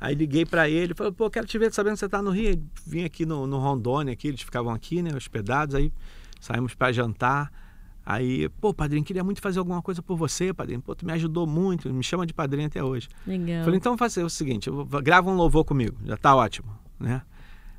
Aí 0.00 0.14
liguei 0.16 0.44
para 0.44 0.68
ele, 0.68 0.94
falei, 0.94 1.12
pô, 1.12 1.30
quero 1.30 1.46
te 1.46 1.56
ver, 1.58 1.72
sabendo 1.72 1.92
que 1.94 2.00
você 2.00 2.08
tá 2.08 2.20
no 2.20 2.30
Rio. 2.30 2.60
Vim 2.84 3.04
aqui 3.04 3.24
no, 3.24 3.46
no 3.46 3.58
Rondônia, 3.58 4.12
aqui, 4.12 4.26
eles 4.28 4.40
ficavam 4.40 4.72
aqui, 4.74 5.00
né, 5.00 5.14
hospedados, 5.16 5.76
aí 5.76 5.92
saímos 6.40 6.74
para 6.74 6.90
jantar. 6.92 7.52
Aí, 8.04 8.48
pô, 8.60 8.74
padrinho, 8.74 9.04
queria 9.04 9.22
muito 9.22 9.40
fazer 9.40 9.58
alguma 9.60 9.80
coisa 9.80 10.02
por 10.02 10.16
você, 10.16 10.52
padrinho. 10.52 10.80
Pô, 10.82 10.94
tu 10.94 11.06
me 11.06 11.12
ajudou 11.12 11.46
muito, 11.46 11.92
me 11.92 12.02
chama 12.02 12.26
de 12.26 12.34
padrinho 12.34 12.66
até 12.66 12.82
hoje. 12.82 13.08
Legal. 13.26 13.64
Falei, 13.64 13.78
então 13.78 13.96
fazer 13.96 14.24
o 14.24 14.30
seguinte, 14.30 14.66
eu 14.68 14.84
vou, 14.84 15.02
grava 15.02 15.30
um 15.30 15.34
louvor 15.34 15.64
comigo, 15.64 15.96
já 16.04 16.16
tá 16.16 16.34
ótimo, 16.34 16.68
né? 16.98 17.22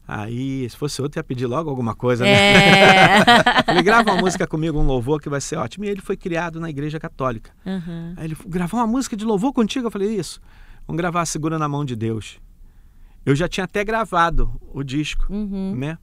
Aí, 0.06 0.70
se 0.70 0.76
fosse 0.76 1.02
outro, 1.02 1.18
ia 1.18 1.24
pedir 1.24 1.46
logo 1.48 1.70
alguma 1.70 1.96
coisa, 1.96 2.26
né? 2.26 2.32
É. 2.32 3.64
Falei, 3.66 3.82
grava 3.84 4.12
uma 4.12 4.22
música 4.22 4.46
comigo, 4.46 4.78
um 4.78 4.86
louvor 4.86 5.22
que 5.22 5.30
vai 5.30 5.40
ser 5.40 5.56
ótimo. 5.56 5.86
E 5.86 5.90
ele 5.90 6.02
foi 6.02 6.18
criado 6.18 6.60
na 6.60 6.70
igreja 6.70 7.00
católica. 7.00 7.52
Aham. 7.66 8.14
Aí 8.18 8.26
ele 8.26 8.36
gravar 8.46 8.80
uma 8.80 8.88
música 8.88 9.16
de 9.16 9.24
louvor 9.24 9.54
contigo? 9.54 9.88
Eu 9.88 9.92
falei, 9.92 10.14
isso. 10.14 10.42
Vamos 10.86 10.98
gravar 10.98 11.26
Segura 11.26 11.58
na 11.58 11.70
Mão 11.70 11.86
de 11.86 11.96
Deus. 11.96 12.38
Eu 13.26 13.34
já 13.34 13.48
tinha 13.48 13.64
até 13.64 13.82
gravado 13.86 14.52
o 14.74 14.84
disco, 14.84 15.26
Uhum. 15.32 15.74
né? 15.74 15.98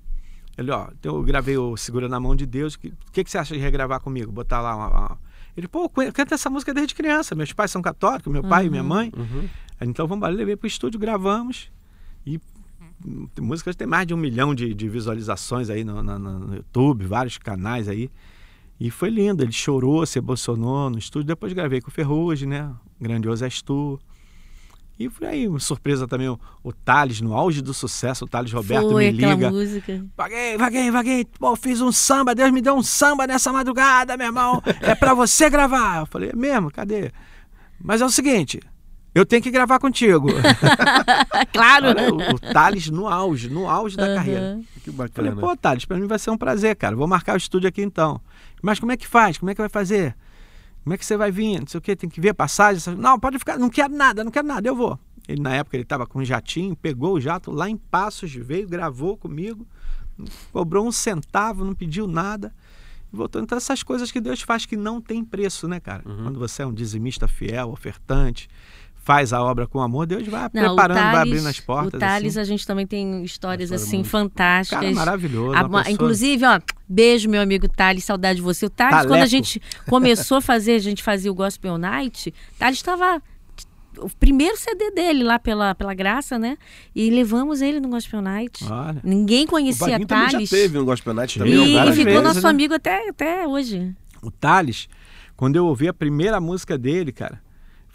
Ele, 0.60 0.70
ó, 0.70 0.88
então 0.98 1.16
eu 1.16 1.22
gravei 1.22 1.56
o 1.56 1.76
Segura 1.76 2.08
na 2.08 2.20
Mão 2.20 2.36
de 2.36 2.44
Deus. 2.46 2.74
O 2.74 2.78
que, 2.78 2.92
que, 3.12 3.24
que 3.24 3.30
você 3.30 3.38
acha 3.38 3.54
de 3.54 3.60
regravar 3.60 4.00
comigo? 4.00 4.30
Botar 4.30 4.60
lá 4.60 4.76
uma, 4.76 4.88
uma- 4.88 5.18
Ele, 5.56 5.66
pô, 5.66 5.90
eu 5.96 6.12
canto 6.12 6.34
essa 6.34 6.48
música 6.50 6.72
desde 6.74 6.94
criança. 6.94 7.34
Meus 7.34 7.52
pais 7.52 7.70
são 7.70 7.80
católicos, 7.82 8.30
meu 8.32 8.42
pai 8.42 8.66
e 8.66 8.70
minha 8.70 8.82
mãe. 8.82 9.10
Uhum. 9.16 9.48
Então 9.80 10.06
vamos 10.06 10.18
embora, 10.18 10.32
levei 10.34 10.56
pro 10.56 10.66
estúdio, 10.66 11.00
gravamos. 11.00 11.70
E 12.26 12.38
hum, 13.04 13.26
tem 13.34 13.42
músicas 13.44 13.74
tem 13.74 13.86
mais 13.86 14.06
de 14.06 14.12
um 14.12 14.16
milhão 14.18 14.54
de, 14.54 14.74
de 14.74 14.88
visualizações 14.88 15.70
aí 15.70 15.82
no, 15.82 16.02
na- 16.02 16.18
no 16.18 16.54
YouTube, 16.56 17.06
vários 17.06 17.38
canais 17.38 17.88
aí. 17.88 18.10
E 18.78 18.90
foi 18.90 19.10
lindo, 19.10 19.42
ele 19.42 19.52
chorou, 19.52 20.04
se 20.06 20.18
emocionou 20.18 20.88
no 20.90 20.98
estúdio. 20.98 21.26
Depois 21.28 21.52
gravei 21.52 21.80
com 21.80 21.88
o 21.88 21.92
Ferrugem, 21.92 22.48
né? 22.48 22.70
Grandioso 23.00 23.44
és 23.44 23.60
tu. 23.62 23.98
E 25.00 25.08
foi 25.08 25.26
aí, 25.28 25.48
uma 25.48 25.58
surpresa 25.58 26.06
também, 26.06 26.28
o, 26.28 26.38
o 26.62 26.74
Thales, 26.74 27.22
no 27.22 27.32
auge 27.32 27.62
do 27.62 27.72
sucesso, 27.72 28.26
o 28.26 28.28
Thales 28.28 28.52
Roberto 28.52 28.90
Foi 28.90 29.10
me 29.10 29.16
aquela 29.16 29.32
liga. 29.34 29.50
música. 29.50 30.04
Vaguei, 30.14 30.58
vaguei, 30.58 30.90
vaguei. 30.90 31.24
Pô, 31.38 31.56
fiz 31.56 31.80
um 31.80 31.90
samba, 31.90 32.34
Deus 32.34 32.50
me 32.50 32.60
deu 32.60 32.74
um 32.74 32.82
samba 32.82 33.26
nessa 33.26 33.50
madrugada, 33.50 34.14
meu 34.18 34.26
irmão. 34.26 34.62
É 34.82 34.94
pra 34.94 35.14
você 35.14 35.48
gravar. 35.48 36.00
Eu 36.00 36.06
falei, 36.06 36.28
é 36.28 36.36
mesmo? 36.36 36.70
Cadê? 36.70 37.10
Mas 37.82 38.02
é 38.02 38.04
o 38.04 38.10
seguinte, 38.10 38.60
eu 39.14 39.24
tenho 39.24 39.42
que 39.42 39.50
gravar 39.50 39.78
contigo. 39.78 40.28
claro, 41.50 41.94
né? 41.94 42.10
Olha, 42.10 42.32
o, 42.32 42.34
o 42.34 42.38
Thales 42.38 42.90
no 42.90 43.08
auge, 43.08 43.48
no 43.48 43.70
auge 43.70 43.96
da 43.96 44.14
carreira. 44.14 44.60
Que 44.84 44.92
Falei, 44.92 45.08
bacana. 45.30 45.36
pô, 45.36 45.56
Thales, 45.56 45.86
pra 45.86 45.96
mim 45.96 46.06
vai 46.06 46.18
ser 46.18 46.30
um 46.30 46.36
prazer, 46.36 46.76
cara. 46.76 46.94
Vou 46.94 47.08
marcar 47.08 47.32
o 47.32 47.38
estúdio 47.38 47.70
aqui 47.70 47.80
então. 47.80 48.20
Mas 48.60 48.78
como 48.78 48.92
é 48.92 48.98
que 48.98 49.06
faz? 49.06 49.38
Como 49.38 49.50
é 49.50 49.54
que 49.54 49.62
vai 49.62 49.70
fazer? 49.70 50.14
Como 50.82 50.94
é 50.94 50.98
que 50.98 51.04
você 51.04 51.16
vai 51.16 51.30
vir? 51.30 51.60
Não 51.60 51.66
sei 51.66 51.78
o 51.78 51.80
quê, 51.80 51.94
tem 51.94 52.08
que 52.08 52.20
ver 52.20 52.34
passagem. 52.34 52.78
essas- 52.78 52.96
Não, 52.98 53.18
pode 53.18 53.38
ficar, 53.38 53.58
não 53.58 53.68
quero 53.68 53.94
nada, 53.94 54.24
não 54.24 54.30
quero 54.30 54.46
nada, 54.46 54.66
eu 54.68 54.74
vou. 54.74 54.98
Ele, 55.28 55.40
na 55.40 55.54
época, 55.54 55.76
ele 55.76 55.82
estava 55.84 56.06
com 56.06 56.18
um 56.20 56.24
jatinho, 56.24 56.74
pegou 56.74 57.14
o 57.14 57.20
jato 57.20 57.50
lá 57.52 57.68
em 57.68 57.76
Passos, 57.76 58.32
veio, 58.34 58.66
gravou 58.68 59.16
comigo, 59.16 59.66
cobrou 60.52 60.86
um 60.86 60.92
centavo, 60.92 61.64
não 61.64 61.74
pediu 61.74 62.06
nada. 62.06 62.52
Voltou. 63.12 63.42
Então, 63.42 63.58
essas 63.58 63.82
coisas 63.82 64.10
que 64.12 64.20
Deus 64.20 64.40
faz 64.42 64.64
que 64.66 64.76
não 64.76 65.00
tem 65.00 65.24
preço, 65.24 65.66
né, 65.66 65.80
cara? 65.80 66.02
Quando 66.04 66.38
você 66.38 66.62
é 66.62 66.66
um 66.66 66.72
dizimista 66.72 67.26
fiel, 67.26 67.70
ofertante, 67.70 68.48
faz 69.02 69.32
a 69.32 69.42
obra 69.42 69.66
com 69.66 69.80
amor, 69.80 70.06
Deus 70.06 70.26
vai 70.28 70.42
Não, 70.42 70.46
o 70.46 70.50
preparando, 70.76 70.96
vai 70.98 71.12
Thales- 71.12 71.32
abrindo 71.32 71.48
as 71.48 71.58
portas. 71.60 71.94
O 71.94 71.98
Thales, 71.98 72.32
assim. 72.36 72.40
a 72.40 72.44
gente 72.44 72.66
também 72.66 72.86
tem 72.86 73.24
histórias 73.24 73.70
História 73.70 73.84
assim 73.84 73.96
muito- 73.96 74.08
fantásticas. 74.10 74.80
Cara 74.80 74.94
maravilhoso. 74.94 75.56
A- 75.56 75.64
pessoa- 75.64 75.90
Inclusive, 75.90 76.44
ó, 76.44 76.60
beijo, 76.88 77.28
meu 77.28 77.40
amigo 77.42 77.66
Thales, 77.68 78.04
saudade 78.04 78.36
de 78.36 78.42
você. 78.42 78.66
O 78.66 78.70
Thales, 78.70 78.98
quando 79.00 79.06
a 79.06 79.08
Taleco. 79.14 79.28
gente 79.30 79.60
começou 79.88 80.36
a 80.36 80.40
fazer, 80.40 80.72
a 80.74 80.78
gente 80.78 81.02
fazia 81.02 81.30
o 81.30 81.34
Gospel 81.34 81.78
Night, 81.78 82.32
Thales 82.58 82.76
estava. 82.78 83.22
O 83.98 84.08
primeiro 84.20 84.56
CD 84.56 84.92
dele 84.92 85.24
lá 85.24 85.38
pela, 85.38 85.74
pela 85.74 85.92
graça, 85.92 86.38
né? 86.38 86.56
E 86.94 87.10
levamos 87.10 87.60
ele 87.60 87.80
no 87.80 87.88
Gospel 87.88 88.22
Night. 88.22 88.64
Olha. 88.64 89.00
Ninguém 89.02 89.44
O 89.44 89.48
conhecia 89.48 89.88
Vaguinho 89.88 90.06
também 90.06 90.24
já 90.26 90.30
Thales. 90.32 90.48
teve 90.50 90.78
no 90.78 90.84
Gospel 90.84 91.12
Night 91.12 91.38
também. 91.38 91.52
E, 91.54 91.76
e 91.76 91.92
ficou 91.92 92.04
vezes, 92.04 92.22
nosso 92.22 92.42
né? 92.42 92.48
amigo 92.50 92.72
até, 92.74 93.08
até 93.08 93.46
hoje. 93.48 93.92
O 94.22 94.30
Thales, 94.30 94.88
quando 95.36 95.56
eu 95.56 95.66
ouvi 95.66 95.88
a 95.88 95.92
primeira 95.92 96.40
música 96.40 96.78
dele, 96.78 97.10
cara, 97.10 97.42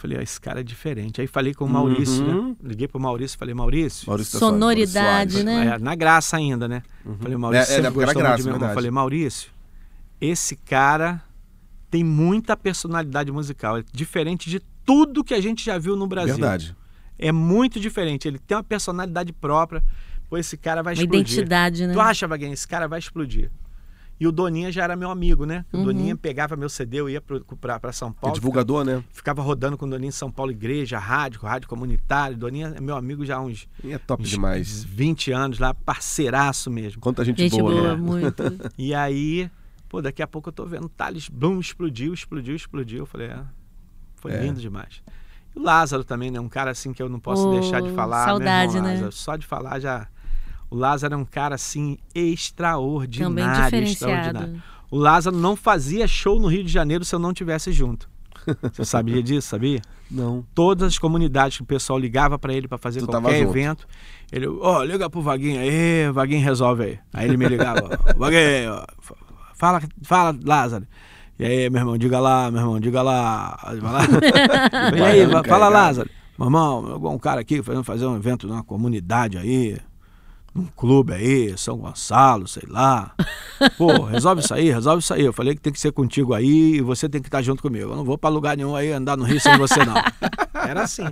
falei, 0.08 0.18
ah, 0.20 0.24
esse 0.24 0.40
cara 0.40 0.60
é 0.60 0.64
diferente. 0.64 1.20
Aí 1.22 1.28
falei 1.28 1.54
com 1.54 1.66
o 1.66 1.70
Maurício, 1.70 2.24
Uhum. 2.24 2.50
né? 2.50 2.56
Liguei 2.64 2.88
pro 2.88 3.00
Maurício, 3.00 3.38
falei, 3.38 3.54
Maurício, 3.54 4.08
Maurício 4.08 4.40
Sonoridade, 4.40 5.34
Soares. 5.34 5.44
né? 5.46 5.76
é, 5.76 5.80
na 5.80 5.96
graça 5.96 6.38
ainda, 6.38 6.68
né? 6.68 6.82
Falei, 7.20 7.38
Maurício, 7.38 7.72
É, 7.74 7.78
é, 7.80 7.82
sempre 7.82 7.92
gostou 8.06 8.22
graça, 8.22 8.38
de 8.38 8.44
meu 8.44 8.50
irmão. 8.50 8.60
verdade. 8.60 8.76
Falei, 8.76 8.92
Maurício, 8.92 9.50
esse 10.22 10.56
cara 10.56 11.22
tem 11.92 12.04
muita 12.04 12.56
personalidade 12.58 13.32
musical. 13.32 13.78
É 13.78 13.84
diferente 13.94 14.50
de 14.50 14.60
tudo 14.86 15.24
que 15.24 15.34
a 15.34 15.42
gente 15.42 15.64
já 15.66 15.78
viu 15.78 15.96
no 15.96 16.08
Brasil. 16.08 16.36
Verdade. 16.36 16.76
É 17.18 17.32
muito 17.32 17.80
diferente. 17.80 18.28
Ele 18.28 18.38
tem 18.40 18.56
uma 18.58 18.64
personalidade 18.64 19.32
própria. 19.34 19.82
Pô, 20.30 20.38
esse 20.38 20.58
cara 20.58 20.82
vai 20.84 20.94
Uma 20.96 21.02
explodir. 21.04 21.20
identidade, 21.22 21.88
né? 21.88 21.94
Tu 21.94 22.00
acha, 22.02 22.28
Vaguinho, 22.28 22.52
esse 22.54 22.68
cara 22.68 22.88
vai 22.88 23.00
explodir. 23.00 23.50
E 24.18 24.26
o 24.26 24.32
Doninha 24.32 24.72
já 24.72 24.84
era 24.86 24.96
meu 24.96 25.10
amigo, 25.12 25.46
né? 25.46 25.66
O 25.74 25.78
Uhum. 25.78 25.84
Doninha 25.86 26.16
pegava 26.16 26.56
meu 26.56 26.70
CD, 26.70 27.02
eu 27.02 27.10
ia 27.10 27.20
pra 27.22 27.92
São 27.92 28.10
É 28.10 28.14
Paulo. 28.22 28.34
divulgador, 28.36 28.86
né? 28.86 29.04
Ficava 29.12 29.42
rodando 29.42 29.78
com 29.78 29.86
o 29.86 29.90
Doninha 29.90 30.08
em 30.08 30.12
São 30.12 30.32
Paulo, 30.32 30.52
igreja, 30.52 30.98
rádio, 30.98 31.42
rádio 31.42 31.68
comunitário. 31.68 32.38
Doninha 32.38 32.74
é 32.78 32.80
meu 32.80 32.96
amigo 32.96 33.26
já 33.26 33.36
há 33.36 33.42
uns, 33.42 33.68
E 33.84 33.92
é 33.92 33.98
top 33.98 34.24
uns 34.24 34.30
demais. 34.30 34.84
20 34.86 35.32
anos 35.34 35.60
lá, 35.60 35.74
parceiraço 35.74 36.72
mesmo. 36.72 37.02
Quanta 37.02 37.26
gente, 37.26 37.40
Gente 37.42 37.60
boa, 37.60 37.72
boa, 37.74 37.90
né? 37.90 37.96
muito. 37.96 38.42
E 38.78 38.94
aí, 38.94 39.52
pô, 39.90 40.02
daqui 40.02 40.22
a 40.24 40.28
pouco 40.28 40.48
eu 40.50 40.54
tô 40.54 40.66
vendo 40.66 40.88
Thales, 40.88 41.28
blum, 41.28 41.60
explodiu, 41.60 42.14
explodiu, 42.14 42.56
explodiu. 42.56 43.00
Eu 43.00 43.06
falei, 43.06 43.32
ah, 43.32 43.46
foi 44.16 44.32
É. 44.32 44.42
lindo 44.42 44.62
demais. 44.62 45.02
E 45.54 45.60
o 45.60 45.62
Lázaro 45.62 46.06
também, 46.06 46.32
né? 46.32 46.40
Um 46.40 46.48
cara 46.50 46.72
assim 46.72 46.94
que 46.94 47.04
eu 47.04 47.10
não 47.10 47.20
posso 47.20 47.50
Ô, 47.50 47.52
deixar 47.60 47.82
de 47.82 47.92
falar. 47.92 48.24
saudade, 48.26 48.74
meu 48.74 48.76
irmão, 48.78 48.84
né? 48.88 48.94
Lázaro. 48.94 49.12
Só 49.12 49.36
de 49.36 49.46
falar 49.46 49.80
já. 49.80 50.08
O 50.76 50.78
Lázaro 50.78 51.14
é 51.14 51.18
um 51.18 51.24
cara 51.24 51.56
assim 51.56 51.98
extraordinário. 52.14 53.72
Também 53.72 53.90
extraordinário. 53.90 54.62
O 54.92 54.98
Lázaro 54.98 55.34
não 55.34 55.56
fazia 55.56 56.06
show 56.06 56.38
no 56.38 56.50
Rio 56.50 56.66
de 56.66 56.70
Janeiro 56.72 57.06
se 57.06 57.16
eu 57.16 57.20
não 57.20 57.34
tivesse 57.34 57.72
junto. 57.72 58.10
Você 58.74 58.84
sabia 58.84 59.24
disso, 59.24 59.48
sabia? 59.48 59.82
Não. 60.12 60.46
Todas 60.54 60.90
as 60.90 61.00
comunidades 61.00 61.56
que 61.56 61.64
o 61.64 61.66
pessoal 61.66 61.98
ligava 61.98 62.38
pra 62.38 62.54
ele 62.54 62.68
pra 62.68 62.78
fazer 62.78 63.00
Tu 63.00 63.08
qualquer 63.08 63.40
junto. 63.40 63.52
evento, 63.52 63.88
ele, 64.30 64.48
ó, 64.48 64.84
liga 64.84 65.10
pro 65.10 65.22
Vaguinho 65.22 65.62
aí, 65.62 66.12
Vaguinho 66.12 66.44
resolve 66.44 66.84
aí. 66.84 67.00
Aí 67.14 67.26
ele 67.26 67.38
me 67.38 67.48
ligava, 67.48 67.82
ó, 67.86 68.14
Vaguinho, 68.20 68.86
fala, 69.54 69.82
fala, 70.04 70.38
Lázaro. 70.44 70.86
E 71.40 71.46
aí, 71.46 71.70
meu 71.70 71.80
irmão, 71.80 71.98
diga 71.98 72.20
lá, 72.20 72.52
meu 72.52 72.60
irmão, 72.60 72.80
diga 72.82 73.02
lá. 73.02 73.58
E 74.94 75.02
aí, 75.02 75.26
fala. 75.48 75.70
Lázaro. 75.70 76.10
Meu 76.38 76.48
irmão, 76.48 76.92
algum 76.92 77.14
um 77.14 77.18
cara 77.18 77.40
aqui 77.40 77.64
fazendo 77.64 77.84
fazer 77.86 78.06
um 78.06 78.18
evento 78.18 78.46
numa 78.46 78.62
comunidade 78.62 79.38
aí, 79.38 79.78
num 80.56 80.66
clube 80.68 81.14
aí, 81.14 81.58
São 81.58 81.78
Gonçalo, 81.78 82.48
sei 82.48 82.64
lá. 82.68 83.14
Pô, 83.78 84.04
resolve 84.06 84.42
isso 84.42 84.54
aí, 84.54 84.72
resolve 84.72 85.04
isso 85.04 85.14
aí. 85.14 85.24
Eu 85.26 85.34
falei 85.34 85.54
que 85.54 85.60
tem 85.62 85.74
que 85.74 85.80
ser 85.80 85.92
contigo 85.92 86.34
aí 86.34 86.76
e 86.78 86.82
você 86.82 87.10
tem 87.10 87.22
que 87.22 87.28
estar 87.28 87.42
junto 87.42 87.62
comigo. 87.62 87.92
Eu 87.92 87.96
não 87.98 88.06
vou 88.06 88.18
pra 88.18 88.30
lugar 88.30 88.56
nenhum 88.56 88.74
aí 88.74 88.92
andar 88.94 89.18
no 89.18 89.26
Rio 89.26 89.40
sem 89.42 89.58
você, 89.58 89.84
não. 89.84 89.96
Era 90.66 90.84
assim. 90.84 91.04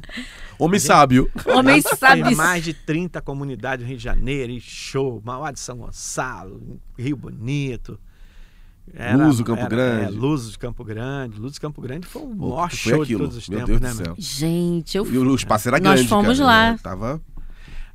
Homem 0.58 0.80
sábio. 0.80 1.30
Homem 1.46 1.82
Tem 1.82 1.96
sabe. 1.98 2.36
mais 2.36 2.64
de 2.64 2.74
30 2.74 3.22
comunidades 3.22 3.84
no 3.84 3.89
Rio 3.89 3.98
de 3.98 4.04
Janeiro, 4.04 4.52
e 4.54 4.62
show, 4.62 5.22
Mauá 5.26 5.52
de 5.52 5.60
São 5.60 5.78
Gonçalo, 5.78 6.80
Rio 6.98 7.18
Bonito. 7.18 8.00
Luso, 9.18 9.44
Campo 9.44 9.68
Grande. 9.68 10.06
É, 10.06 10.10
Luso 10.10 10.52
de 10.52 10.60
Campo 10.60 10.84
Grande. 10.84 11.39
Luso 11.39 11.54
de 11.54 11.60
Campo 11.60 11.82
Grande 11.82 12.06
foi 12.08 12.22
o 12.22 12.28
Pô, 12.28 12.50
maior 12.50 12.70
foi 12.70 12.78
show 12.78 13.02
aquilo? 13.02 13.20
de 13.20 13.26
todos 13.26 13.38
os 13.38 13.50
Meu 13.50 13.60
tempos, 13.66 13.80
Deus 13.82 13.98
né, 14.00 14.04
do. 14.06 14.16
Gente, 14.22 14.98
eu 14.98 15.06
E 15.06 15.18
o 15.18 15.36
espaço 15.36 15.68
era 15.70 15.80
Nós 15.80 15.94
grande. 15.96 16.08
fomos 16.10 16.38
cara, 16.39 16.48
lá. 16.50 16.72
né? 16.72 16.80
Tava. 16.84 17.22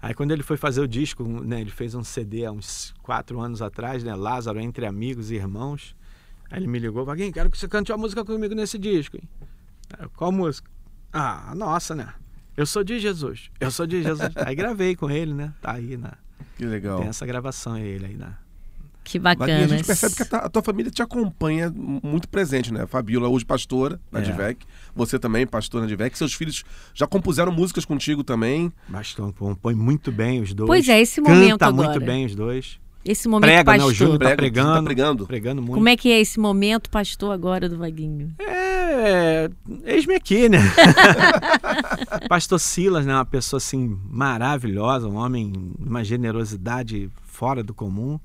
Aí 0.01 0.14
quando 0.14 0.30
ele 0.30 0.42
foi 0.42 0.57
fazer 0.57 0.80
o 0.80 0.86
disco, 0.88 1.24
né, 1.24 1.61
ele 1.61 1.70
fez 1.70 1.94
um 1.94 2.05
CD 2.05 2.44
há 2.44 2.53
uns 2.53 2.94
quatro 3.03 3.40
anos 3.40 3.61
atrás, 3.61 4.05
né, 4.05 4.14
Lázaro 4.14 4.61
Entre 4.61 4.86
Amigos 4.86 5.30
e 5.30 5.34
Irmãos. 5.34 5.94
Aí 6.51 6.61
ele 6.61 6.66
me 6.68 6.78
ligou, 6.78 7.05
Vaguinho, 7.05 7.32
quero 7.32 7.51
que 7.51 7.59
você 7.59 7.66
cante 7.68 7.90
uma 7.90 7.99
música 7.99 8.24
comigo 8.24 8.55
nesse 8.55 8.78
disco. 8.78 9.16
Hein? 9.16 9.28
Qual 10.16 10.30
música? 10.30 10.70
Ah, 11.12 11.53
nossa, 11.57 11.94
né? 11.94 12.09
Eu 12.57 12.66
sou 12.66 12.82
de 12.84 12.99
Jesus, 12.99 13.51
eu 13.61 13.70
sou 13.70 13.86
de 13.86 14.03
Jesus. 14.03 14.30
aí 14.36 14.55
gravei 14.55 14.94
com 14.96 15.11
ele, 15.11 15.32
né? 15.34 15.53
Tá 15.61 15.72
aí, 15.72 15.96
na, 15.96 16.14
Que 16.57 16.64
legal. 16.64 16.99
tem 17.01 17.09
essa 17.09 17.24
gravação 17.26 17.76
ele 17.76 18.07
aí, 18.07 18.16
né? 18.16 18.34
Que 19.05 19.18
Vaguinho, 19.18 19.46
bacana. 19.46 19.64
a 19.64 19.68
gente 19.68 19.86
percebe 19.86 20.14
que 20.14 20.22
a 20.22 20.26
tua, 20.26 20.38
a 20.40 20.49
tua 20.51 20.62
família 20.62 20.90
te 20.92 21.01
acompanha 21.03 21.70
muito 21.74 22.28
presente, 22.28 22.72
né? 22.72 22.86
Fabiola, 22.86 23.28
hoje 23.28 23.44
pastora 23.44 23.99
na 24.12 24.18
É. 24.20 24.22
Divec. 24.22 24.66
Você 24.99 25.18
também, 25.18 25.46
pastor 25.46 25.80
na 25.80 25.86
Divec. 25.86 26.18
Seus 26.18 26.34
filhos 26.34 26.64
já 26.92 27.07
compuseram 27.07 27.53
músicas 27.53 27.84
contigo 27.84 28.24
também. 28.24 28.72
Bastou, 28.88 29.32
compõe 29.32 29.74
muito 29.74 30.11
bem 30.11 30.42
os 30.42 30.53
dois. 30.53 30.66
Pois 30.66 30.88
é, 30.88 31.01
esse 31.01 31.22
Canta 31.22 31.34
momento 31.34 31.62
agora. 31.62 31.88
muito 31.88 32.05
bem 32.05 32.26
os 32.26 32.34
dois. 32.34 32.80
Esse 33.05 33.28
momento 33.28 33.49
Prega, 33.49 33.72
né? 33.72 33.78
O 33.78 33.80
pastor. 33.80 33.94
Júnior 33.94 34.18
tá 34.18 34.24
Prega, 34.24 34.36
pregando. 34.36 34.74
tá 34.74 34.82
pregando. 34.82 35.26
Pregando 35.26 35.62
muito. 35.62 35.74
Como 35.74 35.88
é 35.88 35.96
que 35.96 36.11
é 36.11 36.20
esse 36.20 36.38
momento 36.40 36.90
pastor 36.90 37.32
agora 37.32 37.68
do 37.68 37.78
Vaguinho? 37.78 38.34
É, 38.40 39.49
eis-me 39.84 40.16
aqui, 40.16 40.49
né? 40.49 40.59
Pastor 42.28 42.59
Silas, 42.59 43.07
né? 43.07 43.14
Uma 43.14 43.24
pessoa 43.24 43.59
assim 43.59 43.99
maravilhosa, 44.11 45.09
um 45.09 45.16
homem 45.16 45.53
de 45.78 45.88
uma 45.88 46.05
generosidade 46.05 47.09
fora 47.24 47.62
do 47.62 47.72
comum. 47.72 48.18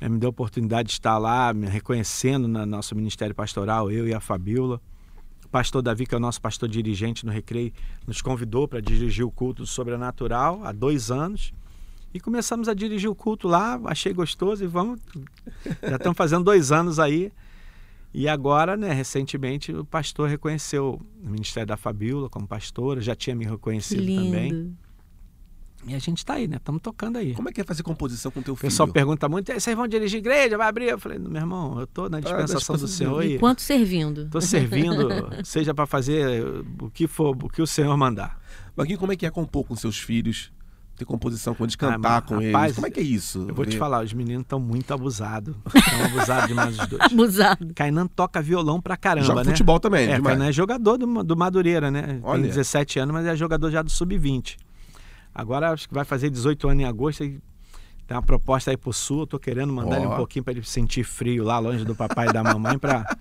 É, 0.00 0.08
me 0.08 0.18
deu 0.18 0.28
a 0.28 0.30
oportunidade 0.30 0.88
de 0.88 0.92
estar 0.94 1.16
lá, 1.16 1.52
me 1.54 1.66
reconhecendo 1.66 2.46
no 2.46 2.66
nosso 2.66 2.94
ministério 2.94 3.34
pastoral, 3.34 3.90
eu 3.90 4.06
e 4.06 4.12
a 4.12 4.20
Fabiola. 4.20 4.80
O 5.54 5.56
pastor 5.56 5.82
Davi, 5.82 6.04
que 6.04 6.12
é 6.12 6.18
o 6.18 6.20
nosso 6.20 6.40
pastor 6.40 6.68
dirigente 6.68 7.24
no 7.24 7.30
Recreio, 7.30 7.72
nos 8.08 8.20
convidou 8.20 8.66
para 8.66 8.80
dirigir 8.80 9.24
o 9.24 9.30
culto 9.30 9.62
do 9.62 9.66
sobrenatural 9.68 10.60
há 10.64 10.72
dois 10.72 11.12
anos. 11.12 11.54
E 12.12 12.18
começamos 12.18 12.68
a 12.68 12.74
dirigir 12.74 13.08
o 13.08 13.14
culto 13.14 13.46
lá, 13.46 13.80
achei 13.84 14.12
gostoso 14.12 14.64
e 14.64 14.66
vamos. 14.66 14.98
Já 15.80 15.94
estamos 15.94 16.16
fazendo 16.18 16.42
dois 16.42 16.72
anos 16.72 16.98
aí. 16.98 17.30
E 18.12 18.26
agora, 18.26 18.76
né, 18.76 18.92
recentemente, 18.92 19.72
o 19.72 19.84
pastor 19.84 20.28
reconheceu 20.28 21.00
o 21.22 21.30
ministério 21.30 21.68
da 21.68 21.76
Fabiola 21.76 22.28
como 22.28 22.48
pastora, 22.48 23.00
já 23.00 23.14
tinha 23.14 23.36
me 23.36 23.44
reconhecido 23.44 24.04
também. 24.04 24.76
E 25.86 25.94
a 25.94 25.98
gente 25.98 26.18
está 26.18 26.34
aí, 26.34 26.48
né? 26.48 26.56
Estamos 26.56 26.80
tocando 26.80 27.18
aí. 27.18 27.34
Como 27.34 27.48
é 27.48 27.52
que 27.52 27.60
é 27.60 27.64
fazer 27.64 27.82
composição 27.82 28.30
com 28.30 28.40
teu 28.40 28.54
O 28.54 28.56
filho? 28.56 28.70
pessoal 28.70 28.88
pergunta 28.88 29.28
muito, 29.28 29.50
"E 29.52 29.60
vocês 29.60 29.76
vão 29.76 29.86
dirigir 29.86 30.18
igreja, 30.18 30.56
vai 30.56 30.68
abrir? 30.68 30.86
Eu 30.88 30.98
falei, 30.98 31.18
meu 31.18 31.34
irmão, 31.36 31.76
eu 31.78 31.84
estou 31.84 32.08
na 32.08 32.20
dispensação 32.20 32.74
do 32.76 32.86
dispensação 32.86 32.88
Senhor 32.88 33.22
e 33.24 33.34
Enquanto 33.36 33.60
servindo. 33.60 34.22
estou 34.22 34.40
servindo, 34.40 35.08
seja 35.44 35.74
para 35.74 35.86
fazer 35.86 36.44
o 36.80 36.90
que 36.90 37.06
for, 37.06 37.36
o 37.36 37.48
que 37.48 37.60
o 37.60 37.66
Senhor 37.66 37.94
mandar. 37.96 38.40
Vaguinho, 38.76 38.98
como 38.98 39.12
é 39.12 39.16
que 39.16 39.26
é 39.26 39.30
compor 39.30 39.64
com 39.66 39.76
seus 39.76 39.98
filhos? 39.98 40.50
Ter 40.96 41.04
composição 41.04 41.54
com 41.56 41.64
eles, 41.64 41.74
Ah, 41.74 41.78
cantar 41.78 42.20
mas, 42.20 42.24
com 42.28 42.34
rapaz, 42.36 42.64
eles? 42.66 42.74
Como 42.76 42.86
é 42.86 42.90
que 42.90 43.00
é 43.00 43.02
isso? 43.02 43.44
Eu 43.48 43.54
vou 43.54 43.66
te 43.66 43.76
falar, 43.76 44.04
os 44.04 44.12
meninos 44.12 44.42
estão 44.42 44.60
muito 44.60 44.94
abusados. 44.94 45.54
Estão 45.74 46.04
abusados 46.06 46.46
demais 46.48 46.78
os 46.78 46.86
dois. 46.86 47.02
Abusado. 47.02 47.72
Kainan 47.74 48.06
toca 48.06 48.40
violão 48.40 48.80
pra 48.80 48.96
caramba, 48.96 49.26
Joga 49.26 49.42
né? 49.42 49.50
futebol 49.50 49.80
também, 49.80 50.04
É, 50.08 50.14
demais. 50.16 50.36
Kainan 50.36 50.48
é 50.48 50.52
jogador 50.52 50.96
do, 50.96 51.24
do 51.24 51.36
Madureira, 51.36 51.90
né? 51.90 52.20
Olha. 52.22 52.42
Tem 52.42 52.48
17 52.50 53.00
anos, 53.00 53.12
mas 53.12 53.26
é 53.26 53.34
jogador 53.34 53.70
já 53.72 53.82
do 53.82 53.90
Sub-20. 53.90 54.56
Agora 55.34 55.70
acho 55.70 55.88
que 55.88 55.94
vai 55.94 56.04
fazer 56.04 56.30
18 56.30 56.68
anos 56.68 56.82
em 56.82 56.86
agosto 56.86 57.24
e 57.24 57.40
tem 58.06 58.16
uma 58.16 58.22
proposta 58.22 58.70
aí 58.70 58.76
pro 58.76 58.92
Sul. 58.92 59.20
Eu 59.20 59.26
tô 59.26 59.38
querendo 59.38 59.72
mandar 59.72 59.96
ele 59.96 60.06
Ó. 60.06 60.12
um 60.12 60.16
pouquinho 60.16 60.44
pra 60.44 60.52
ele 60.52 60.62
sentir 60.62 61.02
frio 61.04 61.42
lá, 61.42 61.58
longe 61.58 61.84
do 61.84 61.94
papai 61.94 62.28
e 62.28 62.32
da 62.32 62.42
mamãe, 62.42 62.78
pra... 62.78 63.04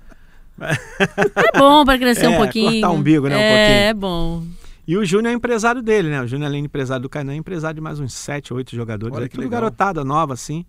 É 0.60 1.58
bom 1.58 1.84
pra 1.84 1.98
crescer 1.98 2.28
um 2.28 2.34
É, 2.34 2.38
pouquinho. 2.38 2.72
cortar 2.74 2.92
o 2.92 2.94
umbigo, 2.94 3.28
né, 3.28 3.36
um 3.36 3.40
é, 3.40 3.48
pouquinho. 3.50 3.80
É 3.90 3.94
bom. 3.94 4.44
E 4.88 4.98
o 4.98 5.04
Júnior 5.06 5.32
é 5.32 5.36
empresário 5.36 5.82
dele, 5.82 6.10
né? 6.10 6.22
O 6.22 6.28
Júnior, 6.28 6.48
além 6.48 6.62
de 6.62 6.66
empresário 6.68 7.02
do 7.02 7.10
Kainan, 7.10 7.34
é 7.34 7.36
empresário 7.38 7.76
de 7.76 7.82
mais 7.82 8.00
uns 8.00 8.14
7, 8.14 8.54
8 8.54 8.76
jogadores. 8.76 9.16
Olha 9.16 9.28
que 9.28 9.36
tudo 9.36 9.46
legal. 9.46 9.62
garotada 9.62 10.04
nova, 10.04 10.34
assim. 10.34 10.66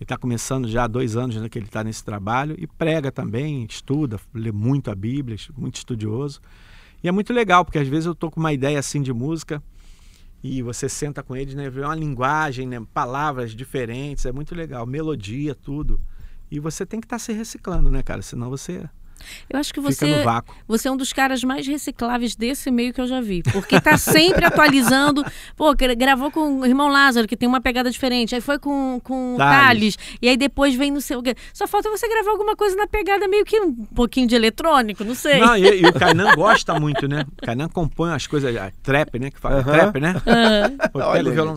Ele 0.00 0.06
tá 0.06 0.16
começando 0.16 0.66
já 0.66 0.84
há 0.84 0.86
dois 0.86 1.14
anos 1.14 1.36
né, 1.36 1.48
que 1.48 1.58
ele 1.58 1.68
tá 1.68 1.84
nesse 1.84 2.02
trabalho. 2.02 2.56
E 2.58 2.66
prega 2.66 3.12
também, 3.12 3.64
estuda, 3.68 4.18
lê 4.34 4.50
muito 4.50 4.90
a 4.90 4.94
Bíblia, 4.94 5.36
muito 5.56 5.76
estudioso. 5.76 6.40
E 7.04 7.08
é 7.08 7.12
muito 7.12 7.32
legal, 7.32 7.64
porque 7.64 7.78
às 7.78 7.86
vezes 7.86 8.06
eu 8.06 8.14
tô 8.14 8.30
com 8.30 8.40
uma 8.40 8.52
ideia 8.52 8.78
assim 8.78 9.00
de 9.02 9.12
música 9.12 9.62
e 10.42 10.62
você 10.62 10.88
senta 10.88 11.22
com 11.22 11.36
eles, 11.36 11.54
né? 11.54 11.68
Vê 11.68 11.82
uma 11.82 11.94
linguagem, 11.94 12.66
né? 12.66 12.80
Palavras 12.94 13.52
diferentes, 13.52 14.24
é 14.26 14.32
muito 14.32 14.54
legal. 14.54 14.86
Melodia, 14.86 15.54
tudo. 15.54 16.00
E 16.50 16.58
você 16.58 16.84
tem 16.86 17.00
que 17.00 17.06
estar 17.06 17.18
se 17.18 17.32
reciclando, 17.32 17.90
né, 17.90 18.02
cara? 18.02 18.22
Senão 18.22 18.48
você 18.48 18.88
Eu 19.48 19.58
acho 19.58 19.72
que 19.72 19.80
você, 19.80 20.06
você 20.66 20.88
é 20.88 20.90
um 20.90 20.96
dos 20.96 21.12
caras 21.12 21.42
mais 21.44 21.66
recicláveis 21.66 22.34
desse 22.36 22.70
meio 22.70 22.92
que 22.92 23.00
eu 23.00 23.06
já 23.06 23.20
vi. 23.20 23.42
Porque 23.52 23.80
tá 23.80 23.96
sempre 23.96 24.44
atualizando. 24.46 25.24
Pô, 25.56 25.74
gra- 25.74 25.94
gravou 25.94 26.30
com 26.30 26.60
o 26.60 26.66
irmão 26.66 26.88
Lázaro, 26.88 27.26
que 27.28 27.36
tem 27.36 27.48
uma 27.48 27.60
pegada 27.60 27.90
diferente. 27.90 28.34
Aí 28.34 28.40
foi 28.40 28.58
com, 28.58 29.00
com 29.02 29.34
o 29.34 29.38
Thales. 29.38 29.60
Thales. 29.96 29.98
E 30.22 30.28
aí 30.28 30.36
depois 30.36 30.74
vem 30.74 30.90
no 30.90 31.00
seu. 31.00 31.22
Só 31.52 31.66
falta 31.66 31.90
você 31.90 32.08
gravar 32.08 32.30
alguma 32.30 32.56
coisa 32.56 32.76
na 32.76 32.86
pegada 32.86 33.26
meio 33.28 33.44
que 33.44 33.60
um 33.60 33.74
pouquinho 33.74 34.26
de 34.26 34.34
eletrônico, 34.34 35.04
não 35.04 35.14
sei. 35.14 35.38
Não, 35.40 35.56
e, 35.56 35.80
e 35.82 35.86
o 35.86 35.92
Kainan 35.92 36.34
gosta 36.34 36.78
muito, 36.78 37.06
né? 37.08 37.24
O 37.42 37.46
Kainan 37.46 37.68
compõe 37.68 38.12
as 38.12 38.26
coisas, 38.26 38.54
a 38.56 38.70
trap, 38.82 39.18
né? 39.18 39.30
Que 39.30 39.38
fala 39.38 39.62
trap, 39.62 40.00
né? 40.00 40.14
Pô, 40.92 41.00
Olha, 41.00 41.30
o 41.30 41.32
violão. 41.32 41.54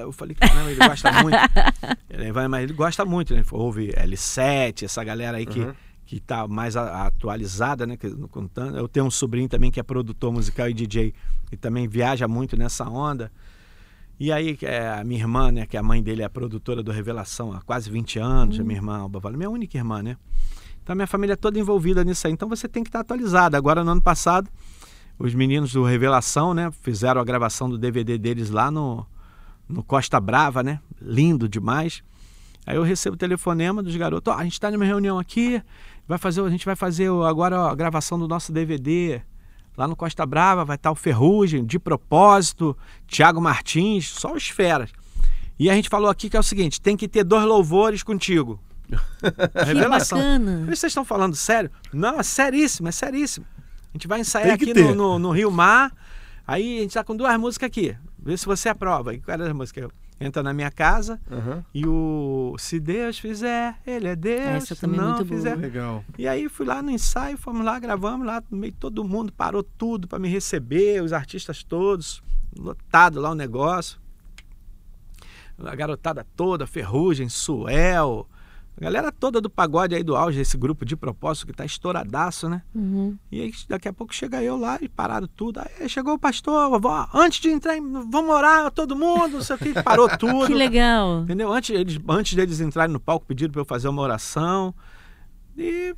Eu 0.00 0.12
falei, 0.12 0.34
caramba, 0.34 0.70
ele 0.70 0.78
gosta 0.88 1.12
muito. 1.22 1.36
Ele 2.12 2.32
vai, 2.32 2.48
mas 2.48 2.64
ele 2.64 2.72
gosta 2.72 3.04
muito, 3.04 3.34
né? 3.34 3.42
Ouve 3.52 3.92
L7, 3.92 4.82
essa 4.82 5.02
galera 5.04 5.38
aí 5.38 5.46
que, 5.50 5.60
Uhum. 5.60 5.72
que 6.06 6.20
tá 6.20 6.46
mais 6.48 6.76
a- 6.76 7.06
atualizada, 7.06 7.86
né? 7.86 7.96
Que, 7.96 8.10
contando. 8.28 8.76
Eu 8.78 8.88
tenho 8.88 9.06
um 9.06 9.10
sobrinho 9.10 9.48
também 9.48 9.70
que 9.70 9.78
é 9.78 9.82
produtor 9.82 10.32
musical 10.32 10.68
e 10.68 10.74
DJ 10.74 11.12
e 11.52 11.56
também 11.56 11.86
viaja 11.88 12.26
muito 12.28 12.56
nessa 12.56 12.88
onda. 12.88 13.30
E 14.18 14.30
aí, 14.30 14.58
é, 14.62 14.88
a 15.00 15.02
minha 15.04 15.20
irmã, 15.20 15.50
né, 15.50 15.64
que 15.66 15.76
a 15.78 15.82
mãe 15.82 16.02
dele 16.02 16.20
é 16.22 16.26
a 16.26 16.30
produtora 16.30 16.82
do 16.82 16.92
Revelação 16.92 17.52
há 17.54 17.60
quase 17.62 17.90
20 17.90 18.18
anos, 18.18 18.60
a 18.60 18.62
minha 18.62 18.76
irmã 18.78 18.98
Alba 18.98 19.18
Vale, 19.18 19.36
minha 19.36 19.48
única 19.48 19.78
irmã, 19.78 20.02
né? 20.02 20.16
Então, 20.82 20.94
minha 20.94 21.06
família 21.06 21.32
é 21.32 21.36
toda 21.36 21.58
envolvida 21.58 22.04
nisso 22.04 22.26
aí. 22.26 22.32
Então, 22.32 22.48
você 22.48 22.68
tem 22.68 22.82
que 22.82 22.88
estar 22.90 23.00
atualizado. 23.00 23.56
Agora, 23.56 23.82
no 23.82 23.90
ano 23.92 24.02
passado, 24.02 24.50
os 25.18 25.34
meninos 25.34 25.72
do 25.72 25.84
Revelação, 25.84 26.52
né? 26.52 26.70
Fizeram 26.82 27.18
a 27.20 27.24
gravação 27.24 27.68
do 27.70 27.78
DVD 27.78 28.18
deles 28.18 28.50
lá 28.50 28.70
no, 28.70 29.06
no 29.68 29.82
Costa 29.82 30.20
Brava, 30.20 30.62
né? 30.62 30.80
Lindo 31.00 31.48
demais. 31.48 32.02
Aí 32.66 32.76
eu 32.76 32.82
recebo 32.82 33.14
o 33.14 33.18
telefonema 33.18 33.82
dos 33.82 33.96
garotos, 33.96 34.32
ó, 34.32 34.36
a 34.36 34.44
gente 34.44 34.52
está 34.52 34.70
numa 34.70 34.84
reunião 34.84 35.18
aqui, 35.18 35.62
vai 36.06 36.18
fazer, 36.18 36.42
a 36.42 36.50
gente 36.50 36.64
vai 36.64 36.76
fazer 36.76 37.10
agora 37.26 37.70
a 37.70 37.74
gravação 37.74 38.18
do 38.18 38.28
nosso 38.28 38.52
DVD 38.52 39.22
lá 39.76 39.88
no 39.88 39.96
Costa 39.96 40.26
Brava, 40.26 40.64
vai 40.64 40.76
estar 40.76 40.90
o 40.90 40.94
Ferrugem, 40.94 41.64
de 41.64 41.78
propósito, 41.78 42.76
Tiago 43.06 43.40
Martins, 43.40 44.08
só 44.08 44.34
os 44.34 44.48
feras. 44.48 44.90
E 45.58 45.70
a 45.70 45.74
gente 45.74 45.88
falou 45.88 46.10
aqui 46.10 46.28
que 46.28 46.36
é 46.36 46.40
o 46.40 46.42
seguinte, 46.42 46.80
tem 46.80 46.96
que 46.96 47.08
ter 47.08 47.24
dois 47.24 47.44
louvores 47.44 48.02
contigo. 48.02 48.60
Revelação. 49.64 50.18
bacana. 50.18 50.64
Vocês 50.66 50.90
estão 50.90 51.04
falando 51.04 51.34
sério? 51.36 51.70
Não, 51.92 52.20
é 52.20 52.22
seríssimo, 52.22 52.88
é 52.88 52.92
seríssimo. 52.92 53.46
A 53.92 53.96
gente 53.96 54.06
vai 54.06 54.20
ensaiar 54.20 54.54
aqui 54.54 54.74
no, 54.74 54.94
no, 54.94 55.18
no, 55.18 55.30
Rio 55.30 55.50
Mar, 55.50 55.92
aí 56.46 56.78
a 56.78 56.80
gente 56.82 56.90
está 56.90 57.04
com 57.04 57.16
duas 57.16 57.38
músicas 57.38 57.66
aqui. 57.66 57.96
Vê 58.18 58.36
se 58.36 58.46
você 58.46 58.68
aprova. 58.68 59.14
E 59.14 59.20
qual 59.20 59.40
é 59.40 59.48
a 59.48 59.54
música? 59.54 59.88
Entra 60.20 60.42
na 60.42 60.52
minha 60.52 60.70
casa 60.70 61.18
uhum. 61.30 61.64
e 61.72 61.86
o 61.86 62.54
se 62.58 62.78
Deus 62.78 63.18
fizer, 63.18 63.76
ele 63.86 64.06
é 64.06 64.14
Deus. 64.14 64.70
Essa 64.70 64.76
também 64.76 65.00
é 65.00 65.02
não 65.02 65.14
muito 65.14 65.26
fizer. 65.26 65.56
Boa. 65.56 65.62
Legal. 65.62 66.04
E 66.18 66.28
aí 66.28 66.48
fui 66.48 66.66
lá 66.66 66.82
no 66.82 66.90
ensaio, 66.90 67.38
fomos 67.38 67.64
lá, 67.64 67.78
gravamos 67.78 68.26
lá, 68.26 68.42
no 68.50 68.58
meio 68.58 68.74
todo 68.74 69.02
mundo 69.02 69.32
parou 69.32 69.62
tudo 69.62 70.06
para 70.06 70.18
me 70.18 70.28
receber, 70.28 71.02
os 71.02 71.14
artistas 71.14 71.64
todos, 71.64 72.22
lotado 72.56 73.18
lá 73.18 73.30
o 73.30 73.34
negócio. 73.34 73.98
A 75.58 75.74
garotada 75.74 76.26
toda, 76.36 76.66
Ferrugem, 76.66 77.28
Suel, 77.28 78.26
a 78.80 78.84
galera 78.84 79.12
toda 79.12 79.42
do 79.42 79.50
pagode 79.50 79.94
aí 79.94 80.02
do 80.02 80.16
auge, 80.16 80.40
esse 80.40 80.56
grupo 80.56 80.86
de 80.86 80.96
propósito 80.96 81.46
que 81.48 81.52
tá 81.52 81.66
estouradaço, 81.66 82.48
né? 82.48 82.62
Uhum. 82.74 83.14
E 83.30 83.42
aí 83.42 83.52
daqui 83.68 83.86
a 83.86 83.92
pouco 83.92 84.14
chega 84.14 84.42
eu 84.42 84.56
lá 84.56 84.78
e 84.80 84.88
parado 84.88 85.28
tudo. 85.28 85.60
Aí 85.60 85.86
chegou 85.86 86.14
o 86.14 86.18
pastor, 86.18 86.70
vovó, 86.70 87.06
antes 87.12 87.40
de 87.40 87.50
entrar, 87.50 87.74
vamos 88.08 88.34
orar 88.34 88.70
todo 88.70 88.96
mundo, 88.96 89.34
não 89.34 89.42
sei 89.42 89.56
o 89.56 89.58
que, 89.58 89.82
parou 89.82 90.08
tudo. 90.16 90.46
que 90.46 90.54
legal. 90.54 91.24
Entendeu? 91.24 91.52
Antes, 91.52 91.76
eles, 91.78 92.00
antes 92.08 92.34
deles 92.34 92.58
entrarem 92.60 92.90
no 92.90 92.98
palco, 92.98 93.26
pediram 93.26 93.52
para 93.52 93.60
eu 93.60 93.66
fazer 93.66 93.86
uma 93.86 94.00
oração. 94.00 94.74
E 95.58 95.94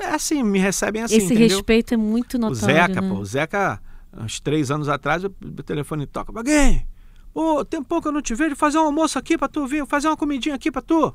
é 0.00 0.10
assim, 0.10 0.42
me 0.42 0.58
recebem 0.58 1.02
assim. 1.02 1.16
Esse 1.16 1.32
entendeu? 1.32 1.56
respeito 1.56 1.94
é 1.94 1.96
muito 1.96 2.38
notório. 2.38 2.64
O 2.64 2.66
Zeca, 2.66 3.00
né? 3.00 3.08
pô, 3.08 3.14
o 3.14 3.24
Zeca, 3.24 3.80
uns 4.14 4.40
três 4.40 4.70
anos 4.70 4.90
atrás, 4.90 5.24
o 5.24 5.30
telefone 5.64 6.06
toca, 6.06 6.38
alguém. 6.38 6.86
Pô, 7.32 7.64
tem 7.64 7.82
pouco 7.82 8.02
que 8.02 8.08
eu 8.08 8.12
não 8.12 8.20
te 8.20 8.34
vejo, 8.34 8.54
fazer 8.54 8.76
um 8.76 8.82
almoço 8.82 9.18
aqui 9.18 9.38
para 9.38 9.48
tu 9.48 9.66
vir, 9.66 9.86
fazer 9.86 10.08
uma 10.08 10.16
comidinha 10.18 10.54
aqui 10.54 10.70
para 10.70 10.82
tu. 10.82 11.14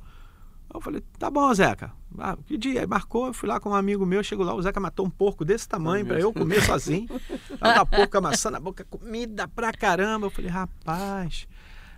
Eu 0.74 0.82
falei, 0.82 1.04
tá 1.20 1.30
bom, 1.30 1.54
Zeca. 1.54 1.92
Ah, 2.18 2.38
que 2.46 2.58
dia? 2.58 2.82
Aí 2.82 2.88
marcou, 2.88 3.28
eu 3.28 3.34
fui 3.34 3.48
lá 3.48 3.60
com 3.60 3.70
um 3.70 3.76
amigo 3.76 4.06
meu, 4.06 4.24
chego 4.24 4.44
lá, 4.44 4.54
o 4.54 4.62
Zeca 4.62 4.80
matou 4.80 5.06
um 5.06 5.10
porco 5.10 5.44
desse 5.44 5.68
tamanho 5.68 6.06
para 6.06 6.20
eu 6.20 6.32
comer 6.32 6.62
sozinho. 6.64 7.08
Tava 7.60 7.86
porco 7.86 8.18
amassando 8.18 8.58
a 8.58 8.60
boca, 8.60 8.86
comida 8.86 9.48
pra 9.48 9.72
caramba. 9.72 10.28
Eu 10.28 10.32
falei, 10.32 10.50
rapaz. 10.50 11.48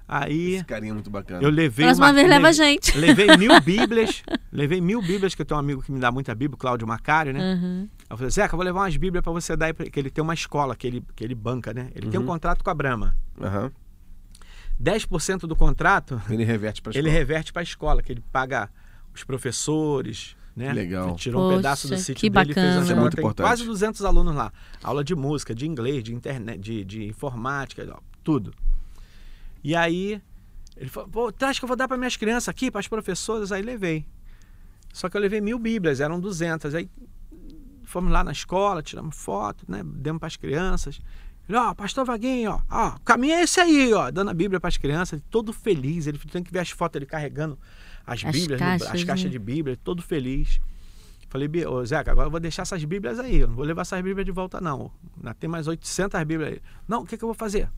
Aí. 0.08 0.56
Esse 0.56 0.66
carinha 0.66 0.92
é 0.92 0.94
muito 0.94 1.10
bacana. 1.10 1.42
Eu 1.42 1.50
levei. 1.50 1.86
Próxima 1.86 2.08
uma, 2.08 2.14
vez 2.14 2.28
leva 2.28 2.50
a 2.50 2.52
gente. 2.52 2.96
Levei 2.98 3.38
mil 3.38 3.60
Bíblias. 3.62 4.22
levei 4.52 4.82
mil 4.82 5.02
Bíblias, 5.02 5.34
que 5.34 5.42
eu 5.42 5.46
tenho 5.46 5.58
um 5.58 5.60
amigo 5.60 5.82
que 5.82 5.92
me 5.92 6.00
dá 6.00 6.12
muita 6.12 6.36
Bíblia, 6.36 6.58
Cláudio 6.58 6.86
Macário, 6.86 7.34
né? 7.34 7.54
Uhum. 7.54 7.90
Eu 8.10 8.18
falei, 8.18 8.30
Zeca, 8.30 8.54
eu 8.54 8.58
vou 8.58 8.66
levar 8.66 8.82
umas 8.82 8.98
Bíblias 8.98 9.24
para 9.24 9.32
você 9.32 9.56
dar 9.56 9.68
aí, 9.68 9.74
que 9.74 10.00
ele 10.00 10.10
tem 10.10 10.22
uma 10.22 10.34
escola 10.34 10.76
que 10.76 10.86
ele, 10.86 11.04
que 11.16 11.24
ele 11.24 11.34
banca, 11.34 11.74
né? 11.74 11.90
Ele 11.96 12.08
uhum. 12.08 12.12
tem 12.12 12.20
um 12.20 12.26
contrato 12.26 12.64
com 12.64 12.70
a 12.70 12.74
Brahma. 12.74 13.16
Aham. 13.42 13.64
Uhum. 13.64 13.72
10% 14.82 15.42
do 15.42 15.56
contrato. 15.56 16.22
Ele 16.30 16.44
reverte 16.44 16.82
para 16.82 16.90
a 16.90 16.94
escola. 16.94 17.08
Ele 17.08 17.18
reverte 17.18 17.54
para 17.54 17.62
a 17.62 17.64
escola, 17.64 18.02
que 18.04 18.12
ele 18.12 18.24
paga 18.32 18.70
os 19.14 19.24
professores, 19.24 20.36
né? 20.56 20.72
Legal. 20.74 21.10
Ele 21.10 21.18
tirou 21.18 21.42
Poxa, 21.44 21.54
um 21.54 21.58
pedaço 21.58 21.88
do 21.88 21.98
sítio 21.98 22.16
que 22.16 22.30
dele 22.30 22.48
bacana. 22.48 22.52
e 22.52 22.54
fez 22.54 22.66
a 22.66 22.70
Isso 22.70 22.80
é 22.80 22.84
escola. 22.84 23.02
muito 23.02 23.16
Tem 23.16 23.24
importante. 23.24 23.46
quase 23.48 23.66
200 23.66 24.06
alunos 24.06 24.36
lá. 24.36 24.52
Aula 24.84 25.04
de 25.04 25.16
música, 25.16 25.54
de 25.56 25.68
inglês, 25.68 26.04
de 26.04 26.14
internet, 26.14 26.60
de, 26.60 26.84
de 26.84 27.04
informática, 27.06 27.98
tudo. 28.24 28.54
E 29.64 29.76
aí 29.76 30.22
ele 30.76 30.90
falou, 30.90 31.10
pô, 31.10 31.32
traz 31.32 31.58
que 31.60 31.66
eu 31.66 31.68
vou 31.68 31.78
dar 31.78 31.88
para 31.88 31.98
minhas 31.98 32.18
crianças 32.18 32.50
aqui, 32.50 32.70
para 32.70 32.80
as 32.80 32.88
professoras. 32.88 33.52
Aí 33.52 33.62
levei. 33.62 34.06
Só 34.92 35.10
que 35.10 35.18
eu 35.18 35.22
levei 35.22 35.42
mil 35.42 35.58
bíblias, 35.58 36.00
eram 36.00 36.20
200. 36.20 36.76
Aí 36.76 36.90
fomos 37.84 38.12
lá 38.12 38.24
na 38.24 38.32
escola, 38.32 38.82
tiramos 38.84 39.16
foto, 39.16 39.66
né? 39.68 39.82
Demos 39.84 40.20
para 40.20 40.28
as 40.28 40.36
crianças. 40.36 41.00
Ele, 41.48 41.58
ó, 41.58 41.74
pastor 41.74 42.06
Vaguinho, 42.06 42.52
ó, 42.52 42.62
ó, 42.70 42.88
o 42.96 43.00
caminho 43.02 43.34
é 43.34 43.44
esse 43.44 43.60
aí, 43.60 43.94
ó, 43.94 44.10
dando 44.10 44.30
a 44.32 44.34
Bíblia 44.34 44.60
para 44.60 44.70
as 44.70 44.78
crianças, 44.78 45.22
todo 45.30 45.52
feliz. 45.52 46.08
Ele 46.08 46.18
tem 46.18 46.41
que 46.44 46.52
ver 46.52 46.60
as 46.60 46.70
fotos 46.70 46.96
ele 46.98 47.06
carregando 47.06 47.60
as, 48.06 48.24
As 48.24 48.32
Bíblias, 48.36 48.60
caixas, 48.60 48.88
as 48.89 49.04
caixas 49.04 49.26
né? 49.26 49.32
de 49.32 49.39
Bíblia, 49.39 49.78
todo 49.84 50.02
feliz. 50.02 50.60
Falei, 51.30 51.48
"Bi- 51.48 51.66
ô 51.66 51.84
Zeca, 51.86 52.12
agora 52.12 52.28
eu 52.28 52.32
vou 52.32 52.39
deixar 52.39 52.62
essas 52.62 52.84
Bíblias 52.86 53.20
aí, 53.20 53.38
eu 53.38 53.48
não 53.48 53.56
vou 53.56 53.66
levar 53.66 53.82
essas 53.82 54.02
Bíblias 54.02 54.26
de 54.26 54.32
volta, 54.32 54.62
não. 54.62 54.91
Ainda 55.18 55.34
tem 55.34 55.50
mais 55.50 55.68
800 55.68 56.24
Bíblias 56.24 56.54
aí. 56.54 56.62
Não, 56.88 57.02
o 57.02 57.06
que, 57.06 57.18
que 57.18 57.24
eu 57.24 57.28
vou 57.28 57.36
fazer? 57.36 57.70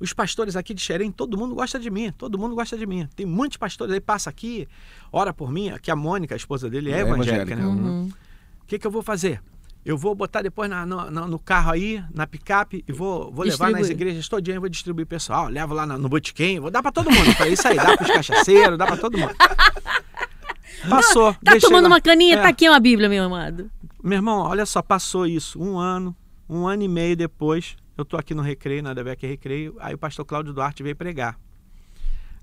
Os 0.00 0.12
pastores 0.12 0.56
aqui 0.56 0.74
de 0.74 0.80
Xerém, 0.82 1.12
todo 1.12 1.38
mundo 1.38 1.54
gosta 1.54 1.78
de 1.78 1.88
mim, 1.88 2.10
todo 2.18 2.36
mundo 2.36 2.56
gosta 2.56 2.76
de 2.76 2.86
mim. 2.86 3.08
Tem 3.14 3.24
muitos 3.24 3.56
pastores 3.56 3.94
aí, 3.94 4.00
passa 4.00 4.28
aqui, 4.28 4.66
ora 5.12 5.32
por 5.32 5.52
mim, 5.52 5.70
aqui 5.70 5.90
a 5.92 5.96
Mônica, 5.96 6.34
a 6.34 6.36
esposa 6.36 6.68
dele, 6.68 6.90
é, 6.90 6.96
É 6.96 7.00
evangélica, 7.02 7.52
evangélica, 7.52 7.56
né? 7.56 7.66
Uhum. 7.66 8.08
O 8.62 8.66
que, 8.66 8.78
que 8.80 8.86
eu 8.86 8.90
vou 8.90 9.02
fazer? 9.02 9.40
Eu 9.84 9.98
vou 9.98 10.14
botar 10.14 10.42
depois 10.42 10.70
na- 10.70 10.86
no, 10.86 11.10
no- 11.10 11.38
carro 11.40 11.72
aí, 11.72 12.02
na 12.14 12.24
picape, 12.26 12.84
e 12.86 12.92
vou, 12.92 13.32
vou 13.32 13.44
levar 13.44 13.70
nas 13.70 13.88
igrejas 13.90 14.28
todinha 14.28 14.56
e 14.56 14.58
vou 14.60 14.68
distribuir 14.68 15.06
pessoal. 15.06 15.48
Levo 15.48 15.74
lá 15.74 15.84
no, 15.84 15.98
no 15.98 16.08
botiquim, 16.08 16.60
vou 16.60 16.70
dar 16.70 16.82
pra 16.82 16.92
todo 16.92 17.10
mundo. 17.10 17.32
Falei, 17.34 17.54
isso 17.54 17.66
aí, 17.66 17.76
dá 17.76 17.96
pros 17.96 18.08
cachaceiros, 18.10 18.78
dá 18.78 18.86
pra 18.86 18.96
todo 18.96 19.18
mundo. 19.18 19.34
Passou. 20.88 21.32
Tá 21.34 21.52
deixei 21.52 21.68
tomando 21.68 21.84
lá. 21.84 21.90
uma 21.96 22.00
caninha? 22.00 22.36
É. 22.36 22.42
Tá 22.42 22.48
aqui 22.48 22.68
uma 22.68 22.80
Bíblia, 22.80 23.08
meu 23.08 23.24
amado. 23.24 23.70
Meu 24.02 24.16
irmão, 24.18 24.40
olha 24.40 24.66
só, 24.66 24.82
passou 24.82 25.26
isso. 25.26 25.60
Um 25.62 25.78
ano, 25.78 26.14
um 26.48 26.66
ano 26.66 26.82
e 26.82 26.88
meio 26.88 27.16
depois, 27.16 27.76
eu 27.96 28.04
tô 28.04 28.16
aqui 28.16 28.34
no 28.34 28.42
Recreio, 28.42 28.82
na 28.82 28.92
Debeck 28.94 29.24
Recreio, 29.26 29.76
aí 29.80 29.94
o 29.94 29.98
pastor 29.98 30.24
Cláudio 30.24 30.52
Duarte 30.52 30.82
veio 30.82 30.96
pregar. 30.96 31.38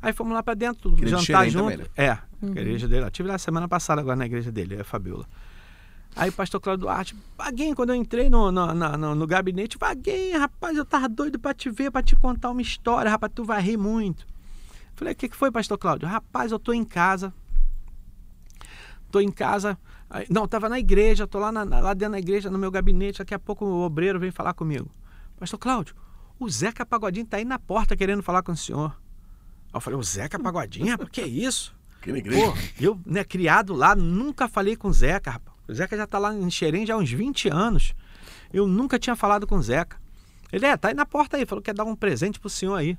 Aí 0.02 0.14
fomos 0.14 0.34
lá 0.34 0.42
pra 0.42 0.54
dentro, 0.54 0.92
de 0.96 1.08
jantar 1.08 1.50
junto. 1.50 1.64
também, 1.72 1.78
né? 1.78 1.86
É, 1.98 2.10
a 2.12 2.22
igreja 2.44 2.88
dele. 2.88 3.06
Eu 3.06 3.12
tive 3.12 3.28
lá 3.28 3.38
semana 3.38 3.68
passada 3.68 4.00
agora 4.00 4.16
na 4.16 4.26
igreja 4.26 4.50
dele, 4.50 4.76
é 4.76 4.82
a 4.82 4.84
Fabiola. 4.86 5.26
Aí 6.16 6.30
o 6.30 6.34
pastor 6.34 6.60
Cláudio 6.60 6.82
Duarte, 6.86 7.16
Vaguinho, 7.38 7.76
quando 7.76 7.92
eu 7.92 7.96
entrei 7.96 8.30
no, 8.30 8.52
no, 8.52 8.74
no, 8.74 9.16
no 9.16 9.28
gabinete, 9.28 9.78
Vaguinho, 9.78 10.40
rapaz, 10.40 10.76
eu 10.76 10.84
tava 10.86 11.08
doido 11.08 11.40
pra 11.40 11.54
te 11.54 11.70
ver, 11.70 11.92
pra 11.92 12.02
te 12.04 12.16
contar 12.16 12.50
uma 12.50 12.62
história, 12.62 13.10
rapaz, 13.10 13.32
tu 13.34 13.44
vai 13.46 13.62
rir 13.62 13.78
muito. 13.78 14.28
Falei, 14.96 15.14
o 15.14 15.16
que, 15.16 15.30
que 15.30 15.36
foi, 15.36 15.50
pastor 15.52 15.78
Cláudio? 15.78 16.08
Rapaz, 16.10 16.52
eu 16.52 16.60
tô 16.60 16.74
em 16.74 16.84
casa. 16.84 17.34
Tô 19.12 19.20
em 19.20 19.32
casa. 19.32 19.78
Não, 20.30 20.48
tava 20.48 20.68
na 20.68 20.80
igreja, 20.80 21.26
tô 21.28 21.40
lá, 21.40 21.52
na- 21.52 21.64
lá 21.64 21.94
dentro 21.94 22.14
da 22.14 22.20
igreja, 22.20 22.50
no 22.50 22.58
meu 22.58 22.72
gabinete, 22.72 23.20
daqui 23.20 23.34
a 23.34 23.40
pouco 23.40 23.64
o 23.64 23.82
obreiro 23.86 24.20
vem 24.20 24.32
falar 24.32 24.54
comigo. 24.54 24.90
Pastor 25.40 25.58
Cláudio, 25.60 25.96
o 26.40 26.50
Zeca 26.50 26.86
Pagodinho 26.86 27.26
tá 27.26 27.38
aí 27.38 27.46
na 27.46 27.60
porta 27.60 27.96
querendo 27.96 28.22
falar 28.24 28.42
com 28.44 28.52
o 28.52 28.58
senhor. 28.58 28.92
Aí 29.68 29.76
eu 29.76 29.80
falei, 29.80 29.98
o 30.00 30.04
Zeca 30.04 30.38
Pagodinho? 30.40 30.88
Rapaz, 30.90 31.10
que 31.12 31.22
isso? 31.22 31.74
Aqui 32.02 32.12
na 32.12 32.18
igreja. 32.18 32.46
Pô, 32.52 32.58
eu, 32.80 33.00
né, 33.06 33.24
criado 33.24 33.74
lá, 33.74 33.96
nunca 33.96 34.48
falei 34.50 34.76
com 34.76 34.90
o 34.90 34.94
Zeca, 34.94 35.32
rapaz. 35.32 35.49
O 35.70 35.74
Zeca 35.74 35.96
já 35.96 36.08
tá 36.08 36.18
lá 36.18 36.34
em 36.34 36.50
Xerém 36.50 36.84
já 36.84 36.96
há 36.96 36.98
uns 36.98 37.12
20 37.12 37.48
anos. 37.50 37.94
Eu 38.52 38.68
nunca 38.68 38.98
tinha 38.98 39.16
falado 39.16 39.46
com 39.46 39.56
o 39.56 39.62
Zeca. 39.62 39.98
Ele, 40.52 40.66
é, 40.66 40.76
tá 40.76 40.88
aí 40.88 40.96
na 40.96 41.06
porta 41.06 41.38
aí, 41.38 41.46
falou 41.46 41.62
que 41.62 41.70
quer 41.70 41.76
dar 41.76 41.84
um 41.84 41.96
presente 41.96 42.40
pro 42.40 42.50
senhor 42.50 42.76
aí. 42.76 42.98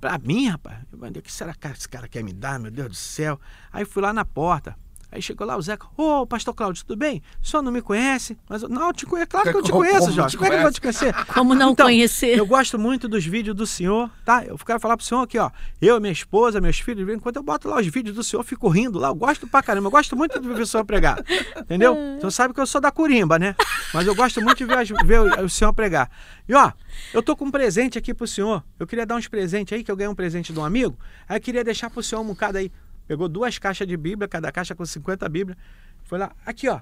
Pra 0.00 0.18
mim, 0.18 0.48
rapaz, 0.48 0.78
eu 0.92 0.98
mandei, 0.98 1.20
o 1.20 1.22
que 1.22 1.32
será 1.32 1.54
que 1.54 1.66
esse 1.68 1.88
cara 1.88 2.08
quer 2.08 2.24
me 2.24 2.32
dar, 2.32 2.58
meu 2.58 2.72
Deus 2.72 2.88
do 2.88 2.94
céu? 2.94 3.40
Aí 3.72 3.84
fui 3.84 4.02
lá 4.02 4.12
na 4.12 4.24
porta. 4.24 4.76
Aí 5.14 5.22
chegou 5.22 5.46
lá 5.46 5.56
o 5.56 5.62
Zeca, 5.62 5.86
ô 5.96 6.26
pastor 6.26 6.52
Cláudio, 6.52 6.84
tudo 6.84 6.98
bem? 6.98 7.22
O 7.40 7.46
senhor 7.46 7.62
não 7.62 7.70
me 7.70 7.80
conhece? 7.80 8.36
Mas 8.48 8.64
eu, 8.64 8.68
não, 8.68 8.88
eu 8.88 8.92
te 8.92 9.06
conheço, 9.06 9.28
claro 9.28 9.48
que 9.48 9.56
eu 9.56 9.62
te 9.62 9.70
Como 9.70 9.84
conheço, 9.84 10.06
não 10.08 10.12
Jorge. 10.12 10.30
te 10.32 10.36
Como 10.36 10.46
é 10.46 10.50
que 10.50 10.56
eu 10.56 10.62
vou 10.62 10.72
te 10.72 10.80
conhecer? 10.80 11.14
Como 11.26 11.54
não 11.54 11.70
Então, 11.70 11.86
conhecer? 11.86 12.36
Eu 12.36 12.44
gosto 12.44 12.80
muito 12.80 13.06
dos 13.06 13.24
vídeos 13.24 13.54
do 13.54 13.64
senhor, 13.64 14.10
tá? 14.24 14.44
Eu 14.44 14.58
quero 14.58 14.80
falar 14.80 14.96
pro 14.96 15.06
senhor 15.06 15.22
aqui, 15.22 15.38
ó. 15.38 15.52
Eu, 15.80 16.00
minha 16.00 16.12
esposa, 16.12 16.60
meus 16.60 16.80
filhos, 16.80 17.06
quando 17.22 17.36
eu 17.36 17.44
boto 17.44 17.68
lá 17.68 17.76
os 17.78 17.86
vídeos 17.86 18.16
do 18.16 18.24
senhor, 18.24 18.42
fico 18.42 18.68
rindo 18.68 18.98
lá. 18.98 19.06
Eu 19.08 19.14
gosto 19.14 19.46
pra 19.46 19.62
caramba. 19.62 19.86
Eu 19.86 19.92
gosto 19.92 20.16
muito 20.16 20.40
de 20.40 20.48
ver 20.48 20.62
o 20.62 20.66
senhor 20.66 20.84
pregar. 20.84 21.22
Entendeu? 21.56 21.94
O 22.14 22.20
senhor 22.24 22.30
sabe 22.30 22.54
que 22.54 22.60
eu 22.60 22.66
sou 22.66 22.80
da 22.80 22.90
Corimba, 22.90 23.38
né? 23.38 23.54
Mas 23.92 24.06
eu 24.06 24.14
gosto 24.14 24.40
muito 24.40 24.56
de 24.56 24.64
ver, 24.64 24.84
ver 25.04 25.20
o, 25.20 25.44
o 25.44 25.48
senhor 25.48 25.72
pregar. 25.72 26.10
E 26.48 26.54
ó, 26.54 26.72
eu 27.12 27.22
tô 27.22 27.36
com 27.36 27.44
um 27.44 27.50
presente 27.50 27.98
aqui 27.98 28.12
pro 28.14 28.26
senhor. 28.26 28.64
Eu 28.78 28.86
queria 28.86 29.04
dar 29.06 29.16
uns 29.16 29.28
presentes 29.28 29.72
aí, 29.76 29.84
que 29.84 29.90
eu 29.90 29.96
ganhei 29.96 30.08
um 30.10 30.14
presente 30.14 30.52
de 30.52 30.58
um 30.58 30.64
amigo. 30.64 30.98
Aí 31.28 31.36
eu 31.36 31.40
queria 31.40 31.62
deixar 31.62 31.90
pro 31.90 32.02
senhor 32.02 32.22
um 32.22 32.26
bocado 32.26 32.58
aí. 32.58 32.72
Pegou 33.06 33.28
duas 33.28 33.58
caixas 33.58 33.86
de 33.86 33.96
Bíblia, 33.96 34.26
cada 34.28 34.50
caixa 34.50 34.74
com 34.74 34.84
50 34.84 35.28
Bíblias. 35.28 35.58
Foi 36.04 36.18
lá, 36.18 36.32
aqui 36.44 36.68
ó, 36.68 36.80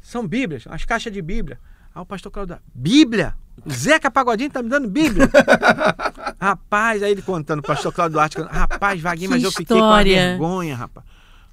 são 0.00 0.26
Bíblias, 0.26 0.64
as 0.68 0.84
caixas 0.84 1.12
de 1.12 1.20
Bíblia. 1.20 1.58
Aí 1.94 2.02
o 2.02 2.06
pastor 2.06 2.30
Claudio, 2.30 2.58
Bíblia? 2.74 3.34
O 3.64 3.72
Zeca 3.72 4.10
Pagodinho 4.10 4.50
tá 4.50 4.62
me 4.62 4.68
dando 4.68 4.88
Bíblia? 4.88 5.28
rapaz, 6.40 7.02
aí 7.02 7.10
ele 7.10 7.22
contando, 7.22 7.58
o 7.58 7.62
pastor 7.62 7.92
Claudio 7.92 8.14
Duarte, 8.14 8.40
rapaz, 8.40 9.00
Vaguinho, 9.00 9.28
Que 9.30 9.34
mas 9.34 9.42
eu 9.42 9.50
fiquei 9.50 9.66
com 9.66 9.74
a 9.74 9.76
história. 9.78 10.16
vergonha, 10.30 10.76
rapaz. 10.76 11.04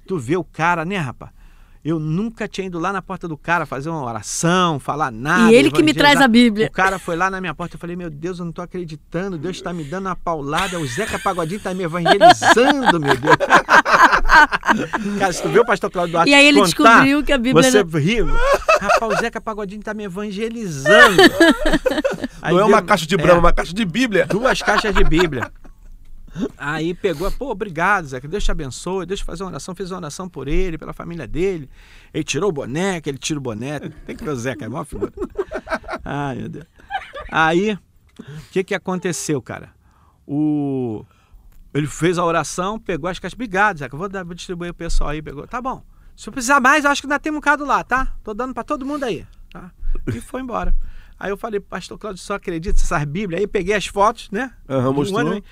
Tu 0.06 0.16
vê 0.18 0.36
o 0.36 0.44
cara, 0.44 0.84
né, 0.84 0.98
rapaz? 0.98 1.32
Eu 1.84 2.00
nunca 2.00 2.48
tinha 2.48 2.66
ido 2.66 2.80
lá 2.80 2.92
na 2.92 3.00
porta 3.00 3.28
do 3.28 3.36
cara 3.36 3.64
fazer 3.64 3.88
uma 3.88 4.02
oração, 4.02 4.80
falar 4.80 5.12
nada. 5.12 5.52
E 5.52 5.54
ele 5.54 5.70
que 5.70 5.84
me 5.84 5.94
traz 5.94 6.20
a 6.20 6.26
Bíblia. 6.26 6.66
O 6.66 6.72
cara 6.72 6.98
foi 6.98 7.14
lá 7.14 7.30
na 7.30 7.40
minha 7.40 7.54
porta, 7.54 7.76
eu 7.76 7.78
falei, 7.78 7.94
meu 7.94 8.10
Deus, 8.10 8.40
eu 8.40 8.44
não 8.44 8.50
tô 8.50 8.60
acreditando, 8.60 9.38
Deus 9.38 9.60
tá 9.60 9.72
me 9.72 9.84
dando 9.84 10.06
uma 10.06 10.16
paulada, 10.16 10.80
o 10.80 10.86
Zeca 10.86 11.16
Pagodinho 11.16 11.60
tá 11.60 11.72
me 11.72 11.84
evangelizando, 11.84 12.98
meu 12.98 13.16
Deus. 13.16 13.36
Cara, 15.18 15.32
se 15.32 15.42
tu 15.42 15.48
viu 15.48 15.62
o 15.62 15.66
pastor 15.66 15.90
Cláudio 15.90 16.12
Duarte 16.12 16.30
E 16.30 16.34
aí 16.34 16.46
ele 16.46 16.60
contar, 16.60 16.72
descobriu 16.72 17.22
que 17.24 17.32
a 17.32 17.38
Bíblia 17.38 17.70
Você 17.70 17.78
era- 17.78 17.98
ri. 17.98 18.18
Rapaz, 18.80 19.12
o 19.12 19.20
Zeca 19.20 19.40
Pagodinho 19.40 19.82
tá 19.82 19.94
me 19.94 20.04
evangelizando. 20.04 21.22
Aí 22.42 22.54
Não 22.54 22.60
é 22.60 22.64
uma 22.64 22.82
caixa 22.82 23.06
de 23.06 23.16
brama, 23.16 23.32
é 23.34 23.38
uma 23.38 23.52
caixa 23.52 23.72
de 23.72 23.84
Bíblia. 23.84 24.26
duas 24.26 24.60
caixas 24.62 24.94
de 24.94 25.02
Bíblia. 25.04 25.50
Aí 26.58 26.92
pegou, 26.92 27.30
pô, 27.32 27.50
obrigado, 27.50 28.06
Zeca, 28.08 28.28
Deus 28.28 28.44
te 28.44 28.50
abençoe, 28.50 29.06
deixa 29.06 29.22
eu 29.22 29.26
fazer 29.26 29.42
uma 29.42 29.50
oração, 29.50 29.74
fiz 29.74 29.90
uma 29.90 29.98
oração 29.98 30.28
por 30.28 30.48
ele, 30.48 30.76
pela 30.76 30.92
família 30.92 31.26
dele. 31.26 31.68
Ele 32.12 32.24
tirou 32.24 32.50
o 32.50 32.52
boné, 32.52 33.00
que 33.00 33.08
ele 33.08 33.16
tira 33.18 33.38
o 33.38 33.42
boné. 33.42 33.80
Tem 34.06 34.14
que 34.14 34.22
ver 34.22 34.30
o 34.30 34.36
Zeca, 34.36 34.64
é 34.64 34.68
mó 34.68 34.84
figura. 34.84 35.12
Ai, 36.04 36.36
meu 36.36 36.48
Deus. 36.50 36.66
Aí, 37.32 37.72
o 37.72 38.24
que 38.52 38.62
que 38.62 38.74
aconteceu, 38.74 39.40
cara? 39.40 39.70
O... 40.26 41.04
Ele 41.76 41.86
fez 41.86 42.18
a 42.18 42.24
oração, 42.24 42.78
pegou 42.78 43.08
as 43.10 43.18
caixas, 43.18 43.34
obrigado, 43.34 43.78
Zeca, 43.78 43.96
vou, 43.96 44.08
dar, 44.08 44.24
vou 44.24 44.34
distribuir 44.34 44.70
o 44.70 44.74
pessoal 44.74 45.10
aí, 45.10 45.20
pegou. 45.20 45.46
Tá 45.46 45.60
bom, 45.60 45.82
se 46.16 46.28
eu 46.28 46.32
precisar 46.32 46.60
mais, 46.60 46.84
eu 46.84 46.90
acho 46.90 47.02
que 47.02 47.06
ainda 47.06 47.18
tem 47.18 47.30
um 47.30 47.36
bocado 47.36 47.64
lá, 47.64 47.84
tá? 47.84 48.14
Tô 48.24 48.32
dando 48.32 48.54
pra 48.54 48.64
todo 48.64 48.86
mundo 48.86 49.04
aí, 49.04 49.26
tá? 49.50 49.70
E 50.06 50.20
foi 50.20 50.40
embora. 50.40 50.74
Aí 51.18 51.30
eu 51.30 51.36
falei, 51.36 51.60
pastor 51.60 51.98
Cláudio, 51.98 52.22
só 52.22 52.34
acredita 52.34 52.78
nessas 52.78 53.04
Bíblias? 53.04 53.40
Aí 53.40 53.46
peguei 53.46 53.74
as 53.74 53.86
fotos, 53.86 54.30
né? 54.30 54.52
Aham, 54.68 54.90
Um 54.90 54.92
mostrou. 54.92 55.20
ano 55.20 55.42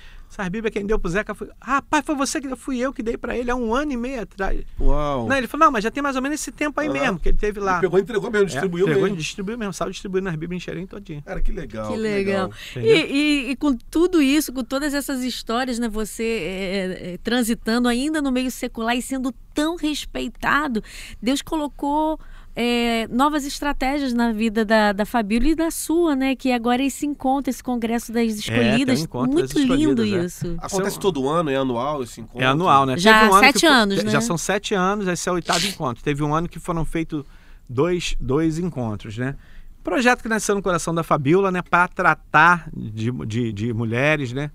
Bíblias 0.49 0.71
quem 0.73 0.85
deu 0.85 0.99
pro 0.99 1.09
Zeca 1.09 1.33
foi. 1.33 1.49
Rapaz, 1.61 2.03
foi 2.05 2.15
você 2.15 2.39
que 2.41 2.47
deu, 2.47 2.57
fui 2.57 2.77
eu 2.79 2.91
que 2.93 3.01
dei 3.01 3.17
pra 3.17 3.35
ele 3.37 3.49
há 3.49 3.55
um 3.55 3.73
ano 3.73 3.91
e 3.93 3.97
meio 3.97 4.21
atrás. 4.21 4.61
Uau. 4.79 5.27
Não, 5.27 5.35
ele 5.35 5.47
falou, 5.47 5.65
não, 5.67 5.71
mas 5.71 5.83
já 5.83 5.89
tem 5.91 6.01
mais 6.03 6.15
ou 6.15 6.21
menos 6.21 6.39
esse 6.39 6.51
tempo 6.51 6.79
aí 6.79 6.87
Aham. 6.87 6.93
mesmo, 6.99 7.19
que 7.19 7.29
ele 7.29 7.37
teve 7.37 7.59
lá. 7.59 7.73
Ele 7.73 7.81
pegou 7.81 7.99
e 7.99 8.01
entregou 8.01 8.29
mesmo, 8.31 8.45
É, 8.45 8.49
distribuiu 8.49 8.85
pegou, 8.85 9.03
mesmo. 9.03 9.17
distribuiu 9.17 9.57
mesmo, 9.57 9.73
saiu 9.73 9.91
distribuindo 9.91 10.25
nas 10.25 10.35
Bíblias 10.35 10.61
em 10.61 10.65
Xerém 10.65 10.85
todinho. 10.85 11.21
Cara, 11.23 11.41
que 11.41 11.51
legal. 11.51 11.91
Que 11.91 11.97
legal. 11.97 12.51
Entendeu? 12.71 12.95
E, 12.95 13.11
e- 13.47 13.51
e 13.51 13.55
com 13.55 13.73
tudo 13.75 14.21
isso, 14.21 14.51
com 14.53 14.63
todas 14.63 14.93
essas 14.93 15.23
histórias, 15.23 15.79
né, 15.79 15.87
você 15.89 16.23
é, 16.23 17.13
é, 17.13 17.17
transitando 17.23 17.87
ainda 17.87 18.21
no 18.21 18.31
meio 18.31 18.51
secular 18.51 18.95
e 18.95 19.01
sendo 19.01 19.33
tão 19.53 19.75
respeitado, 19.77 20.83
Deus 21.21 21.41
colocou 21.41 22.19
é, 22.55 23.07
novas 23.09 23.45
estratégias 23.45 24.13
na 24.13 24.31
vida 24.31 24.63
da, 24.63 24.93
da 24.93 25.05
Fabíola 25.05 25.47
e 25.47 25.55
da 25.55 25.69
sua, 25.69 26.15
né? 26.15 26.35
Que 26.35 26.51
agora 26.53 26.81
é 26.81 26.85
esse 26.85 27.05
encontro, 27.05 27.49
esse 27.49 27.61
congresso 27.61 28.13
das 28.13 28.31
escolhidas. 28.33 28.95
tem 28.99 29.03
um 29.03 29.05
encontro 29.05 29.33
Muito 29.33 29.53
das 29.53 29.63
lindo 29.63 30.03
escolhidas, 30.03 30.13
é. 30.13 30.25
isso. 30.25 30.57
Acontece 30.59 30.99
todo 30.99 31.27
ano, 31.27 31.49
é 31.49 31.55
anual 31.57 32.01
esse 32.01 32.21
encontro? 32.21 32.41
É 32.41 32.45
anual, 32.45 32.85
né? 32.85 32.97
Já 32.97 33.29
um 33.29 33.33
ano 33.33 33.39
sete 33.45 33.53
que 33.59 33.67
foi- 33.67 33.75
anos, 33.75 34.03
né? 34.03 34.09
Já 34.09 34.21
são 34.21 34.37
sete 34.37 34.73
anos, 34.73 35.07
esse 35.07 35.27
é 35.27 35.31
o 35.31 35.35
oitavo 35.35 35.65
encontro. 35.67 36.01
Teve 36.01 36.23
um 36.23 36.33
ano 36.33 36.47
que 36.47 36.57
foram 36.59 36.85
feitos 36.85 37.25
dois, 37.69 38.15
dois 38.19 38.57
encontros, 38.57 39.17
né? 39.17 39.35
Projeto 39.83 40.21
que 40.23 40.29
nasceu 40.29 40.55
no 40.55 40.61
coração 40.61 40.95
da 40.95 41.03
Fabiola, 41.03 41.51
né? 41.51 41.61
Para 41.61 41.87
tratar 41.89 42.69
de, 42.73 43.11
de, 43.25 43.51
de 43.51 43.73
mulheres, 43.73 44.31
né? 44.31 44.49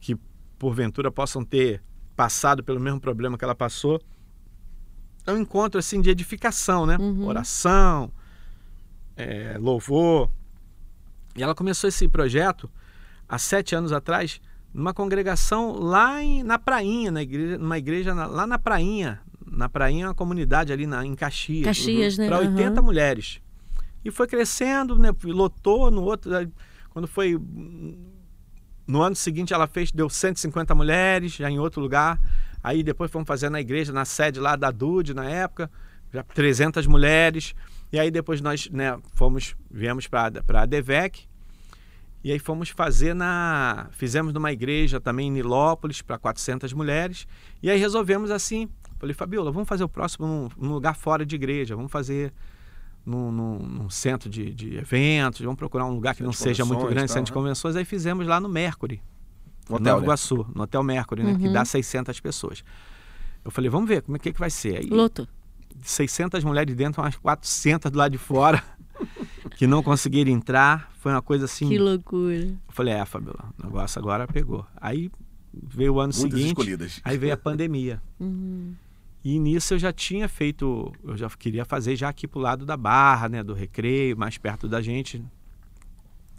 Que 0.00 0.16
porventura 0.58 1.10
possam 1.10 1.42
ter 1.44 1.82
passado 2.14 2.62
pelo 2.62 2.78
mesmo 2.78 3.00
problema 3.00 3.38
que 3.38 3.44
ela 3.44 3.54
passou. 3.54 4.00
É 5.26 5.32
um 5.32 5.38
encontro, 5.38 5.78
assim, 5.78 6.00
de 6.00 6.10
edificação, 6.10 6.84
né? 6.86 6.96
Uhum. 6.98 7.26
Oração, 7.26 8.10
é, 9.16 9.56
louvor. 9.58 10.28
E 11.36 11.42
ela 11.42 11.54
começou 11.54 11.88
esse 11.88 12.08
projeto 12.08 12.68
há 13.28 13.38
sete 13.38 13.74
anos 13.74 13.92
atrás 13.92 14.40
numa 14.74 14.92
congregação 14.92 15.72
lá 15.78 16.22
em- 16.22 16.42
na 16.42 16.58
Prainha, 16.58 17.10
na 17.10 17.22
igreja, 17.22 17.58
numa 17.58 17.78
igreja 17.78 18.14
na- 18.14 18.26
lá 18.26 18.46
na 18.46 18.58
Prainha. 18.58 19.20
Na 19.46 19.68
Prainha 19.68 20.06
é 20.06 20.08
uma 20.08 20.14
comunidade 20.14 20.72
ali 20.72 20.86
na, 20.86 21.04
em 21.04 21.14
Caxias. 21.14 21.64
Caxias, 21.64 22.16
né? 22.18 22.26
Para 22.26 22.38
Aham. 22.38 22.50
80 22.50 22.80
mulheres. 22.82 23.40
E 24.04 24.10
foi 24.10 24.26
crescendo, 24.26 24.98
né? 24.98 25.10
Lotou 25.24 25.90
no 25.90 26.02
outro. 26.02 26.30
Quando 26.90 27.06
foi. 27.06 27.38
No 28.86 29.00
ano 29.02 29.14
seguinte 29.14 29.54
ela 29.54 29.66
fez, 29.68 29.92
deu 29.92 30.08
150 30.10 30.74
mulheres, 30.74 31.32
já 31.32 31.50
em 31.50 31.58
outro 31.58 31.80
lugar. 31.80 32.18
Aí 32.62 32.82
depois 32.82 33.10
fomos 33.10 33.26
fazer 33.26 33.50
na 33.50 33.60
igreja, 33.60 33.92
na 33.92 34.04
sede 34.04 34.38
lá 34.38 34.54
da 34.56 34.70
DUD 34.70 35.14
na 35.14 35.28
época, 35.28 35.70
já 36.12 36.22
300 36.22 36.86
mulheres. 36.86 37.54
E 37.92 37.98
aí 37.98 38.10
depois 38.10 38.40
nós 38.40 38.68
né, 38.70 38.98
fomos, 39.14 39.56
viemos 39.70 40.06
para 40.06 40.30
a 40.54 40.66
DEVEC. 40.66 41.26
E 42.24 42.30
aí 42.30 42.38
fomos 42.38 42.68
fazer 42.68 43.14
na. 43.14 43.88
Fizemos 43.90 44.32
numa 44.32 44.52
igreja 44.52 45.00
também 45.00 45.26
em 45.26 45.30
Nilópolis 45.32 46.02
para 46.02 46.16
400 46.18 46.72
mulheres. 46.72 47.26
E 47.60 47.68
aí 47.68 47.78
resolvemos 47.78 48.30
assim. 48.30 48.68
Falei, 48.98 49.12
Fabiola, 49.12 49.50
vamos 49.50 49.68
fazer 49.68 49.82
o 49.82 49.88
próximo 49.88 50.26
num, 50.26 50.48
num 50.68 50.74
lugar 50.74 50.94
fora 50.94 51.26
de 51.26 51.34
igreja. 51.34 51.74
Vamos 51.74 51.90
fazer 51.90 52.32
num, 53.04 53.32
num- 53.32 53.58
num 53.58 53.90
centro 53.90 54.30
de, 54.30 54.54
de 54.54 54.76
eventos. 54.76 55.40
Vamos 55.40 55.58
procurar 55.58 55.84
um 55.84 55.94
lugar 55.94 56.14
que 56.14 56.22
não 56.22 56.32
seja 56.32 56.64
muito 56.64 56.86
grande, 56.86 57.08
tá, 57.08 57.14
centro 57.14 57.24
de 57.24 57.32
né? 57.32 57.34
convenções. 57.34 57.74
Aí 57.74 57.84
fizemos 57.84 58.24
lá 58.24 58.38
no 58.38 58.48
Mercury. 58.48 59.02
No 59.68 59.76
hotel, 59.76 59.84
Nova 59.86 60.00
né? 60.00 60.04
Iguaçu, 60.06 60.46
no 60.54 60.62
Hotel 60.62 60.82
Mercury, 60.82 61.22
né? 61.22 61.34
Que 61.38 61.46
Uhum. 61.46 61.52
dá 61.52 61.64
600 61.64 62.18
pessoas. 62.20 62.64
Eu 63.44 63.50
falei, 63.50 63.70
vamos 63.70 63.88
ver 63.88 64.02
como 64.02 64.16
é 64.16 64.20
que, 64.20 64.32
que 64.32 64.38
vai 64.38 64.50
ser. 64.50 64.78
Aí, 64.78 64.86
Loto. 64.86 65.26
600 65.82 66.44
mulheres 66.44 66.74
dentro, 66.74 67.00
umas 67.02 67.16
400 67.16 67.90
do 67.90 67.98
lado 67.98 68.12
de 68.12 68.18
fora, 68.18 68.62
que 69.56 69.66
não 69.66 69.82
conseguiram 69.82 70.30
entrar. 70.30 70.90
Foi 70.98 71.10
uma 71.12 71.22
coisa 71.22 71.46
assim. 71.46 71.68
Que 71.68 71.78
loucura. 71.78 72.34
Eu 72.34 72.58
falei, 72.68 72.94
é, 72.94 73.04
Fabiola, 73.04 73.52
o 73.58 73.64
negócio 73.66 73.98
agora 73.98 74.26
pegou. 74.28 74.64
Aí 74.76 75.10
veio 75.54 75.94
o 75.94 76.00
ano 76.00 76.12
Muitas 76.14 76.30
seguinte, 76.32 76.46
escolhidas. 76.48 77.00
aí 77.04 77.16
veio 77.18 77.32
a 77.34 77.36
pandemia. 77.36 78.00
Uhum. 78.20 78.74
E 79.24 79.38
nisso 79.38 79.74
eu 79.74 79.78
já 79.78 79.92
tinha 79.92 80.28
feito, 80.28 80.92
eu 81.04 81.16
já 81.16 81.28
queria 81.30 81.64
fazer 81.64 81.94
já 81.94 82.08
aqui 82.08 82.26
pro 82.26 82.40
lado 82.40 82.66
da 82.66 82.76
Barra, 82.76 83.28
né, 83.28 83.40
do 83.40 83.54
Recreio, 83.54 84.16
mais 84.16 84.36
perto 84.36 84.66
da 84.68 84.82
gente. 84.82 85.24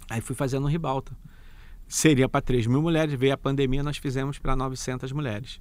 Aí 0.09 0.19
fui 0.19 0.35
fazendo 0.35 0.63
no 0.63 0.67
Ribalta. 0.67 1.13
Seria 1.87 2.27
para 2.27 2.41
3 2.41 2.67
mil 2.67 2.81
mulheres, 2.81 3.13
veio 3.13 3.33
a 3.33 3.37
pandemia, 3.37 3.83
nós 3.83 3.97
fizemos 3.97 4.39
para 4.39 4.55
900 4.55 5.11
mulheres. 5.11 5.59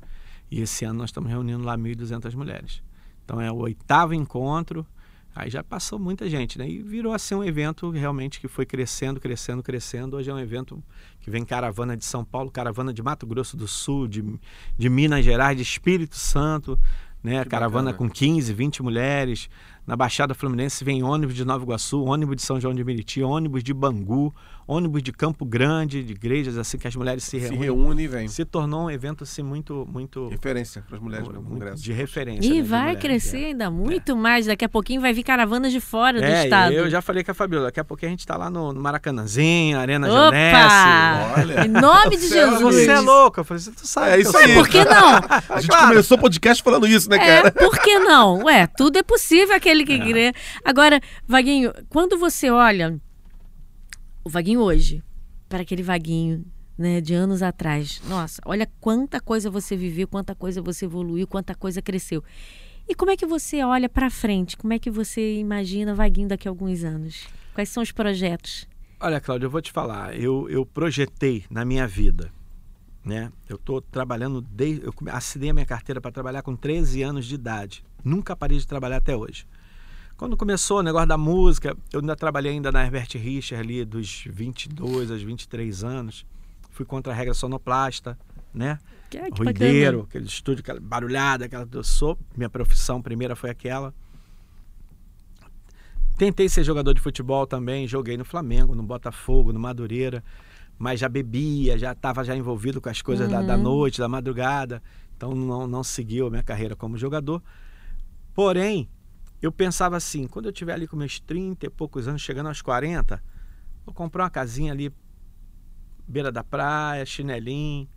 E 0.51 0.61
esse 0.61 0.85
ano 0.85 0.99
nós 0.99 1.11
estamos 1.11 1.31
reunindo 1.31 1.64
lá 1.64 1.77
1.200 1.77 2.35
mulheres. 2.35 2.83
Então 3.25 3.41
é 3.41 3.51
o 3.51 3.57
oitavo 3.57 4.12
encontro, 4.12 4.87
aí 5.35 5.49
já 5.49 5.62
passou 5.62 5.99
muita 5.99 6.29
gente, 6.29 6.59
né? 6.59 6.68
E 6.68 6.83
virou 6.83 7.12
assim 7.12 7.35
um 7.35 7.45
evento 7.45 7.91
realmente 7.91 8.41
que 8.41 8.49
foi 8.49 8.66
crescendo, 8.66 9.20
crescendo, 9.20 9.62
crescendo. 9.62 10.16
Hoje 10.16 10.31
é 10.31 10.35
um 10.35 10.39
evento 10.39 10.83
que 11.20 11.31
vem 11.31 11.45
caravana 11.45 11.97
de 11.97 12.05
São 12.05 12.25
Paulo, 12.25 12.51
caravana 12.51 12.93
de 12.93 13.03
Mato 13.03 13.27
Grosso 13.27 13.57
do 13.57 13.66
Sul, 13.66 14.07
de, 14.07 14.23
de 14.77 14.89
Minas 14.89 15.25
Gerais, 15.25 15.57
de 15.57 15.62
Espírito 15.62 16.16
Santo, 16.16 16.79
né? 17.23 17.45
Que 17.45 17.51
caravana 17.51 17.93
bacana. 17.93 18.11
com 18.11 18.14
15, 18.14 18.53
20 18.53 18.83
mulheres. 18.83 19.49
Na 19.87 19.97
Baixada 19.97 20.35
Fluminense 20.35 20.85
vem 20.85 21.03
ônibus 21.03 21.35
de 21.35 21.45
Nova 21.45 21.64
Iguaçu, 21.64 22.05
ônibus 22.05 22.37
de 22.37 22.43
São 22.43 22.61
João 22.61 22.75
de 22.75 22.85
Meriti, 22.85 23.23
ônibus 23.23 23.64
de 23.64 23.73
Bangu, 23.73 24.35
ônibus 24.67 25.03
de 25.03 25.13
Campo 25.13 25.45
Grande, 25.45 26.03
de 26.03 26.13
igrejas 26.13 26.57
assim 26.57 26.79
que 26.79 26.87
as 26.89 26.95
mulheres 26.97 27.25
se, 27.25 27.31
Se 27.31 27.39
reúnem. 27.39 27.61
reúne 27.61 28.03
e 28.05 28.09
vem. 28.09 28.29
Se 28.29 28.45
tornou 28.45 28.85
um 28.87 28.91
evento 28.91 29.25
assim 29.25 29.43
muito, 29.43 29.87
muito, 29.91 30.29
Referência 30.29 30.83
para 30.87 30.97
as 30.97 31.03
mulheres 31.03 31.27
no 31.29 31.35
muito 31.35 31.49
congresso. 31.51 31.83
de 31.83 31.93
referência. 31.93 32.49
E 32.49 32.59
né, 32.61 32.63
vai 32.63 32.81
mulheres, 32.81 33.01
crescer 33.03 33.43
é. 33.43 33.47
ainda 33.47 33.71
muito 33.71 34.17
mais. 34.17 34.47
Daqui 34.47 34.65
a 34.65 34.69
pouquinho 34.69 35.01
vai 35.01 35.13
vir 35.13 35.23
caravanas 35.23 35.73
de 35.73 35.81
fora 35.81 36.19
do 36.21 36.25
É, 36.25 36.45
estado. 36.45 36.73
eu 36.73 36.89
já 36.91 37.03
falei 37.03 37.23
com 37.25 37.31
a 37.31 37.35
Fabiola, 37.35 37.67
daqui 37.67 37.81
a 37.81 37.85
pouco 37.85 38.05
a 38.05 38.09
gente 38.09 38.27
tá 38.27 38.37
lá 38.37 38.49
no, 38.51 38.73
no 38.73 38.81
Maracanãzinho, 38.81 39.79
Arena 39.79 40.07
Opa! 40.09 40.37
Genesse. 40.37 41.41
Olha. 41.41 41.67
Em 41.67 41.69
nome 41.69 42.17
de 42.17 42.29
Você 42.29 42.39
é 42.39 42.51
Jesus. 42.51 42.75
Você 42.77 42.91
é 42.91 43.01
louco? 43.01 43.41
Eu 43.41 43.45
falei, 43.45 43.63
você 43.63 43.73
sabe. 43.77 44.11
É 44.11 44.21
isso 44.21 44.37
aí. 44.37 44.55
Por 44.55 44.69
que 44.69 44.85
não? 44.85 45.17
A 45.49 45.61
gente 45.61 45.77
começou 45.77 46.17
o 46.17 46.21
podcast 46.21 46.63
falando 46.63 46.87
isso, 46.87 47.09
né, 47.11 47.17
É, 47.17 47.43
cara? 47.43 47.53
por 47.53 47.79
que 47.79 47.99
não? 47.99 48.43
Ué, 48.45 48.67
tudo 48.67 48.99
é 48.99 49.03
possível 49.03 49.55
aquele 49.55 49.85
que 49.85 49.99
crê. 49.99 50.33
Agora, 50.65 51.01
Vaguinho, 51.27 51.73
quando 51.89 52.17
você 52.19 52.51
olha 52.51 52.99
o 54.25 54.29
Vaguinho 54.29 54.61
hoje 54.61 55.03
para 55.49 55.62
aquele 55.62 55.83
Vaguinho 55.83 56.45
né, 56.79 57.01
de 57.01 57.14
anos 57.14 57.43
atrás, 57.43 58.01
nossa, 58.09 58.41
olha 58.47 58.68
quanta 58.81 59.20
coisa 59.20 59.51
você 59.51 59.77
viveu, 59.77 60.09
quanta 60.09 60.35
coisa 60.35 60.62
você 60.62 60.87
evoluiu, 60.87 61.27
quanta 61.27 61.55
coisa 61.55 61.83
cresceu. 61.83 62.25
E 62.89 62.95
como 62.95 63.11
é 63.11 63.16
que 63.16 63.27
você 63.27 63.62
olha 63.62 63.89
para 63.89 64.11
frente? 64.11 64.57
Como 64.57 64.73
é 64.73 64.79
que 64.79 64.91
você 64.91 65.39
imagina 65.39 65.95
Vaguinho 65.95 66.29
daqui 66.29 66.49
a 66.49 66.51
alguns 66.51 66.83
anos? 66.83 67.29
Quais 67.55 67.68
são 67.68 67.83
os 67.83 67.93
projetos? 67.93 68.66
Olha, 68.99 69.20
Cláudio, 69.20 69.47
eu 69.47 69.51
vou 69.51 69.62
te 69.62 69.70
falar. 69.70 70.18
Eu, 70.18 70.49
eu 70.49 70.64
projetei 70.66 71.45
na 71.51 71.64
minha 71.64 71.87
vida, 71.87 72.33
né? 73.05 73.31
Eu 73.49 73.57
estou 73.57 73.81
trabalhando 73.81 74.41
desde. 74.41 74.85
Eu 74.85 74.95
assinei 75.09 75.51
a 75.51 75.55
minha 75.55 75.66
carteira 75.66 76.01
para 76.01 76.11
trabalhar 76.11 76.43
com 76.43 76.57
13 76.57 77.03
anos 77.03 77.27
de 77.27 77.35
idade. 77.35 77.85
Nunca 78.05 78.35
parei 78.35 78.59
de 78.59 78.66
trabalhar 78.66 78.97
até 78.97 79.16
hoje. 79.16 79.47
Quando 80.17 80.37
começou 80.37 80.79
o 80.79 80.83
negócio 80.83 81.09
da 81.09 81.19
música, 81.19 81.77
eu 81.93 82.01
ainda 82.01 82.15
trabalhei 82.15 82.53
ainda 82.53 82.71
na 82.71 82.85
Herbert 82.85 83.09
Richter 83.15 83.59
ali 83.59 83.85
dos 83.85 84.25
22 84.29 85.11
aos 85.11 85.23
23 85.23 85.83
anos. 85.85 86.25
Fui 86.71 86.87
contra 86.87 87.13
a 87.13 87.17
regra 87.17 87.35
sonoplasta, 87.35 88.17
né? 88.55 88.79
Que, 89.11 89.19
é, 89.19 89.31
que 89.31 89.43
Ruideiro, 89.43 89.99
bacana. 89.99 90.09
aquele 90.09 90.27
estúdio, 90.27 90.61
aquela 90.61 90.81
barulhada, 90.81 91.45
aquela 91.47 91.69
eu 91.73 91.83
sou. 91.85 92.17
Minha 92.37 92.49
profissão 92.49 93.03
primeira 93.03 93.35
foi 93.35 93.51
aquela. 93.51 93.93
Tentei 96.17 96.49
ser 96.49 96.63
jogador 96.63 96.95
de 96.95 97.01
futebol 97.01 97.47
também, 97.47 97.89
joguei 97.89 98.17
no 98.17 98.25
Flamengo, 98.25 98.75
no 98.75 98.83
Botafogo, 98.83 99.53
no 99.53 99.59
Madureira, 99.59 100.23
mas 100.79 101.01
já 101.01 101.09
bebia, 101.09 101.77
já 101.79 101.93
estava 101.93 102.23
já 102.23 102.37
envolvido 102.37 102.81
com 102.81 102.89
as 102.89 103.03
coisas 103.03 103.29
da, 103.29 103.43
da 103.43 103.57
Uhum. 103.57 103.63
noite, 103.63 103.99
da 103.99 104.09
madrugada, 104.09 104.83
então 105.17 105.35
não, 105.35 105.67
não 105.67 105.83
seguiu 105.83 106.27
a 106.29 106.31
minha 106.31 106.43
carreira 106.43 106.77
como 106.77 106.97
jogador. 106.97 107.43
Porém, 108.35 108.89
eu 109.43 109.51
pensava 109.51 109.97
assim, 109.97 110.28
quando 110.28 110.47
eu 110.47 110.53
tiver 110.53 110.72
ali 110.72 110.86
com 110.86 110.97
meus 110.97 111.18
30 111.18 111.66
e 111.66 111.68
poucos 111.68 112.07
anos, 112.07 112.22
chegando 112.22 112.47
aos 112.47 112.62
40, 112.62 113.22
vou 113.84 113.93
comprar 113.93 114.22
uma 114.22 114.30
casinha 114.30 114.72
ali, 114.72 114.93
beira 116.07 116.30
da 116.30 116.45
praia, 116.45 117.05
chinelinho, 117.05 117.88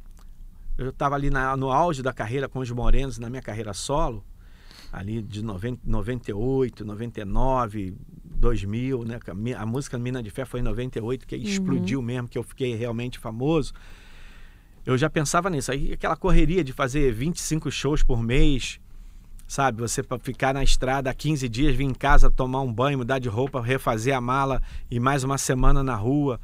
eu 0.77 0.89
estava 0.89 1.15
ali 1.15 1.29
na, 1.29 1.55
no 1.55 1.71
auge 1.71 2.01
da 2.01 2.11
carreira 2.11 2.49
com 2.49 2.59
os 2.59 2.69
Morenos, 2.71 3.19
na 3.19 3.29
minha 3.29 3.41
carreira 3.41 3.73
solo, 3.73 4.25
ali 4.91 5.21
de 5.21 5.43
90, 5.43 5.81
98, 5.85 6.83
99, 6.83 7.95
2000, 8.23 9.05
né? 9.05 9.19
A, 9.57 9.65
música 9.65 9.97
Mina 9.97 10.21
de 10.21 10.29
Fé 10.29 10.45
foi 10.45 10.59
em 10.59 10.63
98, 10.63 11.25
que 11.25 11.35
explodiu 11.35 12.01
mesmo, 12.01 12.27
que 12.27 12.37
eu 12.37 12.43
fiquei 12.43 12.75
realmente 12.75 13.19
famoso. 13.19 13.73
Eu 14.85 14.97
já 14.97 15.09
pensava 15.09 15.49
nisso. 15.49 15.71
Aí 15.71 15.93
aquela 15.93 16.15
correria 16.15 16.63
de 16.63 16.73
fazer 16.73 17.11
25 17.11 17.71
shows 17.71 18.03
por 18.03 18.21
mês, 18.21 18.79
sabe? 19.47 19.81
Você 19.81 20.01
para 20.01 20.19
ficar 20.19 20.53
na 20.53 20.63
estrada 20.63 21.09
há 21.09 21.13
15 21.13 21.47
dias, 21.49 21.75
vir 21.75 21.83
em 21.83 21.93
casa, 21.93 22.31
tomar 22.31 22.61
um 22.61 22.71
banho, 22.71 22.97
mudar 22.97 23.19
de 23.19 23.29
roupa, 23.29 23.61
refazer 23.61 24.15
a 24.15 24.21
mala 24.21 24.61
e 24.89 24.99
mais 24.99 25.23
uma 25.23 25.37
semana 25.37 25.83
na 25.83 25.95
rua. 25.95 26.39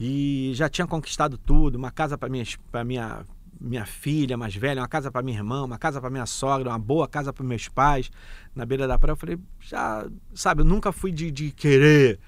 E 0.00 0.52
já 0.54 0.68
tinha 0.68 0.86
conquistado 0.86 1.36
tudo, 1.36 1.76
uma 1.76 1.90
casa 1.90 2.16
para 2.16 2.28
minha 2.28 2.44
para 2.70 2.84
minha 2.84 3.24
minha 3.60 3.84
filha 3.84 4.36
mais 4.36 4.54
velha, 4.54 4.80
uma 4.80 4.88
casa 4.88 5.10
para 5.10 5.20
minha 5.20 5.36
irmã, 5.36 5.64
uma 5.64 5.78
casa 5.78 6.00
para 6.00 6.10
minha 6.10 6.26
sogra, 6.26 6.70
uma 6.70 6.78
boa 6.78 7.08
casa 7.08 7.32
para 7.32 7.44
meus 7.44 7.68
pais, 7.68 8.08
na 8.54 8.64
beira 8.64 8.86
da 8.86 8.96
praia. 8.96 9.12
Eu 9.14 9.16
falei, 9.16 9.38
já, 9.60 10.06
sabe, 10.32 10.62
eu 10.62 10.64
nunca 10.64 10.92
fui 10.92 11.10
de, 11.10 11.30
de 11.30 11.50
querer 11.50 12.20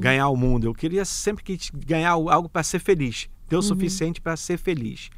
ganhar 0.00 0.28
o 0.28 0.36
mundo. 0.36 0.66
Eu 0.66 0.74
queria 0.74 1.04
sempre 1.04 1.44
que 1.44 1.56
ganhar 1.86 2.10
algo 2.10 2.48
para 2.48 2.64
ser 2.64 2.80
feliz, 2.80 3.30
ter 3.48 3.56
o 3.56 3.62
suficiente 3.62 4.20
para 4.20 4.36
ser 4.36 4.56
feliz. 4.58 5.08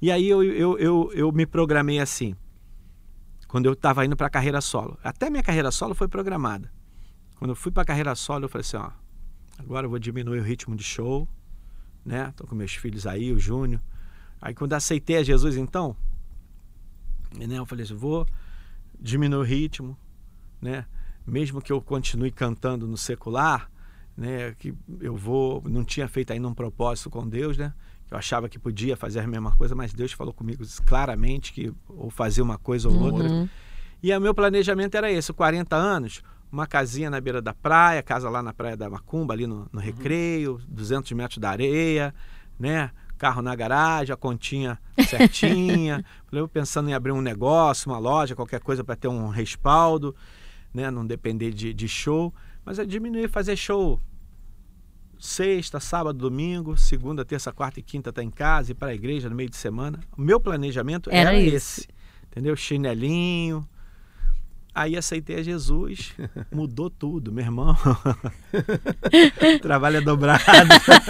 E 0.00 0.10
aí 0.10 0.28
eu, 0.28 0.42
eu, 0.42 0.78
eu, 0.78 1.10
eu 1.12 1.32
me 1.32 1.44
programei 1.44 1.98
assim, 1.98 2.34
quando 3.48 3.64
eu 3.64 3.72
estava 3.72 4.04
indo 4.04 4.14
para 4.14 4.26
a 4.26 4.30
carreira 4.30 4.60
solo. 4.60 4.98
Até 5.02 5.30
minha 5.30 5.42
carreira 5.42 5.70
solo 5.70 5.94
foi 5.94 6.06
programada. 6.06 6.70
Quando 7.36 7.52
eu 7.52 7.56
fui 7.56 7.72
para 7.72 7.82
a 7.82 7.86
carreira 7.86 8.14
solo, 8.14 8.44
eu 8.44 8.48
falei 8.48 8.60
assim, 8.60 8.76
ó, 8.76 8.90
agora 9.58 9.86
eu 9.86 9.90
vou 9.90 9.98
diminuir 9.98 10.38
o 10.38 10.42
ritmo 10.42 10.76
de 10.76 10.84
show, 10.84 11.26
né? 12.04 12.32
Tô 12.36 12.46
com 12.46 12.54
meus 12.54 12.74
filhos 12.74 13.06
aí, 13.06 13.32
o 13.32 13.38
Júnior. 13.38 13.80
Aí 14.40 14.54
quando 14.54 14.74
aceitei 14.74 15.16
a 15.16 15.22
Jesus, 15.22 15.56
então, 15.56 15.96
né, 17.34 17.58
eu 17.58 17.64
falei 17.64 17.84
assim, 17.84 17.94
vou 17.94 18.26
diminuir 19.00 19.40
o 19.40 19.42
ritmo, 19.42 19.96
né? 20.60 20.84
Mesmo 21.26 21.60
que 21.62 21.72
eu 21.72 21.80
continue 21.80 22.30
cantando 22.30 22.86
no 22.86 22.96
secular, 22.96 23.70
né, 24.16 24.54
que 24.58 24.74
eu 25.00 25.16
vou, 25.16 25.62
não 25.68 25.84
tinha 25.84 26.06
feito 26.06 26.32
ainda 26.32 26.48
um 26.48 26.54
propósito 26.54 27.08
com 27.08 27.26
Deus, 27.26 27.56
né? 27.56 27.72
Eu 28.10 28.16
achava 28.16 28.48
que 28.48 28.58
podia 28.58 28.96
fazer 28.96 29.20
a 29.20 29.26
mesma 29.26 29.54
coisa, 29.54 29.74
mas 29.74 29.92
Deus 29.92 30.12
falou 30.12 30.32
comigo 30.32 30.64
claramente 30.86 31.52
que 31.52 31.72
ou 31.88 32.10
fazer 32.10 32.40
uma 32.40 32.56
coisa 32.56 32.88
ou 32.88 32.98
outra. 32.98 33.48
E 34.02 34.14
o 34.14 34.20
meu 34.20 34.34
planejamento 34.34 34.96
era 34.96 35.10
esse, 35.10 35.32
40 35.32 35.76
anos, 35.76 36.22
uma 36.50 36.66
casinha 36.66 37.10
na 37.10 37.20
beira 37.20 37.42
da 37.42 37.52
praia, 37.52 38.02
casa 38.02 38.30
lá 38.30 38.42
na 38.42 38.54
praia 38.54 38.76
da 38.76 38.88
Macumba, 38.88 39.34
ali 39.34 39.46
no, 39.46 39.68
no 39.72 39.80
Recreio, 39.80 40.60
200 40.68 41.12
metros 41.12 41.38
da 41.38 41.50
areia, 41.50 42.14
né? 42.58 42.90
Carro 43.18 43.42
na 43.42 43.54
garagem, 43.54 44.14
a 44.14 44.16
continha 44.16 44.78
certinha. 45.08 46.04
Falei, 46.30 46.42
eu 46.42 46.48
pensando 46.48 46.88
em 46.88 46.94
abrir 46.94 47.12
um 47.12 47.20
negócio, 47.20 47.90
uma 47.90 47.98
loja, 47.98 48.36
qualquer 48.36 48.60
coisa 48.60 48.84
para 48.84 48.94
ter 48.94 49.08
um 49.08 49.28
respaldo, 49.28 50.14
né? 50.72 50.90
Não 50.90 51.04
depender 51.04 51.50
de, 51.50 51.74
de 51.74 51.88
show. 51.88 52.32
Mas 52.64 52.78
eu 52.78 52.86
diminuí 52.86 53.26
fazer 53.26 53.56
show 53.56 54.00
sexta, 55.18 55.80
sábado, 55.80 56.18
domingo, 56.18 56.76
segunda, 56.76 57.24
terça, 57.24 57.52
quarta 57.52 57.80
e 57.80 57.82
quinta 57.82 58.12
tá 58.12 58.22
em 58.22 58.30
casa, 58.30 58.72
ir 58.72 58.74
para 58.74 58.90
a 58.90 58.94
igreja 58.94 59.28
no 59.28 59.34
meio 59.34 59.50
de 59.50 59.56
semana. 59.56 59.98
O 60.16 60.20
meu 60.20 60.38
planejamento 60.40 61.10
Era 61.10 61.34
era, 61.34 61.36
esse. 61.36 61.88
Entendeu? 62.30 62.54
Chinelinho. 62.54 63.66
Aí 64.74 64.96
aceitei 64.96 65.40
a 65.40 65.42
Jesus, 65.42 66.14
mudou 66.52 66.88
tudo, 66.88 67.32
meu 67.32 67.44
irmão. 67.44 67.76
Trabalho 69.60 69.96
é 69.96 70.00
dobrado, 70.00 70.44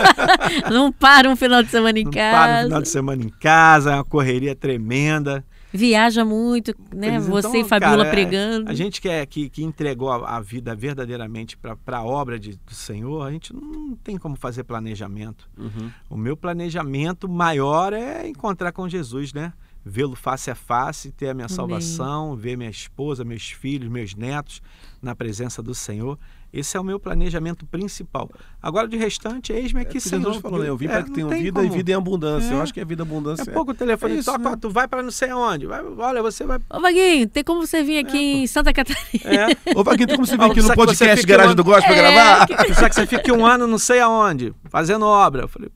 Não 0.73 0.91
para 0.91 1.29
um 1.29 1.37
final 1.37 1.63
de 1.63 1.71
semana 1.71 1.99
em 1.99 2.05
não 2.05 2.11
casa. 2.11 2.37
para 2.37 2.57
no 2.63 2.65
final 2.65 2.83
de 2.83 2.89
semana 2.89 3.23
em 3.23 3.29
casa, 3.29 3.91
é 3.93 3.95
uma 3.97 4.05
correria 4.05 4.57
tremenda. 4.57 5.45
Viaja 5.73 6.25
muito, 6.25 6.75
né? 6.95 7.09
Eles, 7.09 7.27
Você 7.27 7.49
então, 7.49 7.61
e 7.61 7.65
Fabiola 7.65 7.97
cara, 7.99 8.09
é, 8.09 8.11
pregando. 8.11 8.71
A 8.71 8.75
gente 8.75 9.01
que, 9.01 9.09
é, 9.09 9.27
que, 9.27 9.51
que 9.51 9.63
entregou 9.63 10.11
a, 10.11 10.37
a 10.37 10.41
vida 10.41 10.75
verdadeiramente 10.75 11.57
para 11.57 11.99
a 11.99 12.03
obra 12.03 12.39
de, 12.39 12.57
do 12.57 12.75
Senhor, 12.75 13.27
a 13.27 13.31
gente 13.31 13.55
não 13.55 13.95
tem 13.97 14.17
como 14.17 14.37
fazer 14.37 14.65
planejamento. 14.65 15.49
Uhum. 15.59 15.91
O 16.09 16.17
meu 16.17 16.37
planejamento 16.37 17.29
maior 17.29 17.93
é 17.93 18.27
encontrar 18.27 18.73
com 18.73 18.89
Jesus, 18.89 19.33
né? 19.33 19.53
Vê-lo 19.85 20.17
face 20.17 20.51
a 20.51 20.55
face, 20.55 21.13
ter 21.13 21.29
a 21.29 21.35
minha 21.35 21.47
Amém. 21.47 21.57
salvação, 21.57 22.35
ver 22.35 22.57
minha 22.57 22.71
esposa, 22.71 23.25
meus 23.25 23.51
filhos, 23.51 23.89
meus 23.91 24.15
netos 24.15 24.63
na 25.03 25.15
presença 25.15 25.63
do 25.63 25.75
Senhor. 25.75 26.19
Esse 26.53 26.77
é 26.77 26.81
o 26.81 26.85
meu 26.85 26.99
planejamento 26.99 27.67
principal. 27.67 28.31
Agora, 28.63 28.89
de 28.89 28.97
restante, 28.97 29.53
eis-me 29.53 29.81
É 29.81 29.83
aqui, 29.83 29.99
o 29.99 30.01
que 30.01 30.09
Senhor. 30.09 30.41
Falou, 30.41 30.61
né? 30.61 30.69
Eu 30.69 30.77
vim 30.79 30.87
É, 30.87 30.89
para 30.89 31.03
que 31.03 31.09
não 31.11 31.15
tenham 31.15 31.29
tem 31.31 31.43
vida 31.43 31.61
e 31.61 31.65
como. 31.65 31.77
vida 31.77 31.91
em 31.91 31.95
abundância. 31.95 32.51
É. 32.51 32.55
Eu 32.57 32.63
acho 32.63 32.73
que 32.73 32.81
a 32.81 32.85
vida 32.87 33.03
em 33.03 33.07
abundância 33.07 33.43
É 33.43 33.53
pouco 33.53 33.73
o 33.73 33.75
telefone, 33.75 34.15
É 34.15 34.17
isso, 34.17 34.33
toca, 34.33 34.51
né? 34.51 34.57
tu 34.59 34.71
vai 34.71 34.89
para 34.89 35.03
não 35.03 35.11
sei 35.11 35.29
aonde. 35.31 35.67
Vai, 35.67 35.85
olha, 35.85 36.23
você 36.23 36.45
vai. 36.45 36.59
Ô, 36.71 36.81
Vaguinho, 36.81 37.29
tem 37.29 37.45
como 37.45 37.67
você 37.67 37.83
vir 37.83 37.99
aqui 37.99 38.17
em 38.17 38.47
Santa 38.47 38.73
Catarina? 38.73 39.05
É. 39.25 39.79
Ô, 39.79 39.85
Vaguinho, 39.85 40.07
tem 40.09 40.17
como 40.17 40.27
você 40.27 40.37
vir 40.39 40.45
aqui 40.45 40.63
no 40.63 40.71
que 40.71 40.75
podcast 40.75 41.27
Garagem 41.27 41.53
um- 41.53 41.55
do 41.55 41.65
Gospel 41.65 41.95
É, 41.95 41.97
gravar? 41.97 42.47
Só 42.75 42.89
que 42.89 42.95
você 42.95 43.07
fica 43.07 43.33
um 43.35 43.45
ano 43.45 43.67
não 43.67 43.79
sei 43.79 44.01
aonde, 44.01 44.55
fazendo 44.71 45.05
obra. 45.05 45.43
Eu 45.43 45.49
falei, 45.49 45.69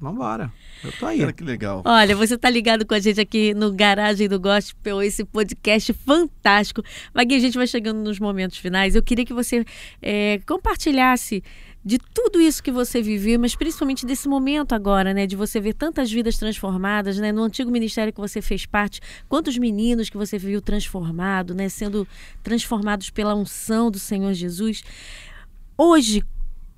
vambora, 0.00 0.50
eu 0.84 0.92
tô 0.92 1.06
aí. 1.06 1.18
Cara, 1.18 1.32
que 1.32 1.44
legal. 1.44 1.82
Olha, 1.84 2.14
você 2.14 2.36
tá 2.36 2.48
ligado 2.48 2.86
com 2.86 2.94
a 2.94 2.98
gente 2.98 3.20
aqui 3.20 3.54
no 3.54 3.72
Garagem 3.72 4.28
do 4.28 4.38
Gospel, 4.38 5.02
esse 5.02 5.24
podcast 5.24 5.92
fantástico. 5.92 6.82
Vaguinho, 7.12 7.38
a 7.38 7.42
gente 7.42 7.56
vai 7.56 7.66
chegando 7.66 8.00
nos 8.00 8.18
momentos 8.18 8.58
finais. 8.58 8.94
Eu 8.94 9.02
queria 9.02 9.24
que 9.24 9.34
você 9.34 9.64
eh, 10.02 10.40
compartilhasse 10.46 11.42
de 11.84 11.98
tudo 11.98 12.40
isso 12.40 12.62
que 12.62 12.70
você 12.70 13.00
viveu, 13.00 13.38
mas 13.38 13.54
principalmente 13.54 14.04
desse 14.04 14.28
momento 14.28 14.74
agora, 14.74 15.14
né? 15.14 15.26
De 15.26 15.36
você 15.36 15.60
ver 15.60 15.74
tantas 15.74 16.10
vidas 16.10 16.36
transformadas, 16.36 17.18
né? 17.18 17.32
No 17.32 17.42
antigo 17.42 17.70
ministério 17.70 18.12
que 18.12 18.20
você 18.20 18.42
fez 18.42 18.66
parte, 18.66 19.00
quantos 19.28 19.56
meninos 19.56 20.10
que 20.10 20.16
você 20.16 20.36
viu 20.38 20.60
transformado, 20.60 21.54
né? 21.54 21.68
Sendo 21.68 22.06
transformados 22.42 23.10
pela 23.10 23.34
unção 23.34 23.90
do 23.90 23.98
Senhor 23.98 24.34
Jesus. 24.34 24.82
Hoje, 25.76 26.22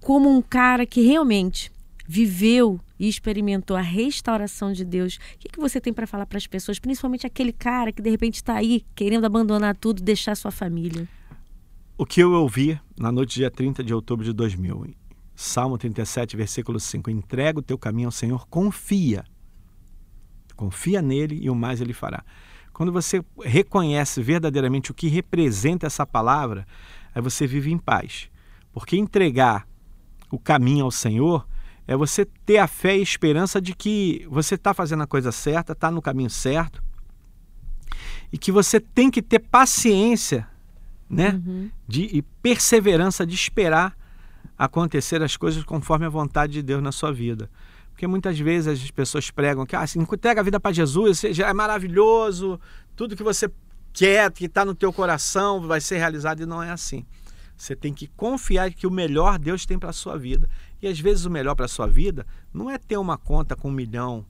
como 0.00 0.30
um 0.30 0.40
cara 0.40 0.86
que 0.86 1.00
realmente 1.00 1.72
viveu 2.10 2.80
e 2.98 3.08
experimentou 3.08 3.76
a 3.76 3.80
restauração 3.80 4.72
de 4.72 4.84
Deus, 4.84 5.14
o 5.14 5.38
que, 5.38 5.48
que 5.48 5.60
você 5.60 5.80
tem 5.80 5.92
para 5.92 6.08
falar 6.08 6.26
para 6.26 6.38
as 6.38 6.46
pessoas, 6.46 6.80
principalmente 6.80 7.24
aquele 7.24 7.52
cara 7.52 7.92
que 7.92 8.02
de 8.02 8.10
repente 8.10 8.34
está 8.34 8.56
aí 8.56 8.84
querendo 8.96 9.26
abandonar 9.26 9.76
tudo, 9.76 10.02
deixar 10.02 10.34
sua 10.34 10.50
família? 10.50 11.08
O 11.96 12.04
que 12.04 12.20
eu 12.20 12.32
ouvi 12.32 12.80
na 12.98 13.12
noite 13.12 13.36
dia 13.36 13.48
30 13.48 13.84
de 13.84 13.94
outubro 13.94 14.24
de 14.24 14.32
2000, 14.32 14.86
em 14.86 14.94
Salmo 15.36 15.78
37, 15.78 16.36
versículo 16.36 16.80
5: 16.80 17.08
Entrega 17.10 17.60
o 17.60 17.62
teu 17.62 17.78
caminho 17.78 18.08
ao 18.08 18.12
Senhor, 18.12 18.44
confia. 18.48 19.24
Confia 20.56 21.00
nele 21.00 21.38
e 21.40 21.48
o 21.48 21.54
mais 21.54 21.80
ele 21.80 21.92
fará. 21.92 22.24
Quando 22.72 22.90
você 22.90 23.24
reconhece 23.44 24.20
verdadeiramente 24.20 24.90
o 24.90 24.94
que 24.94 25.06
representa 25.06 25.86
essa 25.86 26.04
palavra, 26.04 26.66
aí 27.14 27.22
você 27.22 27.46
vive 27.46 27.70
em 27.70 27.78
paz. 27.78 28.28
Porque 28.72 28.96
entregar 28.96 29.64
o 30.28 30.40
caminho 30.40 30.84
ao 30.84 30.90
Senhor 30.90 31.46
é 31.90 31.96
você 31.96 32.24
ter 32.24 32.58
a 32.58 32.68
fé 32.68 32.96
e 32.96 33.02
esperança 33.02 33.60
de 33.60 33.74
que 33.74 34.24
você 34.30 34.54
está 34.54 34.72
fazendo 34.72 35.02
a 35.02 35.08
coisa 35.08 35.32
certa, 35.32 35.72
está 35.72 35.90
no 35.90 36.00
caminho 36.00 36.30
certo, 36.30 36.80
e 38.32 38.38
que 38.38 38.52
você 38.52 38.78
tem 38.78 39.10
que 39.10 39.20
ter 39.20 39.40
paciência, 39.40 40.46
né? 41.08 41.32
De, 41.88 42.02
e 42.02 42.22
perseverança 42.22 43.26
de 43.26 43.34
esperar 43.34 43.98
acontecer 44.56 45.20
as 45.20 45.36
coisas 45.36 45.64
conforme 45.64 46.06
a 46.06 46.08
vontade 46.08 46.52
de 46.52 46.62
Deus 46.62 46.80
na 46.80 46.92
sua 46.92 47.12
vida. 47.12 47.50
Porque 47.90 48.06
muitas 48.06 48.38
vezes 48.38 48.84
as 48.84 48.90
pessoas 48.92 49.28
pregam 49.28 49.66
que 49.66 49.74
ah, 49.74 49.80
assim, 49.80 49.98
entrega 49.98 50.42
a 50.42 50.44
vida 50.44 50.60
para 50.60 50.70
Jesus, 50.70 51.22
já 51.32 51.48
é 51.48 51.52
maravilhoso, 51.52 52.60
tudo 52.94 53.16
que 53.16 53.24
você 53.24 53.50
quer, 53.92 54.30
que 54.30 54.44
está 54.44 54.64
no 54.64 54.76
teu 54.76 54.92
coração, 54.92 55.66
vai 55.66 55.80
ser 55.80 55.98
realizado 55.98 56.40
e 56.40 56.46
não 56.46 56.62
é 56.62 56.70
assim. 56.70 57.04
Você 57.60 57.76
tem 57.76 57.92
que 57.92 58.06
confiar 58.16 58.72
que 58.72 58.86
o 58.86 58.90
melhor 58.90 59.38
Deus 59.38 59.66
tem 59.66 59.78
para 59.78 59.90
a 59.90 59.92
sua 59.92 60.16
vida. 60.16 60.48
E 60.80 60.88
às 60.88 60.98
vezes 60.98 61.26
o 61.26 61.30
melhor 61.30 61.54
para 61.54 61.66
a 61.66 61.68
sua 61.68 61.86
vida 61.86 62.26
não 62.54 62.70
é 62.70 62.78
ter 62.78 62.96
uma 62.96 63.18
conta 63.18 63.54
com 63.54 63.68
um 63.68 63.72
milhão 63.72 64.24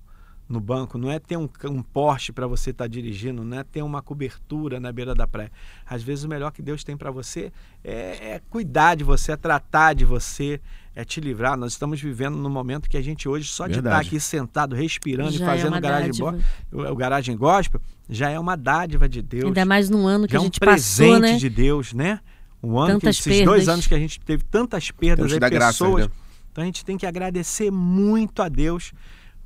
no 0.48 0.60
banco, 0.60 0.98
não 0.98 1.08
é 1.08 1.20
ter 1.20 1.36
um, 1.36 1.48
um 1.66 1.80
Porsche 1.80 2.32
para 2.32 2.44
você 2.48 2.70
estar 2.70 2.88
dirigindo, 2.88 3.44
não 3.44 3.60
é 3.60 3.62
ter 3.62 3.82
uma 3.82 4.02
cobertura 4.02 4.80
na 4.80 4.90
beira 4.90 5.14
da 5.14 5.28
praia. 5.28 5.52
Às 5.86 6.02
vezes 6.02 6.24
o 6.24 6.28
melhor 6.28 6.50
que 6.50 6.60
Deus 6.60 6.82
tem 6.82 6.96
para 6.96 7.12
você 7.12 7.52
é, 7.84 8.32
é 8.32 8.40
cuidar 8.50 8.96
de 8.96 9.04
você, 9.04 9.30
é 9.30 9.36
tratar 9.36 9.94
de 9.94 10.04
você, 10.04 10.60
é 10.92 11.04
te 11.04 11.20
livrar. 11.20 11.56
Nós 11.56 11.70
estamos 11.70 12.00
vivendo 12.02 12.36
num 12.36 12.50
momento 12.50 12.90
que 12.90 12.96
a 12.96 13.00
gente 13.00 13.28
hoje, 13.28 13.46
só 13.48 13.68
de 13.68 13.74
estar 13.74 13.82
Verdade. 13.82 14.08
aqui 14.08 14.18
sentado, 14.18 14.74
respirando 14.74 15.30
Já 15.30 15.38
e 15.38 15.42
é 15.42 15.46
fazendo 15.46 15.68
uma 15.68 15.80
garagem, 15.80 16.12
bo- 16.18 16.34
o, 16.72 16.80
o 16.82 16.96
garagem 16.96 17.36
gospel, 17.36 17.80
já 18.08 18.28
é 18.28 18.40
uma 18.40 18.56
dádiva 18.56 19.08
de 19.08 19.22
Deus 19.22 19.44
Ainda 19.44 19.64
mais 19.64 19.88
num 19.88 20.04
ano 20.04 20.26
que 20.26 20.32
já 20.32 20.38
a 20.38 20.40
é 20.40 20.42
um 20.42 20.44
gente 20.46 20.58
presente 20.58 21.10
passou, 21.10 21.20
né? 21.20 21.36
de 21.36 21.48
Deus, 21.48 21.92
né? 21.92 22.18
Um 22.62 22.78
ano 22.78 22.94
Tantas 23.00 23.20
que 23.20 23.30
esses 23.30 23.44
dois 23.44 23.58
perdas. 23.60 23.68
anos 23.74 23.86
que 23.86 23.94
a 23.94 23.98
gente 23.98 24.20
teve 24.20 24.44
tantas 24.44 24.90
perdas 24.90 25.32
aí, 25.32 25.38
graças, 25.38 25.78
pessoas. 25.78 26.06
né? 26.06 26.12
Então 26.52 26.62
a 26.62 26.66
gente 26.66 26.84
tem 26.84 26.98
que 26.98 27.06
agradecer 27.06 27.70
muito 27.70 28.42
a 28.42 28.48
Deus 28.48 28.92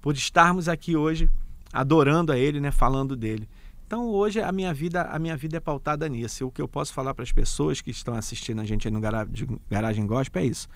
por 0.00 0.14
estarmos 0.14 0.68
aqui 0.68 0.96
hoje 0.96 1.28
adorando 1.72 2.32
a 2.32 2.38
ele, 2.38 2.60
né, 2.60 2.70
falando 2.70 3.14
dele. 3.16 3.48
Então 3.86 4.08
hoje 4.08 4.40
a 4.40 4.50
minha 4.50 4.72
vida, 4.74 5.02
a 5.02 5.18
minha 5.18 5.36
vida 5.36 5.56
é 5.58 5.60
pautada 5.60 6.08
nisso. 6.08 6.42
E 6.42 6.44
O 6.44 6.50
que 6.50 6.60
eu 6.62 6.66
posso 6.68 6.92
falar 6.92 7.14
para 7.14 7.22
as 7.22 7.30
pessoas 7.32 7.80
que 7.80 7.90
estão 7.90 8.14
assistindo 8.14 8.60
a 8.60 8.64
gente 8.64 8.88
aí 8.88 8.92
no 8.92 9.00
Gara- 9.00 9.24
de 9.24 9.46
Garagem 9.70 10.06
Gospel 10.06 10.42
é 10.42 10.46
isso. 10.46 10.66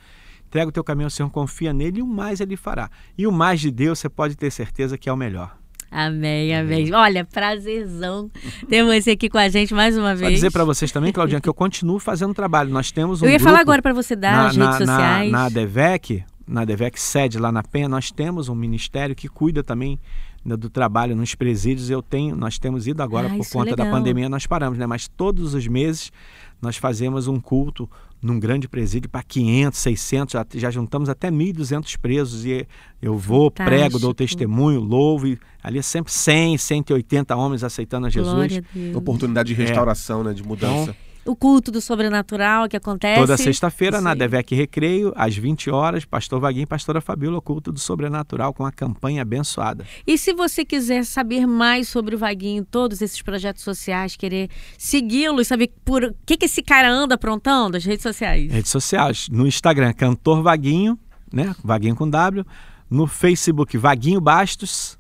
Entrega 0.47 0.69
o 0.69 0.73
teu 0.73 0.85
caminho 0.85 1.07
ao 1.07 1.11
Senhor, 1.11 1.29
confia 1.31 1.73
nele 1.73 1.99
e 1.99 2.03
o 2.03 2.07
mais 2.07 2.41
ele 2.41 2.57
fará. 2.57 2.91
E 3.17 3.27
o 3.27 3.33
mais 3.33 3.61
de 3.61 3.71
Deus 3.71 3.99
você 3.99 4.09
pode 4.09 4.37
ter 4.37 4.51
certeza 4.51 4.97
que 4.97 5.09
é 5.09 5.13
o 5.13 5.17
melhor. 5.17 5.59
Amém, 5.91 6.55
amém. 6.55 6.93
Olha, 6.93 7.25
prazerzão 7.25 8.31
ter 8.69 8.85
você 8.85 9.13
aqui 9.13 9.29
com 9.29 9.39
a 9.39 9.49
gente 9.49 9.73
mais 9.73 9.97
uma 9.97 10.11
Vou 10.15 10.27
vez. 10.27 10.35
dizer 10.35 10.51
para 10.51 10.65
vocês 10.65 10.93
também, 10.93 11.13
Claudinha, 11.13 11.41
que 11.41 11.49
eu 11.49 11.55
continuo 11.55 11.99
fazendo 11.99 12.35
trabalho. 12.35 12.71
Nós 12.71 12.91
temos 12.93 13.23
um 13.23 13.27
Eu 13.27 13.33
ia 13.33 13.41
falar 13.41 13.61
agora 13.61 13.81
para 13.81 13.93
você 13.93 14.15
dar 14.15 14.33
na, 14.33 14.47
as 14.49 14.57
na, 14.57 14.65
redes 14.73 14.87
na, 14.87 14.95
sociais. 14.95 15.33
na 15.33 15.49
DEVEC, 15.49 16.25
na 16.47 16.65
DEVEC 16.65 17.01
sede 17.01 17.39
lá 17.39 17.51
na 17.51 17.63
Penha, 17.63 17.89
nós 17.89 18.11
temos 18.11 18.49
um 18.49 18.55
ministério 18.55 19.15
que 19.15 19.29
cuida 19.29 19.63
também 19.63 19.99
né, 20.45 20.57
do 20.57 20.69
trabalho 20.69 21.17
nos 21.17 21.35
presídios. 21.35 21.89
Eu 21.89 22.03
tenho, 22.03 22.37
nós 22.37 22.59
temos 22.59 22.87
ido 22.87 23.03
agora 23.03 23.27
Ah, 23.27 23.31
por 23.31 23.41
isso 23.41 23.51
é 23.51 23.53
conta 23.65 23.77
da 23.77 23.91
pandemia, 23.91 24.29
nós 24.29 24.47
paramos, 24.47 24.79
né? 24.79 24.87
Mas 24.87 25.09
todos 25.09 25.55
os 25.55 25.67
meses 25.67 26.13
nós 26.61 26.77
fazemos 26.77 27.29
um 27.29 27.41
culto 27.41 27.89
num 28.21 28.39
grande 28.39 28.69
presídio 28.69 29.09
para 29.09 29.23
500, 29.23 29.79
600, 29.79 30.33
já, 30.33 30.47
já 30.55 30.71
juntamos 30.71 31.09
até 31.09 31.31
1.200 31.31 31.97
presos 31.99 32.45
e 32.45 32.67
eu 33.01 33.17
vou, 33.17 33.51
prego, 33.51 33.99
dou 33.99 34.11
Fantástico. 34.11 34.15
testemunho, 34.15 34.81
louvo 34.81 35.29
e 35.29 35.39
ali 35.63 35.79
é 35.79 35.83
sempre 35.83 36.13
100, 36.13 36.59
180 36.59 37.37
homens 37.37 37.63
aceitando 37.63 38.07
a 38.07 38.11
Jesus. 38.11 38.59
A 38.59 38.63
Deus. 38.75 38.97
Oportunidade 38.97 39.49
de 39.49 39.55
restauração, 39.55 40.25
né? 40.25 40.33
De 40.33 40.43
mudança. 40.43 40.97
O 41.25 41.37
culto 41.37 41.71
do 41.71 41.81
sobrenatural 41.81 42.69
que 42.69 42.77
acontece. 42.77 43.21
Toda 43.21 43.37
sexta-feira, 43.37 44.01
na. 44.01 44.15
Devec 44.15 44.55
Recreio, 44.55 45.13
às 45.15 45.37
20 45.37 45.71
horas, 45.71 46.05
Pastor 46.05 46.41
Vaguinho 46.41 46.63
e 46.63 46.67
Pastora 46.67 47.01
Fabíola, 47.01 47.41
culto 47.41 47.71
do 47.71 47.79
sobrenatural 47.79 48.53
com 48.55 48.65
a 48.65 48.73
campanha 48.73 49.23
abençoada. 49.23 49.85
E 50.07 50.17
se 50.17 50.33
você 50.33 50.65
quiser 50.65 51.05
saber 51.05 51.47
mais 51.47 51.89
sobre 51.89 52.15
o 52.15 52.19
Vaguinho, 52.19 52.65
todos 52.65 53.03
esses 53.03 53.21
projetos 53.23 53.63
sociais, 53.63 54.17
querer 54.17 54.49
segui-lo 54.77 55.41
e 55.41 55.45
saber 55.45 55.73
por 55.85 56.05
o 56.05 56.15
que, 56.27 56.37
que 56.37 56.47
esse 56.47 56.63
cara 56.63 56.91
anda 56.91 57.15
aprontando, 57.15 57.77
as 57.77 57.85
redes 57.85 58.03
sociais. 58.03 58.51
Redes 58.51 58.71
sociais, 58.71 59.29
no 59.31 59.47
Instagram, 59.47 59.93
Cantor 59.93 60.43
Vaguinho, 60.43 60.99
né? 61.33 61.55
Vaguinho 61.63 61.95
com 61.95 62.09
W. 62.09 62.45
No 62.91 63.07
Facebook, 63.07 63.77
Vaguinho 63.77 64.21
Bastos. 64.21 64.99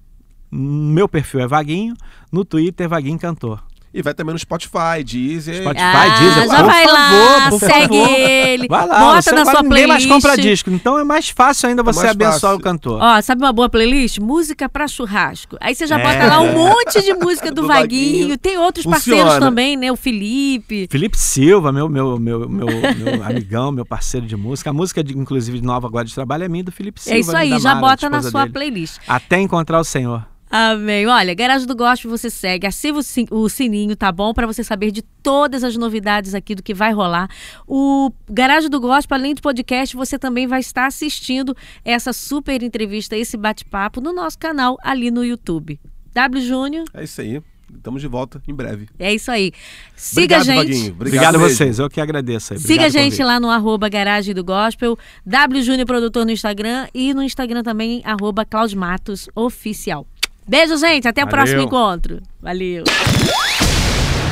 Meu 0.51 1.09
perfil 1.09 1.41
é 1.41 1.47
Vaguinho. 1.47 1.95
No 2.31 2.45
Twitter, 2.45 2.89
Vaguinho 2.89 3.19
Cantor. 3.19 3.63
E 3.93 4.03
vai 4.03 4.13
também 4.13 4.35
no 4.35 4.39
Spotify, 4.39 5.03
Deezer. 5.05 5.63
Spotify. 5.63 5.83
Ah, 5.83 6.19
Deezer, 6.21 6.49
já 6.49 6.57
por 6.57 6.67
vai 6.67 6.85
favor, 6.85 6.93
lá, 6.95 7.51
por 7.51 7.59
segue 7.61 7.99
favor. 7.99 8.11
ele, 8.11 8.69
Vai 8.69 8.87
lá, 8.87 8.99
bota 9.01 9.23
você 9.23 9.33
na 9.33 9.45
sua 9.47 9.63
ninguém 9.63 9.87
mais 9.87 10.05
playlist. 10.05 10.09
compra 10.09 10.37
disco. 10.43 10.71
Então 10.71 10.99
é 10.99 11.05
mais 11.05 11.31
fácil 11.31 11.69
ainda 11.71 11.83
você 11.83 12.01
mais 12.01 12.11
abençoar 12.11 12.41
fácil. 12.53 12.57
o 12.57 12.61
cantor. 12.61 13.01
Ó, 13.03 13.23
sabe 13.23 13.43
uma 13.43 13.53
boa 13.53 13.69
playlist? 13.69 14.19
Música 14.19 14.69
pra 14.69 14.87
churrasco. 14.87 15.57
Aí 15.61 15.75
você 15.75 15.87
já 15.87 15.99
É. 15.99 16.03
bota 16.03 16.27
lá 16.27 16.41
um 16.41 16.53
monte 16.59 17.03
de 17.03 17.15
música 17.15 17.49
do, 17.51 17.63
Do 17.63 17.67
Vaguinho. 17.69 18.19
Vaguinho. 18.21 18.39
Tem 18.39 18.59
outros 18.59 18.85
Funciona. 18.85 19.23
parceiros 19.23 19.39
também, 19.47 19.77
né? 19.77 19.91
O 19.91 19.97
Felipe. 19.97 20.87
Felipe 20.91 21.19
Silva, 21.19 21.73
meu, 21.73 21.89
meu, 21.89 22.19
meu, 22.19 22.49
meu, 22.49 22.67
meu 22.69 23.25
amigão, 23.25 23.73
meu 23.73 23.87
parceiro 23.87 24.27
de 24.27 24.37
música. 24.37 24.69
A 24.69 24.73
música, 24.73 25.03
de, 25.03 25.17
inclusive, 25.17 25.61
de 25.61 25.65
nova 25.67 25.87
agora 25.87 26.05
de 26.05 26.15
trabalho 26.15 26.45
é 26.45 26.49
minha 26.49 26.61
e 26.61 26.65
do 26.65 26.73
Felipe 26.73 27.01
Silva. 27.01 27.17
é 27.17 27.21
isso 27.21 27.33
né, 27.33 27.39
aí, 27.39 27.59
já 27.59 27.75
Mara, 27.75 27.81
bota 27.81 28.11
na 28.11 28.23
sua 28.23 28.43
dele. 28.43 28.53
playlist. 28.53 28.99
Até 29.09 29.41
encontrar 29.41 29.81
o 29.81 29.85
Senhor. 29.85 30.25
Amém. 30.51 31.07
Olha, 31.07 31.35
Garagem 31.35 31.67
do 31.67 31.77
Gospel 31.77 32.11
você 32.11 32.31
segue, 32.31 32.67
ativa 32.67 32.99
o 32.99 33.03
sin- 33.03 33.27
o 33.31 33.49
sininho, 33.49 33.95
tá 33.95 34.11
bom? 34.11 34.33
Pra 34.33 34.47
você 34.47 34.65
saber 34.65 34.91
de 34.91 35.03
todas 35.03 35.63
as 35.63 35.77
novidades 35.77 36.35
aqui 36.35 36.55
do 36.55 36.63
que 36.63 36.73
vai 36.73 36.93
rolar. 36.93 37.29
O 37.67 38.11
Garagem 38.31 38.71
do 38.71 38.81
Gospel, 38.81 39.17
além 39.19 39.35
do 39.35 39.43
podcast, 39.43 39.95
você 39.95 40.19
também 40.19 40.47
vai 40.47 40.61
estar 40.61 40.87
assistindo 40.87 41.55
essa 41.85 42.13
super 42.13 42.63
entrevista, 42.63 43.17
esse 43.17 43.37
bate-papo 43.37 44.01
no 44.01 44.13
nosso 44.13 44.39
canal 44.39 44.79
ali 44.83 45.11
no 45.11 45.25
YouTube. 45.25 45.79
W 46.15 46.43
Júnior, 46.43 46.85
É 46.95 47.05
isso 47.05 47.21
aí. 47.21 47.43
Estamos 47.71 48.01
de 48.01 48.09
volta 48.09 48.43
em 48.49 48.55
breve. 48.55 48.89
é 48.99 49.15
isso 49.15 49.31
aí. 49.31 49.53
Siga 49.95 50.37
Obrigado, 50.39 50.41
a 50.41 50.45
gente. 50.65 50.73
Vaguinho. 50.73 50.93
Obrigado, 50.95 51.35
a 51.35 51.39
vocês, 51.39 51.79
eu 51.79 51.91
que 51.91 52.01
agradeço. 52.01 52.55
Aí. 52.55 52.59
Siga 52.59 52.85
a 52.85 52.87
Obrigado 52.87 52.93
gente 53.11 53.23
lá 53.23 53.39
no 53.39 53.51
arroba 53.51 53.91
Garagem 53.91 54.35
do 54.35 54.43
Gospel, 54.43 54.99
W 55.27 55.63
Júnior 55.63 55.87
Produtor 55.87 56.25
no 56.25 56.31
Instagram 56.33 56.89
e 56.95 57.13
no 57.13 57.23
Instagram 57.23 57.63
também, 57.63 58.01
arroba 58.07 58.47
Claus 58.47 58.73
Matos 58.73 59.29
Oficial. 59.35 60.07
Beijo, 60.49 60.77
gente. 60.79 61.07
Até 61.07 61.23
o 61.23 61.27
Valeu. 61.27 61.37
próximo 61.37 61.63
encontro. 61.63 62.21
Valeu. 62.41 62.85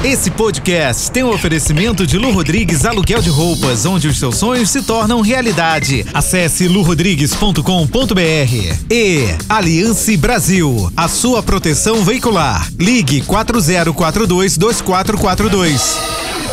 Esse 0.04 0.30
podcast 0.30 1.10
tem 1.10 1.24
o 1.24 1.34
oferecimento 1.34 2.06
de 2.06 2.16
Lu 2.16 2.30
Rodrigues 2.30 2.84
Aluguel 2.84 3.20
de 3.20 3.28
Roupas, 3.28 3.84
onde 3.84 4.06
os 4.06 4.18
seus 4.18 4.36
sonhos 4.36 4.70
se 4.70 4.82
tornam 4.82 5.20
realidade. 5.20 6.06
Acesse 6.14 6.68
lurodrigues.com.br 6.68 7.60
e 8.90 9.36
Aliança 9.48 10.16
Brasil, 10.16 10.92
a 10.96 11.08
sua 11.08 11.42
proteção 11.42 12.04
veicular. 12.04 12.68
Ligue 12.78 13.22
4042 13.22 14.56
2442. 14.56 16.45